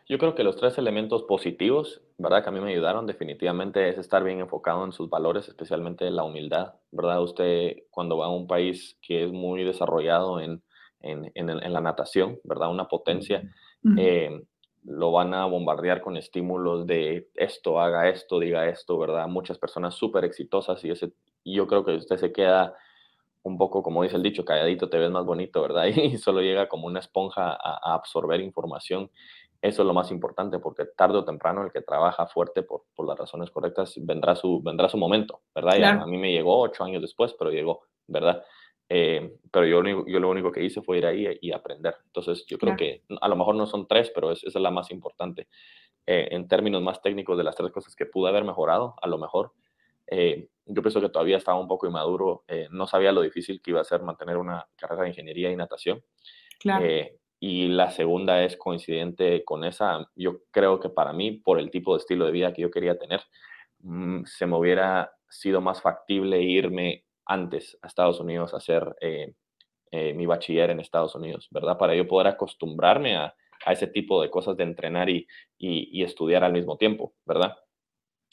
Yo 0.06 0.18
creo 0.18 0.34
que 0.34 0.44
los 0.44 0.56
tres 0.56 0.78
elementos 0.78 1.22
positivos, 1.24 2.02
¿verdad? 2.18 2.44
Que 2.44 2.50
a 2.50 2.52
mí 2.52 2.60
me 2.60 2.70
ayudaron 2.70 3.06
definitivamente 3.06 3.88
es 3.88 3.98
estar 3.98 4.22
bien 4.22 4.38
enfocado 4.40 4.84
en 4.84 4.92
sus 4.92 5.08
valores, 5.08 5.48
especialmente 5.48 6.08
la 6.10 6.24
humildad, 6.24 6.74
¿verdad? 6.92 7.22
Usted 7.22 7.78
cuando 7.90 8.18
va 8.18 8.26
a 8.26 8.30
un 8.30 8.46
país 8.46 8.98
que 9.00 9.24
es 9.24 9.32
muy 9.32 9.64
desarrollado 9.64 10.40
en, 10.40 10.62
en, 11.04 11.30
en, 11.34 11.72
la 11.72 11.80
natación, 11.80 12.38
¿verdad? 12.44 12.70
Una 12.70 12.88
potencia, 12.88 13.42
eh, 13.98 14.42
lo 14.84 15.12
van 15.12 15.34
a 15.34 15.46
bombardear 15.46 16.00
con 16.00 16.16
estímulos 16.16 16.86
de 16.86 17.28
esto, 17.34 17.80
haga 17.80 18.08
esto, 18.08 18.38
diga 18.38 18.68
esto, 18.68 18.98
¿verdad? 18.98 19.26
Muchas 19.28 19.58
personas 19.58 19.94
súper 19.94 20.24
exitosas 20.24 20.82
y 20.84 20.90
ese, 20.90 21.12
yo 21.44 21.66
creo 21.66 21.84
que 21.84 21.96
usted 21.96 22.16
se 22.16 22.32
queda 22.32 22.74
un 23.42 23.58
poco, 23.58 23.82
como 23.82 24.02
dice 24.02 24.16
el 24.16 24.22
dicho, 24.22 24.44
calladito 24.44 24.88
te 24.88 24.98
ves 24.98 25.10
más 25.10 25.24
bonito, 25.24 25.60
¿verdad? 25.62 25.84
Y 25.94 26.16
solo 26.18 26.40
llega 26.40 26.68
como 26.68 26.86
una 26.86 27.00
esponja 27.00 27.52
a, 27.52 27.94
absorber 27.94 28.40
información. 28.40 29.10
Eso 29.60 29.82
es 29.82 29.86
lo 29.86 29.94
más 29.94 30.10
importante, 30.10 30.58
porque 30.58 30.84
tarde 30.84 31.18
o 31.18 31.24
temprano 31.24 31.64
el 31.64 31.72
que 31.72 31.80
trabaja 31.80 32.26
fuerte 32.26 32.62
por, 32.62 32.84
por 32.94 33.06
las 33.06 33.18
razones 33.18 33.50
correctas 33.50 33.94
vendrá 33.96 34.34
su, 34.34 34.60
vendrá 34.62 34.88
su 34.88 34.98
momento, 34.98 35.40
¿verdad? 35.54 35.76
Y 35.78 35.82
a, 35.82 36.06
mí 36.06 36.18
me 36.18 36.32
llegó 36.32 36.60
ocho 36.60 36.84
años 36.84 37.00
después, 37.00 37.34
pero 37.38 37.50
llegó, 37.50 37.82
¿verdad? 38.06 38.42
Eh, 38.88 39.38
pero 39.50 39.66
yo, 39.66 40.06
yo 40.06 40.20
lo 40.20 40.30
único 40.30 40.52
que 40.52 40.62
hice 40.62 40.82
fue 40.82 40.98
ir 40.98 41.06
ahí 41.06 41.38
y 41.40 41.52
aprender. 41.52 41.96
Entonces, 42.06 42.44
yo 42.46 42.58
creo 42.58 42.76
que 42.76 43.02
a 43.20 43.28
lo 43.28 43.36
mejor 43.36 43.54
no 43.54 43.66
son 43.66 43.86
tres, 43.86 44.10
pero 44.14 44.30
esa 44.32 44.46
es 44.46 44.54
la 44.54 44.70
más 44.70 44.90
importante. 44.90 45.48
Eh, 46.06 46.28
en 46.32 46.48
términos 46.48 46.82
más 46.82 47.00
técnicos 47.00 47.38
de 47.38 47.44
las 47.44 47.56
tres 47.56 47.72
cosas 47.72 47.96
que 47.96 48.06
pude 48.06 48.28
haber 48.28 48.44
mejorado, 48.44 48.94
a 49.00 49.08
lo 49.08 49.18
mejor, 49.18 49.52
eh, 50.06 50.48
yo 50.66 50.82
pienso 50.82 51.00
que 51.00 51.08
todavía 51.08 51.36
estaba 51.36 51.58
un 51.58 51.68
poco 51.68 51.86
inmaduro, 51.86 52.44
eh, 52.48 52.68
no 52.70 52.86
sabía 52.86 53.12
lo 53.12 53.22
difícil 53.22 53.60
que 53.60 53.70
iba 53.70 53.80
a 53.80 53.84
ser 53.84 54.02
mantener 54.02 54.36
una 54.36 54.66
carrera 54.76 55.02
de 55.02 55.08
ingeniería 55.08 55.50
y 55.50 55.56
natación. 55.56 56.02
Eh, 56.80 57.18
y 57.40 57.68
la 57.68 57.90
segunda 57.90 58.42
es 58.42 58.56
coincidente 58.56 59.44
con 59.44 59.64
esa, 59.64 60.10
yo 60.14 60.40
creo 60.50 60.80
que 60.80 60.88
para 60.88 61.12
mí, 61.12 61.32
por 61.32 61.58
el 61.58 61.70
tipo 61.70 61.94
de 61.94 62.00
estilo 62.00 62.24
de 62.24 62.32
vida 62.32 62.52
que 62.52 62.62
yo 62.62 62.70
quería 62.70 62.98
tener, 62.98 63.22
mm, 63.80 64.24
se 64.24 64.46
me 64.46 64.56
hubiera 64.56 65.12
sido 65.28 65.60
más 65.60 65.82
factible 65.82 66.40
irme 66.42 67.03
antes 67.26 67.78
a 67.82 67.86
Estados 67.86 68.20
Unidos 68.20 68.54
a 68.54 68.58
hacer 68.58 68.96
mi 69.92 70.26
bachiller 70.26 70.70
en 70.70 70.80
Estados 70.80 71.14
Unidos, 71.14 71.46
¿verdad? 71.52 71.78
Para 71.78 71.94
yo 71.94 72.08
poder 72.08 72.26
acostumbrarme 72.26 73.16
a, 73.16 73.34
a 73.64 73.72
ese 73.72 73.86
tipo 73.86 74.20
de 74.22 74.30
cosas 74.30 74.56
de 74.56 74.64
entrenar 74.64 75.08
y, 75.08 75.26
y, 75.58 76.00
y 76.00 76.02
estudiar 76.02 76.44
al 76.44 76.52
mismo 76.52 76.76
tiempo, 76.76 77.14
¿verdad? 77.24 77.56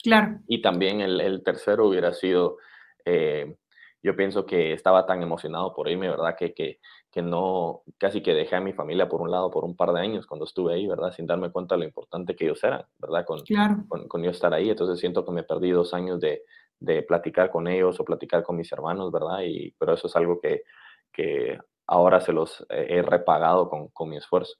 Claro. 0.02 0.40
Y 0.48 0.60
también 0.60 1.00
el, 1.00 1.42
tercero 1.44 1.86
hubiera 1.86 2.12
sido, 2.12 2.58
eh, 3.04 3.56
yo 4.02 4.16
pienso 4.16 4.44
que 4.44 4.72
estaba 4.72 5.06
tan 5.06 5.22
emocionado 5.22 5.72
por 5.72 5.88
irme, 5.88 6.08
¿verdad? 6.08 6.34
Que, 6.36 6.52
que, 6.52 6.80
que, 7.10 7.22
no, 7.22 7.82
casi 7.98 8.20
que 8.20 8.34
dejé 8.34 8.56
a 8.56 8.60
mi 8.60 8.72
familia 8.72 9.08
por 9.08 9.20
un 9.22 9.30
lado 9.30 9.50
por 9.50 9.64
un 9.64 9.76
par 9.76 9.92
de 9.92 10.00
años 10.00 10.26
cuando 10.26 10.44
estuve 10.44 10.74
ahí, 10.74 10.86
¿verdad? 10.88 11.12
Sin 11.12 11.26
darme 11.26 11.52
cuenta 11.52 11.76
de 11.76 11.80
lo 11.80 11.84
importante 11.84 12.34
que 12.34 12.46
ellos 12.46 12.62
eran, 12.64 12.84
¿verdad? 12.98 13.24
Con, 13.24 13.40
con, 13.88 14.08
con, 14.08 14.22
yo 14.22 14.30
estar 14.30 14.52
ahí. 14.52 14.70
Entonces 14.70 14.98
siento 14.98 15.24
que 15.24 15.30
me 15.30 15.44
perdí 15.44 15.70
dos 15.70 15.94
años 15.94 16.18
de, 16.18 16.42
de, 16.84 17.02
platicar 17.02 17.50
con 17.50 17.68
ellos 17.68 17.98
o 18.00 18.04
platicar 18.04 18.42
con 18.42 18.56
mis 18.56 18.72
hermanos, 18.72 19.10
¿verdad? 19.12 19.40
Y, 19.44 19.72
pero 19.78 19.94
eso 19.94 20.06
es 20.06 20.16
algo 20.16 20.40
que, 20.40 20.62
que 21.12 21.58
ahora 21.86 22.20
se 22.20 22.32
los 22.32 22.64
he 22.68 23.02
repagado 23.02 23.68
con, 23.68 23.88
con 23.88 24.08
mi 24.08 24.16
esfuerzo. 24.16 24.58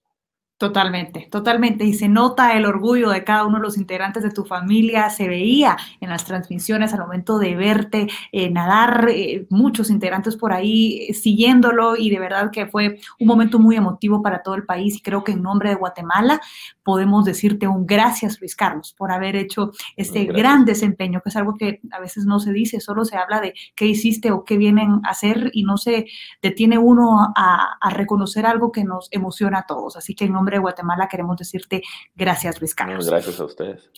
Totalmente, 0.62 1.26
totalmente. 1.28 1.84
Y 1.84 1.92
se 1.92 2.08
nota 2.08 2.56
el 2.56 2.66
orgullo 2.66 3.10
de 3.10 3.24
cada 3.24 3.44
uno 3.44 3.56
de 3.56 3.64
los 3.64 3.76
integrantes 3.76 4.22
de 4.22 4.30
tu 4.30 4.44
familia. 4.44 5.10
Se 5.10 5.26
veía 5.26 5.76
en 6.00 6.08
las 6.08 6.24
transmisiones 6.24 6.94
al 6.94 7.00
momento 7.00 7.40
de 7.40 7.56
verte 7.56 8.06
eh, 8.30 8.48
nadar, 8.48 9.08
eh, 9.10 9.44
muchos 9.50 9.90
integrantes 9.90 10.36
por 10.36 10.52
ahí 10.52 11.08
eh, 11.08 11.14
siguiéndolo 11.14 11.96
y 11.96 12.10
de 12.10 12.20
verdad 12.20 12.52
que 12.52 12.68
fue 12.68 13.00
un 13.18 13.26
momento 13.26 13.58
muy 13.58 13.74
emotivo 13.74 14.22
para 14.22 14.44
todo 14.44 14.54
el 14.54 14.64
país. 14.64 14.94
Y 14.94 15.00
creo 15.00 15.24
que 15.24 15.32
en 15.32 15.42
nombre 15.42 15.70
de 15.70 15.74
Guatemala 15.74 16.40
podemos 16.84 17.24
decirte 17.24 17.66
un 17.66 17.84
gracias, 17.84 18.40
Luis 18.40 18.54
Carlos, 18.54 18.94
por 18.96 19.10
haber 19.10 19.34
hecho 19.34 19.72
este 19.96 20.26
gran 20.26 20.64
desempeño, 20.64 21.22
que 21.22 21.30
es 21.30 21.36
algo 21.36 21.56
que 21.56 21.80
a 21.90 21.98
veces 21.98 22.24
no 22.24 22.38
se 22.38 22.52
dice, 22.52 22.78
solo 22.78 23.04
se 23.04 23.16
habla 23.16 23.40
de 23.40 23.52
qué 23.74 23.86
hiciste 23.86 24.30
o 24.30 24.44
qué 24.44 24.58
vienen 24.58 25.00
a 25.02 25.10
hacer 25.10 25.50
y 25.54 25.64
no 25.64 25.76
se 25.76 26.06
detiene 26.40 26.78
uno 26.78 27.32
a, 27.34 27.78
a 27.80 27.90
reconocer 27.90 28.46
algo 28.46 28.70
que 28.70 28.84
nos 28.84 29.08
emociona 29.10 29.60
a 29.60 29.66
todos. 29.66 29.96
Así 29.96 30.14
que 30.14 30.26
en 30.26 30.32
nombre 30.32 30.51
de 30.56 30.60
Guatemala 30.60 31.08
queremos 31.08 31.36
decirte 31.36 31.82
gracias, 32.14 32.60
Luis 32.60 32.74
Carlos. 32.74 33.08
Gracias 33.08 33.40
a 33.40 33.44
ustedes. 33.44 33.90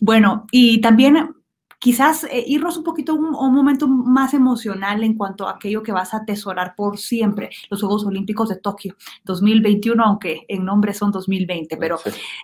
Bueno, 0.00 0.46
y 0.50 0.80
también 0.80 1.34
quizás 1.78 2.24
eh, 2.24 2.44
irnos 2.46 2.76
un 2.76 2.84
poquito 2.84 3.14
un, 3.14 3.54
momento 3.54 3.86
más 3.88 4.34
emocional 4.34 5.04
en 5.04 5.14
cuanto 5.14 5.46
a 5.46 5.52
aquello 5.52 5.82
que 5.82 5.92
vas 5.92 6.12
a 6.12 6.18
atesorar 6.18 6.74
por 6.76 6.98
siempre, 6.98 7.50
los 7.70 7.80
Juegos 7.80 8.04
Olímpicos 8.04 8.48
de 8.48 8.56
Tokio 8.56 8.96
2021, 9.24 10.02
aunque 10.02 10.44
en 10.48 10.64
nombre 10.64 10.92
son 10.94 11.12
2020, 11.12 11.76
pero 11.76 11.98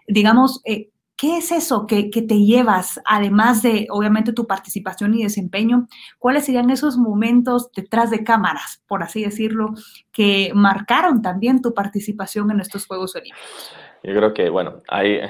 digamos, 0.07 0.61
eh, 0.65 0.91
¿Qué 1.17 1.37
es 1.37 1.53
eso 1.53 1.87
que, 1.87 2.11
que, 2.11 2.23
te 2.23 2.41
llevas, 2.41 3.01
además 3.05 3.63
de, 3.63 3.87
obviamente, 3.91 4.33
tu 4.33 4.49
participación 4.49 5.15
y 5.15 5.23
desempeño? 5.23 5.87
¿Cuáles 6.19 6.45
serían 6.45 6.71
esos 6.71 6.97
momentos 6.97 7.71
detrás 7.73 8.11
de 8.11 8.25
cámaras, 8.25 8.83
por 8.89 9.05
así 9.05 9.23
decirlo, 9.23 9.75
que 10.11 10.51
marcaron 10.55 11.23
también 11.23 11.63
tu 11.63 11.73
participación 11.73 12.51
en 12.51 12.59
estos 12.59 12.87
Juegos 12.87 13.15
Olímpicos? 13.15 13.73
Yo 14.03 14.15
creo 14.15 14.35
que, 14.35 14.49
bueno, 14.51 14.83
hay... 14.89 15.21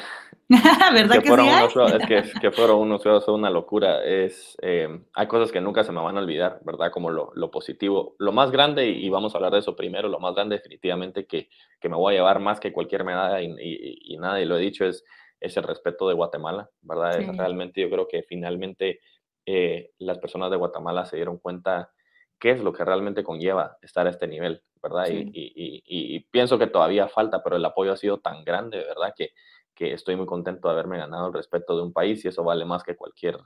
¿Verdad 0.49 1.23
que, 1.23 1.29
fueron 1.29 1.47
sí 1.47 1.79
unos, 1.79 1.94
es 1.94 2.07
que, 2.07 2.40
que, 2.40 2.51
fueron 2.51 2.79
unos 2.79 3.03
juegos, 3.03 3.29
una 3.29 3.51
locura. 3.51 4.05
Es, 4.05 4.57
eh, 4.62 4.88
hay 5.14 5.27
cosas 5.27 5.51
que 5.51 5.61
nunca 5.61 5.85
se 5.85 5.92
me 5.92 6.03
van 6.03 6.16
a 6.16 6.20
olvidar, 6.20 6.61
¿verdad? 6.64 6.90
Como 6.92 7.11
lo, 7.11 7.31
lo 7.35 7.51
positivo. 7.51 8.14
Lo 8.18 8.33
más 8.33 8.51
grande, 8.51 8.88
y 8.88 9.09
vamos 9.11 9.35
a 9.35 9.38
hablar 9.38 9.53
de 9.53 9.61
eso 9.61 9.77
primero, 9.77 10.09
lo 10.09 10.20
más 10.20 10.35
grande 10.35 10.57
definitivamente 10.57 11.27
que, 11.27 11.49
que 11.81 11.88
me 11.88 11.97
voy 11.97 12.14
a 12.14 12.18
llevar 12.18 12.40
más 12.40 12.61
que 12.61 12.73
cualquier 12.73 13.05
medalla 13.05 13.40
y, 13.40 13.47
y, 13.47 14.14
y 14.14 14.16
nada, 14.18 14.40
y 14.40 14.44
lo 14.44 14.59
he 14.59 14.61
dicho, 14.61 14.85
es 14.85 15.05
es 15.44 15.57
el 15.57 15.64
respeto 15.64 16.09
de 16.09 16.14
Guatemala, 16.14 16.70
¿verdad? 16.80 17.20
realmente 17.37 17.80
yo 17.80 17.90
creo 17.90 18.09
que 18.09 18.22
finalmente 18.22 19.00
eh, 19.44 19.90
las 19.98 20.18
personas 20.18 20.50
de 20.50 20.57
Guatemala 20.57 21.04
se 21.04 21.16
dieron 21.16 21.38
cuenta 21.38 21.92
qué 22.38 22.50
es 22.50 22.61
lo 22.61 22.72
que 22.72 22.85
realmente 22.85 23.22
conlleva 23.22 23.76
estar 23.83 24.07
a 24.07 24.11
este 24.11 24.26
nivel, 24.26 24.62
¿verdad? 24.83 25.07
Y, 25.11 26.20
pienso 26.30 26.59
que 26.59 26.66
todavía 26.66 27.09
falta, 27.09 27.42
pero 27.42 27.57
el 27.57 27.64
apoyo 27.64 27.92
ha 27.92 27.96
sido 27.96 28.18
tan 28.18 28.44
grande, 28.44 28.78
¿verdad? 28.78 29.12
Que, 29.16 29.33
que 29.74 29.92
estoy 29.92 30.16
muy 30.16 30.26
contento 30.26 30.68
de 30.68 30.74
haberme 30.74 30.98
ganado 30.98 31.28
el 31.28 31.35
respeto 31.35 31.76
de 31.76 31.83
un 31.83 31.92
país 31.92 32.24
y 32.24 32.28
eso 32.28 32.42
vale 32.42 32.64
más 32.64 32.83
que 32.83 32.96
cualquier, 32.96 33.38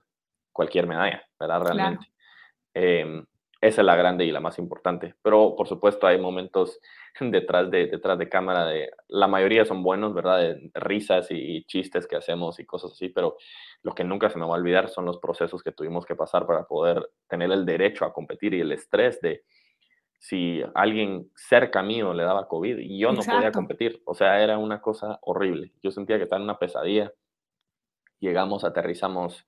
cualquier 0.52 0.87
medalla, 0.87 1.22
¿verdad? 1.38 1.62
Realmente. 1.62 2.06
Em, 2.74 3.26
esa 3.61 3.81
es 3.81 3.87
la 3.87 3.97
grande 3.97 4.25
y 4.25 4.31
la 4.31 4.40
más 4.40 4.59
importante. 4.59 5.14
Pero 5.23 5.57
por 5.57 5.66
supuesto 5.66 6.07
hay 6.07 6.18
momentos 6.18 6.81
detrás 7.21 7.71
de, 7.71 7.87
detrás 7.87 8.18
de 8.18 8.29
cámara, 8.29 8.66
de, 8.66 8.90
la 9.09 9.27
mayoría 9.27 9.64
son 9.64 9.83
buenos, 9.83 10.14
¿verdad? 10.14 10.38
De 10.38 10.71
risas 10.75 11.29
y, 11.31 11.64
chistes 11.64 12.07
que 12.07 12.16
hacemos 12.16 12.61
y 12.61 12.66
cosas 12.66 12.92
así, 12.92 13.09
pero 13.09 13.37
lo 13.83 13.94
que 13.94 14.05
nunca 14.05 14.31
se 14.31 14.38
me 14.38 14.47
va 14.47 14.55
a 14.55 14.59
olvidar 14.59 14.88
son 14.88 15.05
los 15.05 15.18
procesos 15.18 15.62
que 15.62 15.73
tuvimos 15.73 16.07
que 16.07 16.14
pasar 16.14 16.47
para 16.47 16.64
poder 16.64 17.11
tener 17.29 17.51
el 17.51 17.66
derecho 17.66 18.05
a 18.05 18.12
competir 18.12 18.55
y 18.55 18.61
el 18.61 18.73
estrés 18.73 19.21
de 19.21 19.42
si 20.21 20.62
alguien 20.75 21.31
cerca 21.37 21.83
mío 21.83 22.12
le 22.12 22.25
daba 22.25 22.49
COVID 22.49 22.79
y 22.79 22.99
yo 22.99 23.12
no 23.12 23.23
podía 23.23 23.53
competir. 23.53 24.03
O 24.05 24.14
sea, 24.14 24.42
era 24.42 24.59
una 24.59 24.81
cosa 24.81 25.18
horrible. 25.23 25.73
Yo 25.83 25.90
sentía 25.90 26.16
que 26.16 26.25
estaba 26.25 26.40
en 26.40 26.44
una 26.44 26.59
pesadilla. 26.59 27.12
Llegamos, 28.18 28.64
aterrizamos 28.64 29.47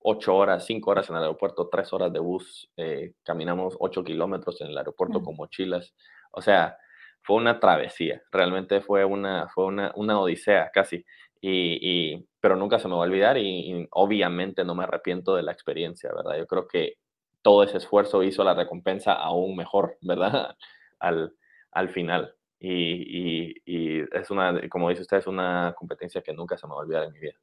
ocho 0.00 0.36
horas, 0.36 0.64
cinco 0.66 0.90
horas 0.90 1.08
en 1.10 1.16
el 1.16 1.22
aeropuerto, 1.22 1.68
tres 1.70 1.92
horas 1.92 2.12
de 2.12 2.20
bus, 2.20 2.70
eh, 2.76 3.14
caminamos 3.24 3.76
ocho 3.80 4.04
kilómetros 4.04 4.60
en 4.60 4.68
el 4.68 4.78
aeropuerto 4.78 5.22
con 5.22 5.36
mochilas. 5.36 5.94
O 6.32 6.40
sea, 6.42 6.76
fue 7.22 7.36
una 7.36 7.60
travesía, 7.60 8.22
realmente 8.32 8.80
fue 8.80 9.04
una, 9.04 9.48
fue 9.48 9.66
una, 9.66 9.92
una 9.96 10.20
odisea 10.20 10.70
casi, 10.72 11.04
y, 11.40 12.14
y, 12.14 12.28
pero 12.40 12.56
nunca 12.56 12.78
se 12.78 12.88
me 12.88 12.94
va 12.94 13.00
a 13.00 13.06
olvidar 13.06 13.38
y, 13.38 13.86
obviamente 13.92 14.64
no 14.64 14.74
me 14.74 14.84
arrepiento 14.84 15.36
de 15.36 15.42
la 15.42 15.52
experiencia, 15.52 16.10
¿verdad? 16.14 16.38
Yo 16.38 16.46
creo 16.46 16.66
que 16.68 16.94
todo 17.42 17.62
ese 17.62 17.78
esfuerzo 17.78 18.22
hizo 18.22 18.44
la 18.44 18.54
recompensa 18.54 19.12
aún 19.14 19.56
mejor, 19.56 19.96
¿verdad? 20.02 20.56
Al, 20.98 21.34
al 21.72 21.88
final. 21.90 22.34
Y, 22.60 23.54
y, 23.66 24.04
es 24.12 24.30
una, 24.30 24.60
como 24.68 24.90
dice 24.90 25.02
usted, 25.02 25.18
es 25.18 25.26
una 25.26 25.74
competencia 25.76 26.22
que 26.22 26.32
nunca 26.32 26.56
se 26.56 26.66
me 26.66 26.72
va 26.72 26.80
a 26.80 26.82
olvidar 26.82 27.04
en 27.04 27.12
mi 27.12 27.20
vida. 27.20 27.34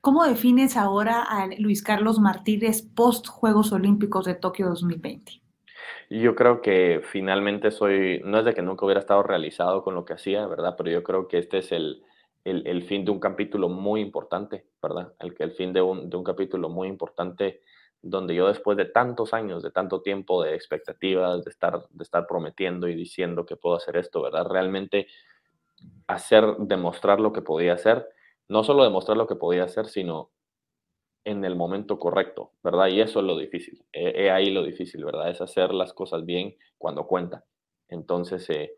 ¿Cómo 0.00 0.24
defines 0.24 0.76
ahora 0.76 1.22
a 1.22 1.48
Luis 1.58 1.82
Carlos 1.82 2.20
Martínez 2.20 2.82
post 2.82 3.26
Juegos 3.26 3.72
Olímpicos 3.72 4.26
de 4.26 4.36
Tokio 4.36 4.68
2020? 4.68 5.42
Yo 6.10 6.34
creo 6.34 6.62
que 6.62 7.02
finalmente 7.02 7.70
soy, 7.70 8.22
no 8.24 8.38
es 8.38 8.44
de 8.44 8.54
que 8.54 8.62
nunca 8.62 8.86
hubiera 8.86 9.00
estado 9.00 9.22
realizado 9.24 9.82
con 9.82 9.94
lo 9.94 10.04
que 10.04 10.14
hacía, 10.14 10.46
¿verdad? 10.46 10.74
Pero 10.78 10.90
yo 10.90 11.02
creo 11.02 11.26
que 11.26 11.38
este 11.38 11.58
es 11.58 11.72
el, 11.72 12.02
el, 12.44 12.66
el 12.66 12.84
fin 12.84 13.04
de 13.04 13.10
un 13.10 13.18
capítulo 13.18 13.68
muy 13.68 14.00
importante, 14.00 14.66
¿verdad? 14.80 15.12
El, 15.18 15.34
el 15.38 15.52
fin 15.52 15.72
de 15.72 15.82
un, 15.82 16.08
de 16.08 16.16
un 16.16 16.24
capítulo 16.24 16.68
muy 16.68 16.88
importante 16.88 17.60
donde 18.00 18.36
yo 18.36 18.46
después 18.46 18.76
de 18.78 18.84
tantos 18.84 19.34
años, 19.34 19.62
de 19.64 19.72
tanto 19.72 20.00
tiempo 20.00 20.42
de 20.44 20.54
expectativas, 20.54 21.44
de 21.44 21.50
estar, 21.50 21.88
de 21.90 22.02
estar 22.04 22.26
prometiendo 22.28 22.88
y 22.88 22.94
diciendo 22.94 23.44
que 23.44 23.56
puedo 23.56 23.76
hacer 23.76 23.96
esto, 23.96 24.22
¿verdad? 24.22 24.46
Realmente 24.48 25.08
hacer, 26.06 26.56
demostrar 26.58 27.18
lo 27.18 27.32
que 27.32 27.42
podía 27.42 27.74
hacer, 27.74 28.08
no 28.48 28.64
solo 28.64 28.84
demostrar 28.84 29.16
lo 29.16 29.26
que 29.26 29.36
podía 29.36 29.64
hacer, 29.64 29.86
sino 29.86 30.30
en 31.24 31.44
el 31.44 31.56
momento 31.56 31.98
correcto, 31.98 32.52
¿verdad? 32.62 32.88
Y 32.88 33.00
eso 33.00 33.20
es 33.20 33.26
lo 33.26 33.36
difícil. 33.36 33.84
He, 33.92 34.30
ahí 34.30 34.50
lo 34.50 34.62
difícil, 34.62 35.04
¿verdad? 35.04 35.30
Es 35.30 35.40
hacer 35.40 35.74
las 35.74 35.92
cosas 35.92 36.24
bien 36.24 36.56
cuando 36.78 37.06
cuenta. 37.06 37.44
Entonces, 37.88 38.48
eh, 38.50 38.72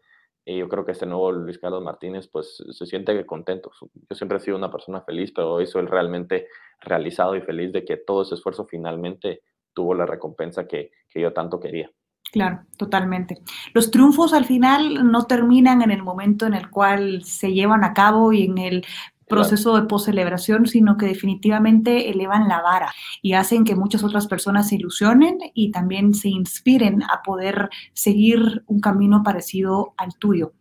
Y 0.45 0.59
yo 0.59 0.69
creo 0.69 0.85
que 0.85 0.93
este 0.93 1.07
nuevo 1.07 1.31
Luis 1.31 1.59
Carlos 1.59 1.83
Martínez, 1.83 2.29
pues 2.29 2.63
se 2.71 2.87
siente 2.87 3.25
contento. 3.27 3.71
Yo 3.81 4.17
siempre 4.17 4.39
he 4.39 4.41
sido 4.41 4.57
una 4.57 4.71
persona 4.71 5.03
feliz, 5.03 5.33
pero 5.33 5.53
hoy 5.53 5.67
soy 5.67 5.87
realmente 5.87 6.49
realizado 6.81 7.37
y 7.37 7.43
feliz 7.43 7.73
de 7.73 7.85
que 7.85 7.99
todo 7.99 8.23
ese 8.23 8.35
esfuerzo 8.35 8.67
finalmente 8.67 9.43
tuvo 9.75 9.95
la 9.95 10.07
recompensa 10.07 10.67
que 10.67 10.91
yo 11.15 11.33
tanto 11.33 11.61
quería. 11.61 11.91
Claro, 12.33 12.61
totalmente. 12.77 13.43
Los 13.75 13.91
triunfos 13.91 14.33
al 14.33 14.45
final 14.45 15.11
no 15.11 15.27
terminan 15.27 15.83
en 15.83 15.91
el 15.91 16.03
momento 16.03 16.47
en 16.47 16.55
el 16.55 16.71
cual 16.71 17.25
se 17.25 17.53
llevan 17.53 17.83
a 17.83 17.93
cabo 17.93 18.33
y 18.33 18.45
en 18.45 18.59
el 18.59 18.87
proceso 19.31 19.77
de 19.77 19.87
post-celebración, 19.87 20.67
sino 20.67 20.99
que 20.99 21.07
definitivamente 21.07 22.11
elevan 22.11 22.49
la 22.49 22.61
vara 22.61 22.93
y 23.23 23.33
hacen 23.33 23.65
que 23.65 23.77
muchas 23.77 24.05
otras 24.05 24.27
personas 24.27 24.69
se 24.69 24.75
ilusionen 24.75 25.39
y 25.55 25.71
también 25.71 26.13
se 26.13 26.29
inspiren 26.29 27.03
a 27.05 27.23
poder 27.23 27.71
seguir 27.95 28.63
un 28.67 28.81
camino 28.81 29.23
parecido 29.23 29.95
al 29.97 30.15
tuyo. 30.17 30.53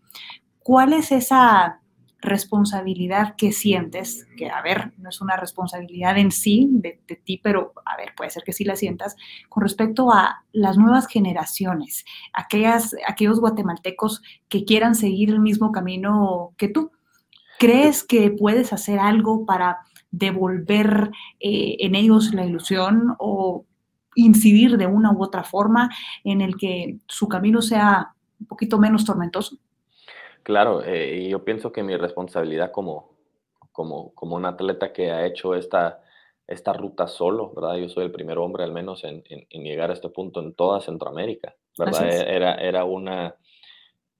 ¿Cuál 0.59 0.93
es 0.93 1.11
esa 1.11 1.82
responsabilidad 2.22 3.36
que 3.38 3.51
sientes, 3.51 4.28
que 4.38 4.49
a 4.49 4.61
ver, 4.61 4.91
no 4.97 5.09
es 5.09 5.22
una 5.22 5.38
responsabilidad 5.38 6.17
en 6.17 6.32
sí 6.32 6.67
de, 6.72 6.99
ti, 7.24 7.39
pero 7.41 7.74
a 7.86 7.95
ver, 7.97 8.13
puede 8.15 8.30
ser 8.30 8.43
que 8.43 8.53
sí 8.53 8.65
la 8.65 8.76
sientas, 8.76 9.15
con 9.47 9.63
respecto 9.63 10.11
a 10.11 10.43
las 10.51 10.78
nuevas 10.78 11.07
generaciones, 11.07 12.05
aquellas, 12.34 12.95
aquellos 13.07 13.39
guatemaltecos 13.39 14.22
que 14.49 14.65
quieran 14.65 14.95
seguir 14.95 15.30
el 15.30 15.39
mismo 15.39 15.72
camino 15.72 16.53
que 16.57 16.67
tú. 16.67 16.91
¿Crees 17.60 18.03
que 18.03 18.32
puedes 18.32 18.74
hacer 18.74 18.99
algo 18.99 19.45
para 19.45 19.80
devolver 20.12 21.12
eh, 21.39 21.76
en 21.80 21.93
ellos 21.93 22.34
la 22.34 22.45
ilusión 22.45 23.16
o 23.20 23.66
incidir 24.16 24.78
de 24.78 24.88
una 24.88 25.12
u 25.12 25.22
otra 25.24 25.43
forma 25.43 25.89
en 26.24 26.41
el 26.41 26.55
que 26.57 26.97
su 27.07 27.28
camino 27.28 27.62
sea 27.62 28.14
un 28.39 28.47
poquito 28.47 28.80
menos 28.80 29.05
tormentoso? 29.05 29.57
Claro, 30.43 30.84
eh, 30.84 31.28
yo 31.30 31.43
pienso 31.43 31.72
que 31.72 31.84
mi 31.84 31.95
responsabilidad 31.95 32.72
como, 32.72 33.12
como, 33.72 34.14
como 34.16 34.38
un 34.38 34.45
atleta 34.45 34.93
que 34.93 35.12
ha 35.12 35.26
hecho 35.26 35.53
esta, 35.53 36.01
esta 36.47 36.74
ruta 36.74 37.07
solo, 37.07 37.53
¿verdad? 37.53 37.76
Yo 37.76 37.89
soy 37.89 38.05
el 38.05 38.12
primer 38.12 38.38
hombre 38.38 38.64
al 38.64 38.72
menos 38.72 39.03
en, 39.03 39.24
en, 39.30 39.64
llegar 39.64 39.89
a 39.89 39.93
este 39.93 40.10
punto 40.10 40.39
en 40.39 40.53
toda 40.53 40.82
Centroamérica, 40.82 41.55
¿verdad? 41.78 42.10
Era, 42.10 42.55
era 42.55 42.86
una, 42.86 43.36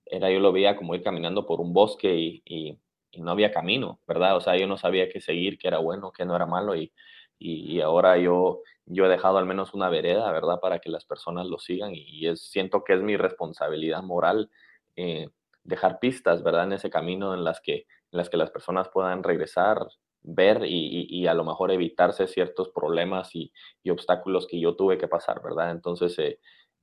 era, 0.06 0.30
yo 0.30 0.40
lo 0.40 0.52
veía 0.52 0.76
como 0.76 0.94
ir 0.94 1.04
caminando 1.04 1.46
por 1.46 1.62
un 1.62 1.74
bosque 1.74 2.14
y, 2.14 2.44
y, 2.46 2.78
no 3.18 3.32
había 3.32 3.52
camino, 3.52 4.00
¿verdad? 4.08 4.36
O 4.38 4.42
sea, 4.42 4.58
yo 4.58 4.68
no 4.68 4.78
sabía 4.78 5.10
qué 5.10 5.22
seguir, 5.22 5.58
qué 5.58 5.68
era 5.68 5.80
bueno, 5.80 6.12
qué 6.12 6.26
no 6.26 6.36
era 6.36 6.46
malo 6.46 6.76
y, 6.76 6.92
y, 7.40 7.80
ahora 7.82 8.18
yo, 8.18 8.62
yo 8.86 9.06
he 9.06 9.10
dejado 9.10 9.38
al 9.38 9.46
menos 9.46 9.74
una 9.74 9.90
vereda, 9.90 10.32
¿verdad? 10.32 10.60
Para 10.60 10.80
que 10.80 10.90
las 10.90 11.06
personas 11.06 11.48
lo 11.48 11.58
sigan 11.60 11.92
y, 11.96 12.28
es, 12.28 12.42
siento 12.50 12.84
que 12.84 12.94
es 12.94 13.02
mi 13.02 13.16
responsabilidad 13.18 14.04
moral. 14.04 14.50
Eh, 14.96 15.30
dejar 15.64 16.00
pistas, 16.00 16.44
¿verdad? 16.44 16.66
En 16.66 16.74
ese 16.74 16.90
camino 16.90 17.34
en 17.34 17.44
las 17.44 17.62
que, 17.62 17.76
en 17.76 18.18
las, 18.18 18.30
que 18.30 18.38
las 18.38 18.52
personas 18.52 18.90
puedan 18.90 19.24
regresar, 19.24 19.88
ver 20.22 20.64
y, 20.66 21.28
a 21.28 21.34
lo 21.34 21.44
mejor 21.44 21.72
evitarse 21.72 22.28
ciertos 22.28 22.70
problemas 22.70 23.34
y, 23.36 23.52
obstáculos 23.90 24.48
que 24.48 24.60
yo 24.60 24.76
tuve 24.76 24.98
que 24.98 25.08
pasar, 25.08 25.42
¿verdad? 25.42 25.72
Entonces, 25.72 26.18
eh, 26.20 26.40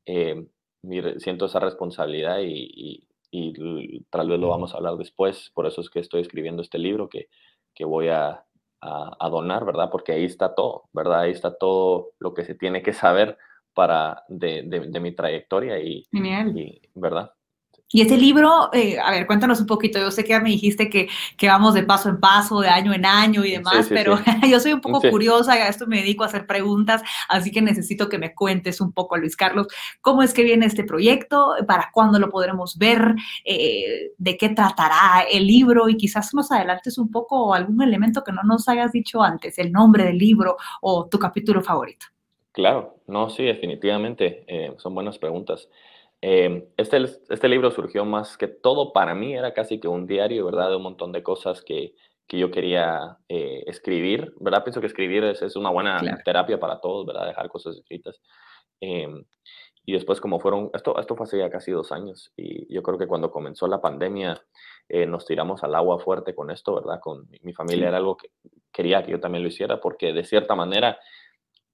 eh, 0.07 0.47
siento 1.19 1.47
esa 1.47 1.61
responsabilidad 1.61 2.39
y, 2.43 3.06
tal 4.11 4.29
vez 4.29 4.41
lo 4.41 4.49
vamos 4.49 4.73
a 4.73 4.79
hablar 4.79 4.97
después, 4.97 5.51
por 5.55 5.67
eso 5.67 5.81
es 5.81 5.91
que 5.91 6.01
estoy 6.01 6.23
escribiendo 6.23 6.63
este 6.63 6.79
libro 6.79 7.09
que, 7.09 7.29
que 7.75 7.85
voy 7.85 8.09
a, 8.09 8.45
a, 8.81 9.29
donar, 9.29 9.65
¿verdad? 9.65 9.91
Porque 9.91 10.13
ahí 10.13 10.25
está 10.25 10.55
todo, 10.55 10.89
¿verdad? 10.93 11.21
Ahí 11.21 11.33
está 11.33 11.57
todo 11.57 12.13
lo 12.19 12.35
que 12.35 12.45
se 12.45 12.55
tiene 12.55 12.83
que 12.83 12.93
saber 12.93 13.37
para 13.75 14.25
de, 14.29 14.63
de, 14.63 15.01
mi 15.01 15.15
trayectoria 15.15 15.79
y, 15.79 16.07
y, 16.11 16.81
¿verdad? 16.95 17.33
Y 17.93 18.01
este 18.01 18.17
libro, 18.17 18.69
eh, 18.73 18.99
a 18.99 19.13
ver, 19.13 19.29
cuéntanos 19.29 19.61
un 19.61 19.67
poquito. 19.67 20.01
Yo 20.01 20.11
sé 20.11 20.25
que 20.25 20.31
ya 20.31 20.41
me 20.41 20.51
dijiste 20.51 20.91
que, 20.91 21.09
que, 21.37 21.47
vamos 21.47 21.73
de 21.73 21.85
paso 21.85 22.09
en 22.09 22.19
paso, 22.19 22.61
de 22.61 22.69
año 22.69 22.93
en 22.93 23.07
año 23.07 23.45
y 23.45 23.53
demás, 23.53 23.87
pero 23.89 24.19
yo 24.51 24.59
soy 24.59 24.73
un 24.73 24.81
poco 24.81 25.01
curiosa 25.09 25.53
a 25.53 25.69
esto 25.69 25.87
me 25.87 25.99
dedico 25.99 26.25
a 26.25 26.27
hacer 26.27 26.47
preguntas, 26.47 27.03
así 27.29 27.53
que 27.53 27.63
necesito 27.63 28.09
que 28.09 28.19
me 28.19 28.35
cuentes 28.35 28.81
un 28.81 28.93
poco, 28.93 29.17
Luis 29.17 29.37
Carlos, 29.37 29.69
cómo 30.01 30.25
es 30.25 30.35
que 30.35 30.43
viene 30.43 30.67
este 30.67 30.83
proyecto, 30.83 31.55
para 31.67 31.91
cuándo 31.93 32.19
lo 32.19 32.29
podremos 32.29 32.77
ver, 32.77 33.15
eh, 33.45 34.11
de 34.19 34.37
qué 34.37 34.49
tratará 34.49 35.25
el 35.31 35.47
libro 35.47 35.89
y 35.89 35.97
quizás 35.97 36.35
nos 36.35 36.51
adelantes 36.51 36.99
un 36.99 37.11
poco 37.13 37.55
algún 37.55 37.81
elemento 37.83 38.25
que 38.25 38.33
no 38.33 38.43
nos 38.43 38.69
hayas 38.69 38.91
dicho 38.91 39.23
antes, 39.23 39.59
el 39.59 39.71
nombre 39.71 40.05
del 40.05 40.19
libro 40.19 40.57
o 40.81 41.07
tu 41.07 41.21
capítulo 41.21 41.63
favorito. 41.63 42.07
Claro, 42.51 42.97
no, 43.07 43.31
sí, 43.31 43.45
definitivamente, 43.45 44.45
eh, 44.49 44.75
son 44.79 44.95
buenas 44.95 45.19
preguntas. 45.19 45.69
Em, 46.29 46.65
este, 46.77 46.97
este 47.29 47.49
libro 47.49 47.71
surgió 47.71 48.05
más 48.05 48.37
que 48.37 48.49
todo 48.49 48.93
para 48.93 49.15
mí, 49.15 49.35
era 49.35 49.55
casi 49.55 49.79
que 49.79 49.87
un 49.87 50.09
diario, 50.09 50.45
¿verdad? 50.47 50.71
De 50.71 50.77
un 50.77 50.83
montón 50.83 51.13
de 51.13 51.23
cosas 51.23 51.63
que, 51.63 51.95
que 52.27 52.37
yo 52.37 52.51
quería 52.51 53.19
eh, 53.29 53.63
escribir, 53.69 54.35
¿verdad? 54.41 54.65
Pienso 54.65 54.81
que 54.81 54.89
escribir 54.89 55.23
es, 55.23 55.41
es 55.41 55.55
una 55.55 55.71
buena 55.71 56.01
terapia 56.25 56.59
para 56.59 56.81
todos, 56.81 57.07
¿verdad? 57.07 57.29
Dejar 57.29 57.49
cosas 57.49 57.77
escritas. 57.77 58.21
Em, 58.81 59.25
y 59.85 59.93
después 59.93 60.21
como 60.21 60.41
fueron, 60.41 60.69
esto, 60.75 60.99
esto 60.99 61.15
fue 61.15 61.27
hace 61.27 61.39
ya 61.39 61.49
casi 61.49 61.71
dos 61.71 61.93
años 61.93 62.33
y 62.37 62.75
yo 62.75 62.83
creo 62.83 62.99
que 62.99 63.07
cuando 63.07 63.31
comenzó 63.31 63.69
la 63.69 63.81
pandemia 63.81 64.43
eh, 64.89 65.07
nos 65.07 65.27
tiramos 65.27 65.63
al 65.63 65.77
agua 65.77 66.01
fuerte 66.01 66.35
con 66.35 66.51
esto, 66.51 66.75
¿verdad? 66.75 66.99
Con 67.01 67.29
mi 67.43 67.53
familia 67.53 67.87
era 67.87 67.99
algo 67.99 68.17
que 68.17 68.31
quería 68.73 69.05
que 69.05 69.13
yo 69.13 69.21
también 69.21 69.45
lo 69.45 69.49
hiciera 69.49 69.81
porque 69.81 70.13
de 70.13 70.25
cierta 70.25 70.57
manera 70.57 70.99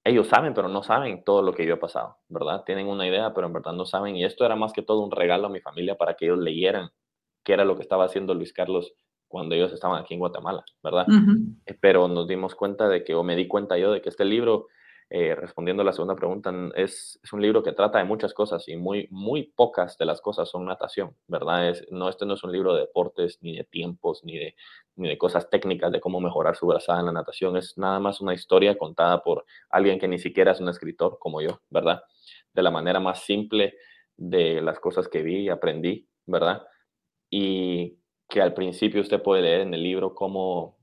ellos 0.04 0.26
saben, 0.28 0.54
pero 0.54 0.68
no 0.68 0.82
saben 0.82 1.22
todo 1.24 1.42
lo 1.42 1.52
que 1.52 1.64
yo 1.64 1.74
he 1.74 1.78
pasado, 1.78 2.16
¿verdad? 2.28 2.64
Tienen 2.64 2.88
una 2.88 3.06
idea, 3.06 3.32
pero 3.34 3.46
en 3.46 3.52
verdad 3.52 3.72
no 3.72 3.84
saben. 3.84 4.16
Y 4.16 4.24
esto 4.24 4.44
era 4.44 4.56
más 4.56 4.72
que 4.72 4.82
todo 4.82 5.00
un 5.00 5.10
regalo 5.10 5.46
a 5.46 5.50
mi 5.50 5.60
familia 5.60 5.96
para 5.96 6.14
que 6.14 6.24
ellos 6.26 6.38
leyeran 6.38 6.90
qué 7.44 7.52
era 7.52 7.64
lo 7.64 7.76
que 7.76 7.82
estaba 7.82 8.04
haciendo 8.04 8.34
Luis 8.34 8.52
Carlos 8.52 8.94
cuando 9.28 9.54
ellos 9.54 9.72
estaban 9.72 10.02
aquí 10.02 10.14
en 10.14 10.20
Guatemala, 10.20 10.64
¿verdad? 10.82 11.06
Eh, 11.66 11.76
pero 11.80 12.08
nos 12.08 12.26
dimos 12.28 12.54
cuenta 12.54 12.88
de 12.88 13.02
que, 13.02 13.14
o 13.14 13.22
me 13.22 13.36
di 13.36 13.48
cuenta 13.48 13.78
yo 13.78 13.92
de 13.92 14.02
que 14.02 14.08
este 14.08 14.24
libro 14.24 14.66
eh, 15.14 15.34
respondiendo 15.34 15.82
a 15.82 15.84
la 15.84 15.92
segunda 15.92 16.16
pregunta, 16.16 16.50
es, 16.74 17.20
es, 17.22 17.32
un 17.34 17.42
libro 17.42 17.62
que 17.62 17.72
trata 17.72 17.98
de 17.98 18.04
muchas 18.04 18.32
cosas 18.32 18.66
y 18.66 18.76
muy, 18.78 19.08
muy 19.10 19.42
pocas 19.42 19.98
de 19.98 20.06
las 20.06 20.22
cosas 20.22 20.48
son 20.48 20.64
natación, 20.64 21.14
¿verdad? 21.28 21.68
Es, 21.68 21.86
no, 21.90 22.08
este 22.08 22.24
no 22.24 22.32
es 22.32 22.42
un 22.44 22.50
libro 22.50 22.72
de 22.72 22.80
deportes, 22.80 23.38
ni 23.42 23.54
de 23.54 23.64
tiempos, 23.64 24.24
ni 24.24 24.38
de, 24.38 24.54
ni 24.96 25.10
de 25.10 25.18
cosas 25.18 25.50
técnicas 25.50 25.92
de 25.92 26.00
cómo 26.00 26.18
mejorar 26.18 26.56
su 26.56 26.66
brazada 26.66 27.00
en 27.00 27.04
la 27.04 27.12
natación. 27.12 27.58
Es 27.58 27.76
nada 27.76 28.00
más 28.00 28.22
una 28.22 28.32
historia 28.32 28.78
contada 28.78 29.22
por 29.22 29.44
alguien 29.68 29.98
que 29.98 30.08
ni 30.08 30.18
siquiera 30.18 30.52
es 30.52 30.60
un 30.60 30.70
escritor 30.70 31.18
como 31.18 31.42
yo, 31.42 31.60
¿verdad? 31.68 32.04
De 32.54 32.62
la 32.62 32.70
manera 32.70 32.98
más 32.98 33.22
simple 33.22 33.74
de 34.16 34.62
las 34.62 34.80
cosas 34.80 35.08
que 35.08 35.22
vi 35.22 35.40
y 35.40 35.48
aprendí, 35.50 36.08
¿verdad? 36.24 36.62
Y 37.28 37.98
que 38.30 38.40
al 38.40 38.54
principio 38.54 39.02
usted 39.02 39.22
puede 39.22 39.42
leer 39.42 39.60
en 39.60 39.74
el 39.74 39.82
libro 39.82 40.14
cómo 40.14 40.78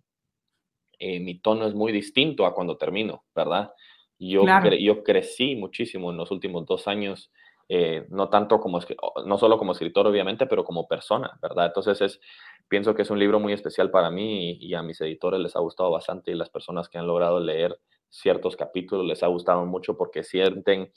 eh, 1.00 1.20
mi 1.20 1.40
tono 1.40 1.66
es 1.66 1.74
muy 1.74 1.92
distinto 1.92 2.46
a 2.46 2.54
cuando 2.54 2.78
termino, 2.78 3.24
¿verdad? 3.34 3.72
Yo, 4.20 4.44
yo 4.78 5.04
crecí 5.04 5.56
muchísimo 5.56 6.12
en 6.12 6.18
los 6.18 6.30
últimos 6.30 6.66
dos 6.66 6.88
años, 6.90 7.32
eh, 7.70 8.06
no 8.10 8.30
tanto 8.30 8.60
como, 8.60 8.80
no 9.26 9.38
solo 9.38 9.58
como 9.58 9.72
escritor, 9.72 10.06
obviamente, 10.08 10.46
pero 10.46 10.66
como 10.66 10.88
persona, 10.88 11.40
¿verdad? 11.42 11.68
Entonces, 11.68 12.02
es, 12.02 12.20
pienso 12.68 12.94
que 12.94 13.04
es 13.04 13.10
un 13.10 13.20
libro 13.20 13.40
muy 13.40 13.54
especial 13.54 13.92
para 13.92 14.12
mí 14.12 14.58
y, 14.60 14.74
a 14.74 14.84
mis 14.84 15.00
editores 15.00 15.40
les 15.40 15.56
ha 15.56 15.60
gustado 15.60 15.90
bastante 15.90 16.32
y 16.32 16.36
las 16.36 16.50
personas 16.50 16.90
que 16.90 16.98
han 16.98 17.08
logrado 17.08 17.40
leer 17.40 17.80
ciertos 18.10 18.58
capítulos 18.58 19.06
les 19.06 19.24
ha 19.24 19.28
gustado 19.28 19.66
mucho 19.66 19.96
porque 19.96 20.24
sienten 20.24 20.92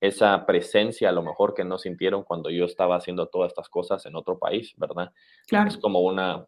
esa 0.00 0.46
presencia 0.46 1.10
a 1.10 1.12
lo 1.12 1.22
mejor 1.22 1.54
que 1.54 1.64
no 1.64 1.76
sintieron 1.76 2.24
cuando 2.24 2.50
yo 2.50 2.64
estaba 2.64 2.96
haciendo 2.96 3.26
todas 3.26 3.50
estas 3.50 3.68
cosas 3.68 4.06
en 4.06 4.16
otro 4.16 4.38
país, 4.38 4.72
¿verdad? 4.76 5.12
Claro. 5.46 5.68
Es 5.68 5.76
como 5.76 6.00
una, 6.00 6.46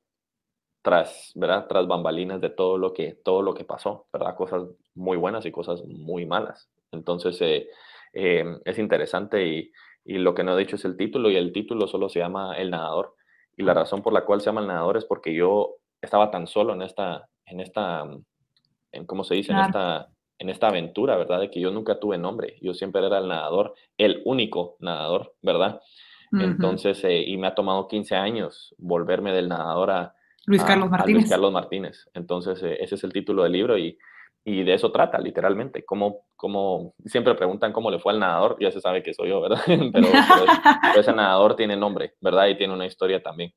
tras, 0.84 1.32
¿verdad? 1.34 1.66
Tras 1.66 1.86
bambalinas 1.86 2.42
de 2.42 2.50
todo 2.50 2.76
lo 2.76 2.92
que, 2.92 3.14
todo 3.24 3.40
lo 3.40 3.54
que 3.54 3.64
pasó, 3.64 4.06
¿verdad? 4.12 4.36
Cosas 4.36 4.64
muy 4.94 5.16
buenas 5.16 5.46
y 5.46 5.50
cosas 5.50 5.82
muy 5.86 6.26
malas. 6.26 6.68
Entonces, 6.92 7.40
eh, 7.40 7.70
em, 8.12 8.60
es 8.66 8.78
interesante 8.78 9.46
y, 9.46 9.72
y, 10.04 10.18
lo 10.18 10.34
que 10.34 10.44
no 10.44 10.54
he 10.54 10.60
dicho 10.60 10.76
es 10.76 10.84
el 10.84 10.98
título 10.98 11.30
y 11.30 11.36
el 11.36 11.52
título 11.54 11.86
solo 11.86 12.10
se 12.10 12.18
llama 12.18 12.54
El 12.58 12.70
Nadador. 12.70 13.14
Y 13.56 13.62
la 13.62 13.72
razón 13.72 14.02
por 14.02 14.12
la 14.12 14.26
cual 14.26 14.42
se 14.42 14.46
llama 14.46 14.60
El 14.60 14.66
Nadador 14.66 14.98
es 14.98 15.06
porque 15.06 15.34
yo 15.34 15.76
estaba 16.02 16.30
tan 16.30 16.46
solo 16.46 16.74
en 16.74 16.82
esta, 16.82 17.30
en 17.46 17.60
esta, 17.60 18.04
en, 18.92 19.06
¿cómo 19.06 19.24
se 19.24 19.36
dice? 19.36 19.52
En 19.52 19.60
esta 19.60 20.10
en 20.36 20.50
esta 20.50 20.66
aventura, 20.68 21.16
¿verdad? 21.16 21.40
De 21.40 21.50
que 21.50 21.60
yo 21.60 21.70
nunca 21.70 22.00
tuve 22.00 22.18
nombre, 22.18 22.58
yo 22.60 22.74
siempre 22.74 23.06
era 23.06 23.18
el 23.18 23.28
nadador, 23.28 23.74
el 23.96 24.20
único 24.24 24.76
nadador, 24.80 25.32
¿verdad? 25.40 25.80
Entonces, 26.32 27.04
eh, 27.04 27.22
y 27.24 27.36
me 27.36 27.46
ha 27.46 27.54
tomado 27.54 27.86
15 27.86 28.16
años 28.16 28.74
volverme 28.76 29.32
del 29.32 29.48
nadador 29.48 29.90
a, 29.92 30.14
Luis 30.46 30.62
Carlos 30.62 30.90
Martínez. 30.90 31.22
Luis 31.22 31.30
Carlos 31.30 31.52
Martínez. 31.52 32.08
Entonces, 32.14 32.62
eh, 32.62 32.76
ese 32.80 32.96
es 32.96 33.04
el 33.04 33.12
título 33.12 33.42
del 33.42 33.52
libro 33.52 33.78
y, 33.78 33.98
y 34.44 34.62
de 34.62 34.74
eso 34.74 34.92
trata, 34.92 35.18
literalmente. 35.18 35.84
Cómo, 35.84 36.26
cómo, 36.36 36.94
siempre 37.04 37.34
preguntan 37.34 37.72
cómo 37.72 37.90
le 37.90 37.98
fue 37.98 38.12
al 38.12 38.20
nadador, 38.20 38.56
ya 38.60 38.70
se 38.70 38.80
sabe 38.80 39.02
que 39.02 39.14
soy 39.14 39.30
yo, 39.30 39.40
¿verdad? 39.40 39.60
pero, 39.92 41.00
ese 41.00 41.12
nadador 41.12 41.56
tiene 41.56 41.76
nombre, 41.76 42.14
¿verdad? 42.20 42.48
Y 42.48 42.56
tiene 42.56 42.74
una 42.74 42.86
historia 42.86 43.22
también. 43.22 43.52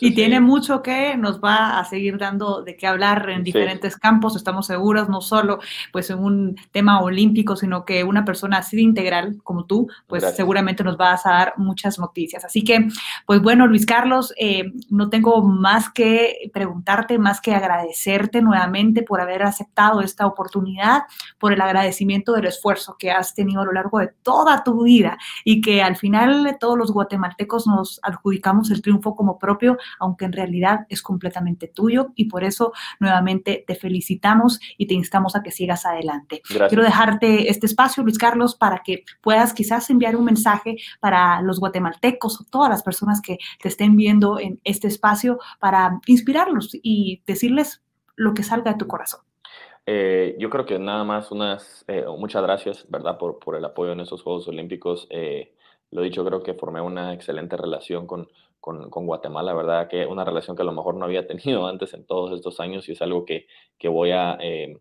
Y 0.00 0.14
tiene 0.14 0.40
mucho 0.40 0.82
que 0.82 1.16
nos 1.16 1.40
va 1.40 1.78
a 1.78 1.84
seguir 1.84 2.16
dando 2.16 2.62
de 2.62 2.76
qué 2.76 2.86
hablar 2.86 3.28
en 3.28 3.42
diferentes 3.42 3.96
campos, 3.96 4.34
estamos 4.34 4.66
seguros, 4.66 5.08
no 5.08 5.20
solo 5.20 5.58
pues 5.92 6.08
en 6.08 6.18
un 6.18 6.56
tema 6.70 7.00
olímpico, 7.00 7.56
sino 7.56 7.84
que 7.84 8.02
una 8.02 8.24
persona 8.24 8.58
así 8.58 8.76
de 8.76 8.82
integral 8.82 9.36
como 9.42 9.66
tú, 9.66 9.88
pues 10.06 10.24
seguramente 10.34 10.82
nos 10.82 10.96
vas 10.96 11.26
a 11.26 11.30
dar 11.30 11.54
muchas 11.58 11.98
noticias. 11.98 12.44
Así 12.44 12.64
que, 12.64 12.88
pues 13.26 13.42
bueno, 13.42 13.66
Luis 13.66 13.84
Carlos, 13.84 14.32
eh, 14.38 14.72
no 14.88 15.10
tengo 15.10 15.42
más 15.42 15.90
que 15.90 16.50
preguntarte, 16.52 17.18
más 17.18 17.40
que 17.40 17.54
agradecerte 17.54 18.40
nuevamente 18.40 19.02
por 19.02 19.20
haber 19.20 19.42
aceptado 19.42 20.00
esta 20.00 20.26
oportunidad, 20.26 21.02
por 21.38 21.52
el 21.52 21.60
agradecimiento 21.60 22.32
del 22.32 22.46
esfuerzo 22.46 22.96
que 22.98 23.10
has 23.10 23.34
tenido 23.34 23.60
a 23.60 23.66
lo 23.66 23.72
largo 23.72 23.98
de 23.98 24.08
toda 24.22 24.64
tu 24.64 24.84
vida 24.84 25.18
y 25.44 25.60
que 25.60 25.82
al 25.82 25.96
final 25.96 26.56
todos 26.58 26.78
los 26.78 26.92
guatemaltecos 26.92 27.66
nos 27.66 28.00
adjudicamos 28.02 28.70
el 28.70 28.80
triunfo 28.80 29.14
como 29.14 29.38
propio 29.38 29.65
aunque 29.98 30.24
en 30.24 30.32
realidad 30.32 30.86
es 30.88 31.02
completamente 31.02 31.68
tuyo 31.68 32.08
y 32.14 32.26
por 32.26 32.44
eso 32.44 32.72
nuevamente 33.00 33.64
te 33.66 33.74
felicitamos 33.74 34.60
y 34.76 34.86
te 34.86 34.94
instamos 34.94 35.36
a 35.36 35.42
que 35.42 35.50
sigas 35.50 35.86
adelante. 35.86 36.42
Quiero 36.68 36.82
dejarte 36.82 37.50
este 37.50 37.66
espacio, 37.66 38.02
Luis 38.02 38.18
Carlos, 38.18 38.54
para 38.54 38.82
que 38.84 39.04
puedas 39.20 39.52
quizás 39.52 39.88
enviar 39.90 40.16
un 40.16 40.24
mensaje 40.24 40.76
para 41.00 41.40
los 41.42 41.58
guatemaltecos 41.60 42.40
o 42.40 42.44
todas 42.50 42.70
las 42.70 42.82
personas 42.82 43.20
que 43.20 43.38
te 43.60 43.68
estén 43.68 43.96
viendo 43.96 44.38
en 44.38 44.60
este 44.64 44.88
espacio 44.88 45.38
para 45.58 46.00
inspirarlos 46.06 46.70
y 46.82 47.22
decirles 47.26 47.82
lo 48.16 48.34
que 48.34 48.42
salga 48.42 48.72
de 48.72 48.78
tu 48.78 48.86
corazón. 48.86 49.20
Eh, 49.88 50.34
yo 50.38 50.50
creo 50.50 50.66
que 50.66 50.78
nada 50.80 51.04
más 51.04 51.30
unas, 51.30 51.84
eh, 51.86 52.04
muchas 52.18 52.42
gracias, 52.42 52.86
¿verdad? 52.90 53.18
Por, 53.18 53.38
por, 53.38 53.54
el 53.54 53.64
apoyo 53.64 53.92
en 53.92 54.00
esos 54.00 54.22
Juegos 54.22 54.48
Olímpicos. 54.48 55.06
Eh, 55.10 55.54
lo 55.92 56.02
dicho, 56.02 56.24
creo 56.24 56.42
que 56.42 56.54
formé 56.54 56.80
una 56.80 57.14
excelente 57.14 57.56
relación 57.56 58.06
con, 58.06 58.28
con, 58.60 58.90
con, 58.90 59.06
Guatemala, 59.06 59.54
¿verdad? 59.54 59.88
Que 59.88 60.06
una 60.06 60.24
relación 60.24 60.56
que 60.56 60.62
a 60.62 60.66
lo 60.66 60.72
mejor 60.72 60.96
no 60.96 61.04
había 61.04 61.26
tenido 61.28 61.66
antes 61.66 61.94
en 61.94 62.06
todos 62.06 62.32
estos 62.32 62.60
años 62.60 62.88
y 62.88 62.92
es 62.92 63.02
algo 63.02 63.24
que, 63.24 63.46
que 63.78 63.88
voy 63.88 64.12
a... 64.12 64.38
Eh, 64.40 64.76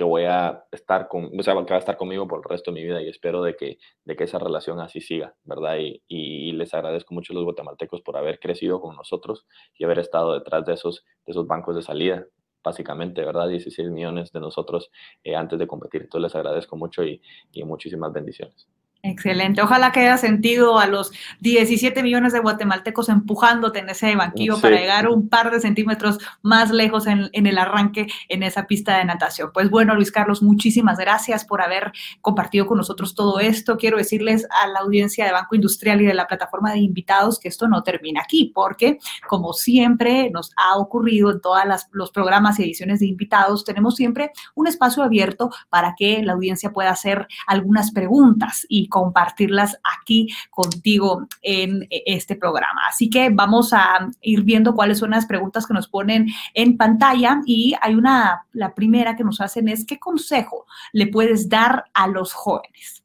que 0.00 0.04
voy 0.04 0.24
a 0.24 0.64
estar 0.72 1.08
con, 1.08 1.30
o 1.38 1.42
sea, 1.42 1.52
que 1.54 1.70
va 1.72 1.76
a 1.76 1.78
estar 1.78 1.98
conmigo 1.98 2.26
por 2.26 2.38
el 2.38 2.48
resto 2.48 2.70
de 2.70 2.76
mi 2.76 2.84
vida 2.84 3.02
y 3.02 3.08
espero 3.08 3.42
de 3.42 3.54
que, 3.54 3.76
de 4.06 4.16
que 4.16 4.24
esa 4.24 4.38
relación 4.38 4.80
así 4.80 5.02
siga, 5.02 5.34
¿verdad? 5.44 5.76
Y, 5.78 6.52
les 6.52 6.72
agradezco 6.72 7.12
mucho 7.12 7.32
a 7.32 7.36
los 7.36 7.44
guatemaltecos 7.44 8.00
por 8.00 8.16
haber 8.16 8.38
crecido 8.38 8.80
con 8.80 8.96
nosotros 8.96 9.46
y 9.78 9.84
haber 9.84 9.98
estado 9.98 10.32
detrás 10.32 10.64
de 10.64 10.72
esos, 10.72 11.04
de 11.26 11.32
esos 11.32 11.46
bancos 11.46 11.76
de 11.76 11.82
salida, 11.82 12.26
básicamente, 12.64 13.24
¿verdad? 13.24 13.48
16 13.48 13.90
millones 13.90 14.32
de 14.32 14.40
nosotros 14.40 14.90
eh, 15.22 15.36
antes 15.36 15.58
de 15.58 15.66
competir. 15.66 16.02
Entonces 16.02 16.22
les 16.22 16.34
agradezco 16.34 16.76
mucho 16.76 17.04
y, 17.04 17.20
y 17.52 17.64
muchísimas 17.64 18.10
bendiciones. 18.12 18.68
Excelente. 19.02 19.62
Ojalá 19.62 19.92
que 19.92 20.00
haya 20.00 20.18
sentido 20.18 20.78
a 20.78 20.86
los 20.86 21.10
17 21.40 22.02
millones 22.02 22.34
de 22.34 22.40
guatemaltecos 22.40 23.08
empujándote 23.08 23.78
en 23.78 23.88
ese 23.88 24.14
banquillo 24.14 24.60
para 24.60 24.76
llegar 24.76 25.08
un 25.08 25.30
par 25.30 25.50
de 25.50 25.58
centímetros 25.58 26.18
más 26.42 26.70
lejos 26.70 27.06
en, 27.06 27.30
el 27.32 27.56
arranque 27.56 28.08
en 28.28 28.42
esa 28.42 28.66
pista 28.66 28.98
de 28.98 29.06
natación. 29.06 29.52
Pues 29.54 29.70
bueno, 29.70 29.94
Luis 29.94 30.12
Carlos, 30.12 30.42
muchísimas 30.42 30.98
gracias 30.98 31.46
por 31.46 31.62
haber 31.62 31.92
compartido 32.20 32.66
con 32.66 32.76
nosotros 32.76 33.14
todo 33.14 33.40
esto. 33.40 33.78
Quiero 33.78 33.96
decirles 33.96 34.46
a 34.50 34.66
la 34.66 34.80
audiencia 34.80 35.24
de 35.24 35.32
Banco 35.32 35.54
Industrial 35.54 35.98
y 36.02 36.04
de 36.04 36.12
la 36.12 36.26
plataforma 36.26 36.72
de 36.72 36.80
invitados 36.80 37.40
que 37.40 37.48
esto 37.48 37.68
no 37.68 37.82
termina 37.82 38.20
aquí, 38.20 38.52
porque 38.54 38.98
como 39.26 39.54
siempre 39.54 40.28
nos 40.28 40.52
ha 40.56 40.76
ocurrido 40.76 41.30
en 41.30 41.40
todos 41.40 41.58
los 41.92 42.10
programas 42.10 42.58
y 42.58 42.64
ediciones 42.64 43.00
de 43.00 43.06
invitados, 43.06 43.64
tenemos 43.64 43.96
siempre 43.96 44.30
un 44.54 44.66
espacio 44.66 45.02
abierto 45.02 45.48
para 45.70 45.94
que 45.96 46.22
la 46.22 46.34
audiencia 46.34 46.70
pueda 46.70 46.90
hacer 46.90 47.26
algunas 47.46 47.92
preguntas 47.92 48.66
y 48.68 48.89
compartirlas 48.90 49.80
aquí 49.98 50.28
contigo 50.50 51.26
en 51.40 51.84
e, 51.84 52.02
este 52.04 52.36
programa. 52.36 52.82
Así 52.86 53.08
que 53.08 53.30
vamos 53.30 53.72
a 53.72 54.10
ir 54.20 54.42
viendo 54.42 54.74
cuáles 54.74 54.98
son 54.98 55.10
las 55.10 55.24
preguntas 55.24 55.66
que 55.66 55.72
nos 55.72 55.88
ponen 55.88 56.26
en 56.52 56.76
pantalla 56.76 57.40
y 57.46 57.74
hay 57.80 57.94
una, 57.94 58.46
la 58.52 58.74
primera 58.74 59.16
que 59.16 59.24
nos 59.24 59.40
hacen 59.40 59.68
es, 59.68 59.86
¿qué 59.86 59.98
consejo 59.98 60.66
le 60.92 61.06
puedes 61.06 61.48
dar 61.48 61.84
a 61.94 62.06
los 62.06 62.34
jóvenes? 62.34 63.02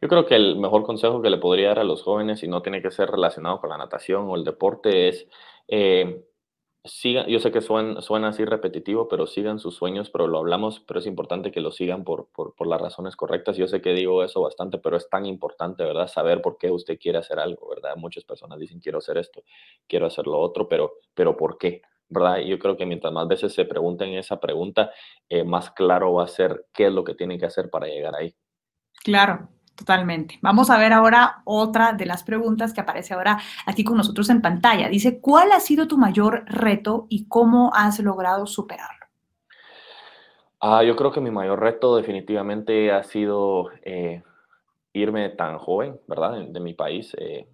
Yo 0.00 0.08
creo 0.08 0.26
que 0.26 0.36
el 0.36 0.56
mejor 0.56 0.84
consejo 0.84 1.22
que 1.22 1.30
le 1.30 1.38
podría 1.38 1.68
dar 1.68 1.78
a 1.80 1.84
los 1.84 2.02
jóvenes, 2.02 2.42
y 2.42 2.48
no 2.48 2.62
tiene 2.62 2.82
que 2.82 2.90
ser 2.90 3.10
relacionado 3.10 3.60
con 3.60 3.70
la 3.70 3.78
natación 3.78 4.28
o 4.28 4.36
el 4.36 4.44
deporte, 4.44 5.08
es 5.08 5.26
eh, 5.68 6.24
sigan, 6.86 7.26
yo 7.26 7.38
sé 7.38 7.52
que 7.52 7.60
suena, 7.60 8.00
suena, 8.00 8.28
así 8.28 8.44
repetitivo, 8.44 9.08
pero 9.08 9.26
sigan 9.26 9.58
sus 9.58 9.76
sueños, 9.76 10.10
pero 10.10 10.26
lo 10.26 10.38
hablamos, 10.38 10.80
pero 10.80 11.00
es 11.00 11.06
importante 11.06 11.52
que 11.52 11.60
lo 11.60 11.70
sigan 11.70 12.04
por, 12.04 12.28
por, 12.28 12.54
por, 12.54 12.66
las 12.66 12.80
razones 12.80 13.16
correctas. 13.16 13.56
Yo 13.56 13.68
sé 13.68 13.80
que 13.80 13.92
digo 13.92 14.24
eso 14.24 14.40
bastante, 14.42 14.78
pero 14.78 14.96
es 14.96 15.08
tan 15.08 15.26
importante, 15.26 15.84
¿verdad? 15.84 16.08
Saber 16.08 16.42
por 16.42 16.58
qué 16.58 16.70
usted 16.70 16.98
quiere 16.98 17.18
hacer 17.18 17.38
algo, 17.38 17.68
¿verdad? 17.68 17.96
Muchas 17.96 18.24
personas 18.24 18.58
dicen, 18.58 18.80
quiero 18.80 18.98
hacer 18.98 19.18
esto, 19.18 19.42
quiero 19.86 20.06
hacer 20.06 20.26
lo 20.26 20.38
otro, 20.38 20.68
pero, 20.68 20.94
pero 21.14 21.36
¿por 21.36 21.58
qué? 21.58 21.82
¿verdad? 22.08 22.38
Yo 22.38 22.58
creo 22.58 22.76
que 22.76 22.86
mientras 22.86 23.12
más 23.12 23.26
veces 23.26 23.52
se 23.52 23.64
pregunten 23.64 24.14
esa 24.14 24.38
pregunta, 24.38 24.92
eh, 25.28 25.44
más 25.44 25.70
claro 25.72 26.14
va 26.14 26.24
a 26.24 26.28
ser 26.28 26.66
qué 26.72 26.86
es 26.86 26.92
lo 26.92 27.04
que 27.04 27.14
tienen 27.14 27.38
que 27.38 27.46
hacer 27.46 27.68
para 27.70 27.86
llegar 27.86 28.14
ahí. 28.14 28.34
Claro, 29.02 29.48
Totalmente. 29.76 30.38
Vamos 30.40 30.70
a 30.70 30.78
ver 30.78 30.92
ahora 30.94 31.42
otra 31.44 31.92
de 31.92 32.06
las 32.06 32.24
preguntas 32.24 32.72
que 32.72 32.80
aparece 32.80 33.12
ahora 33.12 33.38
aquí 33.66 33.84
con 33.84 33.98
nosotros 33.98 34.30
en 34.30 34.40
pantalla. 34.40 34.88
Dice, 34.88 35.20
¿cuál 35.20 35.52
ha 35.52 35.60
sido 35.60 35.86
tu 35.86 35.98
mayor 35.98 36.44
reto 36.46 37.06
y 37.10 37.28
cómo 37.28 37.70
has 37.74 38.00
logrado 38.00 38.46
superarlo? 38.46 39.06
Ah, 40.60 40.82
yo 40.82 40.96
creo 40.96 41.12
que 41.12 41.20
mi 41.20 41.30
mayor 41.30 41.60
reto 41.60 41.94
definitivamente 41.96 42.90
ha 42.90 43.02
sido 43.02 43.70
eh, 43.82 44.22
irme 44.94 45.28
tan 45.28 45.58
joven, 45.58 46.00
¿verdad? 46.08 46.40
De, 46.48 46.60
mi 46.60 46.72
país. 46.72 47.14
Eh, 47.18 47.46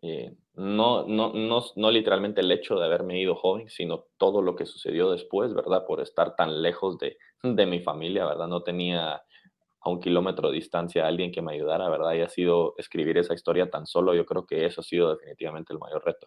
eh, 0.00 0.34
no, 0.54 1.06
no, 1.06 1.34
no, 1.34 1.62
no 1.76 1.90
literalmente 1.90 2.40
el 2.40 2.50
hecho 2.50 2.76
de 2.76 2.86
haberme 2.86 3.20
ido 3.20 3.34
joven, 3.34 3.68
sino 3.68 4.06
todo 4.16 4.40
lo 4.40 4.56
que 4.56 4.64
sucedió 4.64 5.10
después, 5.10 5.52
¿verdad? 5.52 5.84
Por 5.86 6.00
estar 6.00 6.34
tan 6.36 6.62
lejos 6.62 6.98
de, 6.98 7.18
de 7.42 7.66
mi 7.66 7.80
familia, 7.80 8.24
¿verdad? 8.24 8.48
No 8.48 8.62
tenía 8.62 9.22
a 9.86 9.90
un 9.90 10.00
kilómetro 10.00 10.50
de 10.50 10.56
distancia 10.56 11.06
alguien 11.06 11.30
que 11.30 11.42
me 11.42 11.52
ayudara, 11.52 11.88
¿verdad? 11.88 12.12
Y 12.14 12.20
ha 12.20 12.28
sido 12.28 12.74
escribir 12.76 13.18
esa 13.18 13.34
historia 13.34 13.70
tan 13.70 13.86
solo, 13.86 14.14
yo 14.14 14.26
creo 14.26 14.44
que 14.44 14.66
eso 14.66 14.80
ha 14.80 14.84
sido 14.84 15.10
definitivamente 15.14 15.72
el 15.72 15.78
mayor 15.78 16.04
reto. 16.04 16.26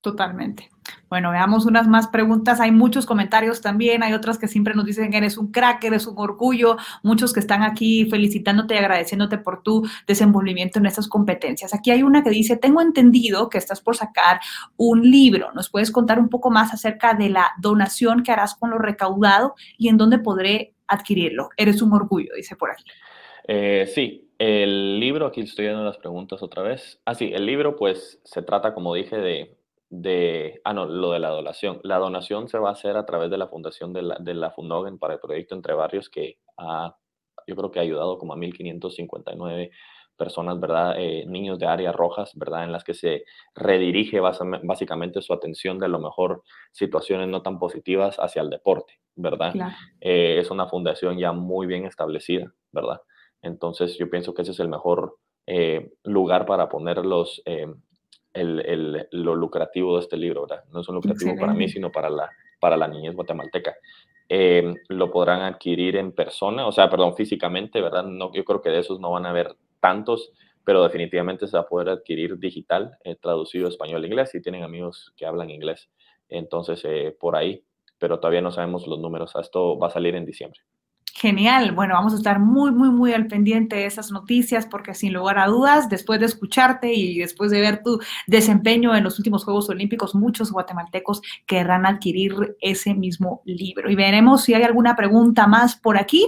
Totalmente. 0.00 0.70
Bueno, 1.10 1.30
veamos 1.30 1.66
unas 1.66 1.86
más 1.86 2.08
preguntas. 2.08 2.58
Hay 2.58 2.72
muchos 2.72 3.04
comentarios 3.04 3.60
también, 3.60 4.02
hay 4.02 4.14
otras 4.14 4.38
que 4.38 4.48
siempre 4.48 4.74
nos 4.74 4.86
dicen 4.86 5.10
que 5.10 5.18
eres 5.18 5.36
un 5.36 5.52
crack, 5.52 5.84
eres 5.84 6.06
un 6.06 6.14
orgullo, 6.16 6.78
muchos 7.02 7.34
que 7.34 7.40
están 7.40 7.62
aquí 7.62 8.06
felicitándote 8.08 8.74
y 8.74 8.78
agradeciéndote 8.78 9.36
por 9.36 9.62
tu 9.62 9.86
desenvolvimiento 10.06 10.78
en 10.78 10.86
estas 10.86 11.06
competencias. 11.06 11.74
Aquí 11.74 11.90
hay 11.90 12.02
una 12.02 12.22
que 12.22 12.30
dice, 12.30 12.56
tengo 12.56 12.80
entendido 12.80 13.50
que 13.50 13.58
estás 13.58 13.82
por 13.82 13.94
sacar 13.94 14.40
un 14.76 15.02
libro. 15.02 15.52
¿Nos 15.52 15.68
puedes 15.68 15.90
contar 15.90 16.18
un 16.18 16.30
poco 16.30 16.50
más 16.50 16.72
acerca 16.72 17.12
de 17.12 17.28
la 17.28 17.50
donación 17.60 18.22
que 18.22 18.32
harás 18.32 18.54
con 18.54 18.70
lo 18.70 18.78
recaudado 18.78 19.54
y 19.76 19.90
en 19.90 19.98
dónde 19.98 20.18
podré 20.18 20.74
adquirirlo? 20.90 21.50
Eres 21.56 21.80
un 21.82 21.92
orgullo, 21.92 22.34
dice 22.34 22.56
por 22.56 22.70
aquí. 22.70 22.84
Eh, 23.48 23.86
sí, 23.86 24.30
el 24.38 25.00
libro, 25.00 25.26
aquí 25.26 25.40
estoy 25.40 25.66
viendo 25.66 25.84
las 25.84 25.98
preguntas 25.98 26.42
otra 26.42 26.62
vez. 26.62 27.00
Ah, 27.04 27.14
sí, 27.14 27.30
el 27.34 27.46
libro 27.46 27.76
pues 27.76 28.20
se 28.24 28.42
trata, 28.42 28.74
como 28.74 28.94
dije, 28.94 29.16
de 29.16 29.56
de, 29.90 30.60
ah, 30.64 30.72
no, 30.72 30.86
lo 30.86 31.10
de 31.12 31.18
la 31.18 31.30
donación. 31.30 31.80
La 31.82 31.98
donación 31.98 32.48
se 32.48 32.58
va 32.58 32.70
a 32.70 32.72
hacer 32.72 32.96
a 32.96 33.04
través 33.04 33.30
de 33.30 33.36
la 33.38 33.48
fundación 33.48 33.92
de 33.92 34.02
la, 34.02 34.16
de 34.18 34.34
la 34.34 34.52
Fundogen 34.52 34.98
para 34.98 35.14
el 35.14 35.20
proyecto 35.20 35.56
Entre 35.56 35.74
Barrios, 35.74 36.08
que 36.08 36.38
ha, 36.56 36.96
yo 37.46 37.56
creo 37.56 37.70
que 37.70 37.80
ha 37.80 37.82
ayudado 37.82 38.16
como 38.16 38.32
a 38.32 38.36
1.559 38.36 39.70
personas, 40.20 40.60
¿verdad? 40.60 40.96
Eh, 40.98 41.24
niños 41.26 41.58
de 41.58 41.66
áreas 41.66 41.96
rojas, 41.96 42.32
¿verdad? 42.34 42.64
En 42.64 42.72
las 42.72 42.84
que 42.84 42.92
se 42.92 43.24
redirige 43.54 44.20
básicamente 44.20 45.22
su 45.22 45.32
atención 45.32 45.78
de 45.78 45.88
lo 45.88 45.98
mejor 45.98 46.42
situaciones 46.70 47.28
no 47.28 47.40
tan 47.40 47.58
positivas 47.58 48.16
hacia 48.18 48.42
el 48.42 48.50
deporte, 48.50 49.00
¿verdad? 49.16 49.54
Eh, 50.00 50.36
es 50.38 50.50
una 50.50 50.66
fundación 50.66 51.18
ya 51.18 51.32
muy 51.32 51.66
bien 51.66 51.86
establecida, 51.86 52.52
¿verdad? 52.70 53.00
Entonces 53.40 53.96
yo 53.96 54.10
pienso 54.10 54.34
que 54.34 54.42
ese 54.42 54.50
es 54.52 54.60
el 54.60 54.68
mejor 54.68 55.16
eh, 55.46 55.94
lugar 56.04 56.44
para 56.44 56.68
poner 56.68 56.98
los, 56.98 57.42
el, 57.46 57.80
el, 58.34 59.08
lo 59.12 59.34
lucrativo 59.34 59.96
de 59.96 60.02
este 60.02 60.18
libro, 60.18 60.42
¿verdad? 60.42 60.64
No 60.70 60.80
es 60.80 60.88
un 60.90 60.96
lucrativo 60.96 61.34
para 61.40 61.54
mí, 61.54 61.66
sino 61.66 61.90
para 61.90 62.10
la, 62.10 62.30
para 62.60 62.76
la 62.76 62.86
niñez 62.86 63.16
guatemalteca. 63.16 63.74
Em, 64.32 64.76
lo 64.88 65.10
podrán 65.10 65.42
adquirir 65.42 65.96
en 65.96 66.12
persona, 66.12 66.64
o 66.64 66.70
sea, 66.70 66.88
perdón, 66.88 67.16
físicamente, 67.16 67.80
¿verdad? 67.80 68.04
No, 68.04 68.32
yo 68.32 68.44
creo 68.44 68.62
que 68.62 68.70
de 68.70 68.78
esos 68.78 69.00
no 69.00 69.10
van 69.10 69.26
a 69.26 69.30
haber 69.30 69.56
tantos, 69.80 70.32
pero 70.64 70.82
definitivamente 70.82 71.46
se 71.46 71.56
va 71.56 71.62
a 71.62 71.68
poder 71.68 71.88
adquirir 71.88 72.38
digital, 72.38 72.96
eh, 73.04 73.16
traducido 73.16 73.68
español-inglés, 73.68 74.30
si 74.30 74.40
tienen 74.40 74.62
amigos 74.62 75.12
que 75.16 75.26
hablan 75.26 75.50
inglés. 75.50 75.90
Entonces, 76.28 76.80
eh, 76.84 77.16
por 77.18 77.36
ahí, 77.36 77.64
pero 77.98 78.20
todavía 78.20 78.40
no 78.42 78.52
sabemos 78.52 78.86
los 78.86 78.98
números. 78.98 79.32
Esto 79.36 79.78
va 79.78 79.88
a 79.88 79.90
salir 79.90 80.14
en 80.14 80.24
diciembre. 80.24 80.60
Genial. 81.14 81.72
Bueno, 81.72 81.94
vamos 81.94 82.12
a 82.12 82.16
estar 82.16 82.38
muy, 82.38 82.70
muy, 82.72 82.90
muy 82.90 83.12
al 83.12 83.26
pendiente 83.26 83.76
de 83.76 83.86
esas 83.86 84.10
noticias 84.10 84.66
porque 84.66 84.94
sin 84.94 85.12
lugar 85.12 85.38
a 85.38 85.46
dudas, 85.46 85.88
después 85.88 86.20
de 86.20 86.26
escucharte 86.26 86.92
y 86.92 87.18
después 87.18 87.50
de 87.50 87.60
ver 87.60 87.82
tu 87.82 88.00
desempeño 88.26 88.94
en 88.94 89.04
los 89.04 89.18
últimos 89.18 89.44
Juegos 89.44 89.68
Olímpicos, 89.68 90.14
muchos 90.14 90.50
guatemaltecos 90.52 91.20
querrán 91.46 91.86
adquirir 91.86 92.56
ese 92.60 92.94
mismo 92.94 93.42
libro. 93.44 93.90
Y 93.90 93.96
veremos 93.96 94.44
si 94.44 94.54
hay 94.54 94.62
alguna 94.62 94.96
pregunta 94.96 95.46
más 95.46 95.76
por 95.76 95.98
aquí. 95.98 96.26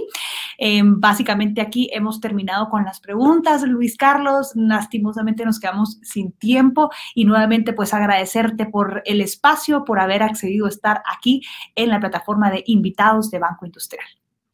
Em, 0.57 0.99
básicamente 0.99 1.61
aquí 1.61 1.89
hemos 1.93 2.19
terminado 2.19 2.69
con 2.69 2.83
las 2.83 2.99
preguntas, 2.99 3.63
Luis 3.63 3.97
Carlos. 3.97 4.51
Lastimosamente 4.55 5.45
nos 5.45 5.59
quedamos 5.59 5.99
sin 6.01 6.33
tiempo 6.33 6.91
y 7.15 7.25
nuevamente 7.25 7.73
pues 7.73 7.93
agradecerte 7.93 8.65
por 8.65 9.01
el 9.05 9.21
espacio, 9.21 9.85
por 9.85 9.99
haber 9.99 10.23
accedido 10.23 10.65
a 10.65 10.69
estar 10.69 11.03
aquí 11.11 11.41
en 11.75 11.89
la 11.89 11.99
plataforma 11.99 12.51
de 12.51 12.63
invitados 12.67 13.31
de 13.31 13.39
Banco 13.39 13.65
Industrial. 13.65 14.05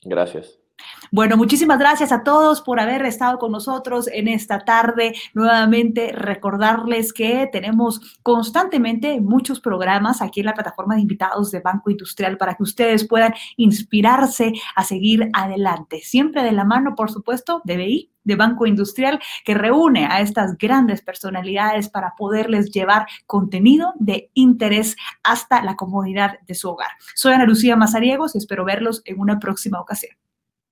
Gracias. 0.04 0.59
Bueno, 1.12 1.38
muchísimas 1.38 1.80
gracias 1.80 2.12
a 2.12 2.24
todos 2.24 2.62
por 2.62 2.80
haber 2.80 3.04
estado 3.04 3.40
con 3.40 3.52
nosotros 3.52 4.08
en 4.14 4.28
esta 4.28 4.60
tarde. 4.60 5.16
Nuevamente 5.34 6.12
recordarles 6.12 7.14
que 7.14 7.50
tenemos 7.52 8.20
constantemente 8.22 9.20
muchos 9.20 9.60
programas 9.60 10.22
aquí 10.22 10.42
en 10.42 10.46
la 10.46 10.54
plataforma 10.54 10.96
de 10.96 11.02
invitados 11.02 11.50
de 11.50 11.62
Banco 11.62 11.90
Industrial 11.90 12.38
para 12.38 12.54
que 12.54 12.64
ustedes 12.64 13.08
puedan 13.08 13.34
inspirarse 13.58 14.54
a 14.76 14.84
seguir 14.84 15.30
adelante. 15.34 16.02
Siempre 16.04 16.44
de 16.44 16.52
la 16.52 16.64
mano, 16.64 16.94
por 16.96 17.10
supuesto, 17.10 17.62
de 17.64 17.78
BI, 17.78 18.12
de 18.24 18.36
Banco 18.36 18.68
Industrial, 18.68 19.20
que 19.44 19.56
reúne 19.56 20.06
a 20.06 20.22
estas 20.22 20.58
grandes 20.58 21.02
personalidades 21.02 21.90
para 21.90 22.14
poderles 22.16 22.70
llevar 22.70 23.08
contenido 23.26 23.94
de 23.98 24.30
interés 24.36 24.96
hasta 25.24 25.64
la 25.64 25.76
comodidad 25.76 26.40
de 26.46 26.54
su 26.54 26.70
hogar. 26.70 26.92
Soy 27.16 27.34
Ana 27.34 27.46
Lucía 27.46 27.76
Mazariegos 27.76 28.36
y 28.36 28.38
espero 28.38 28.64
verlos 28.64 29.02
en 29.06 29.20
una 29.20 29.40
próxima 29.40 29.80
ocasión. 29.80 30.16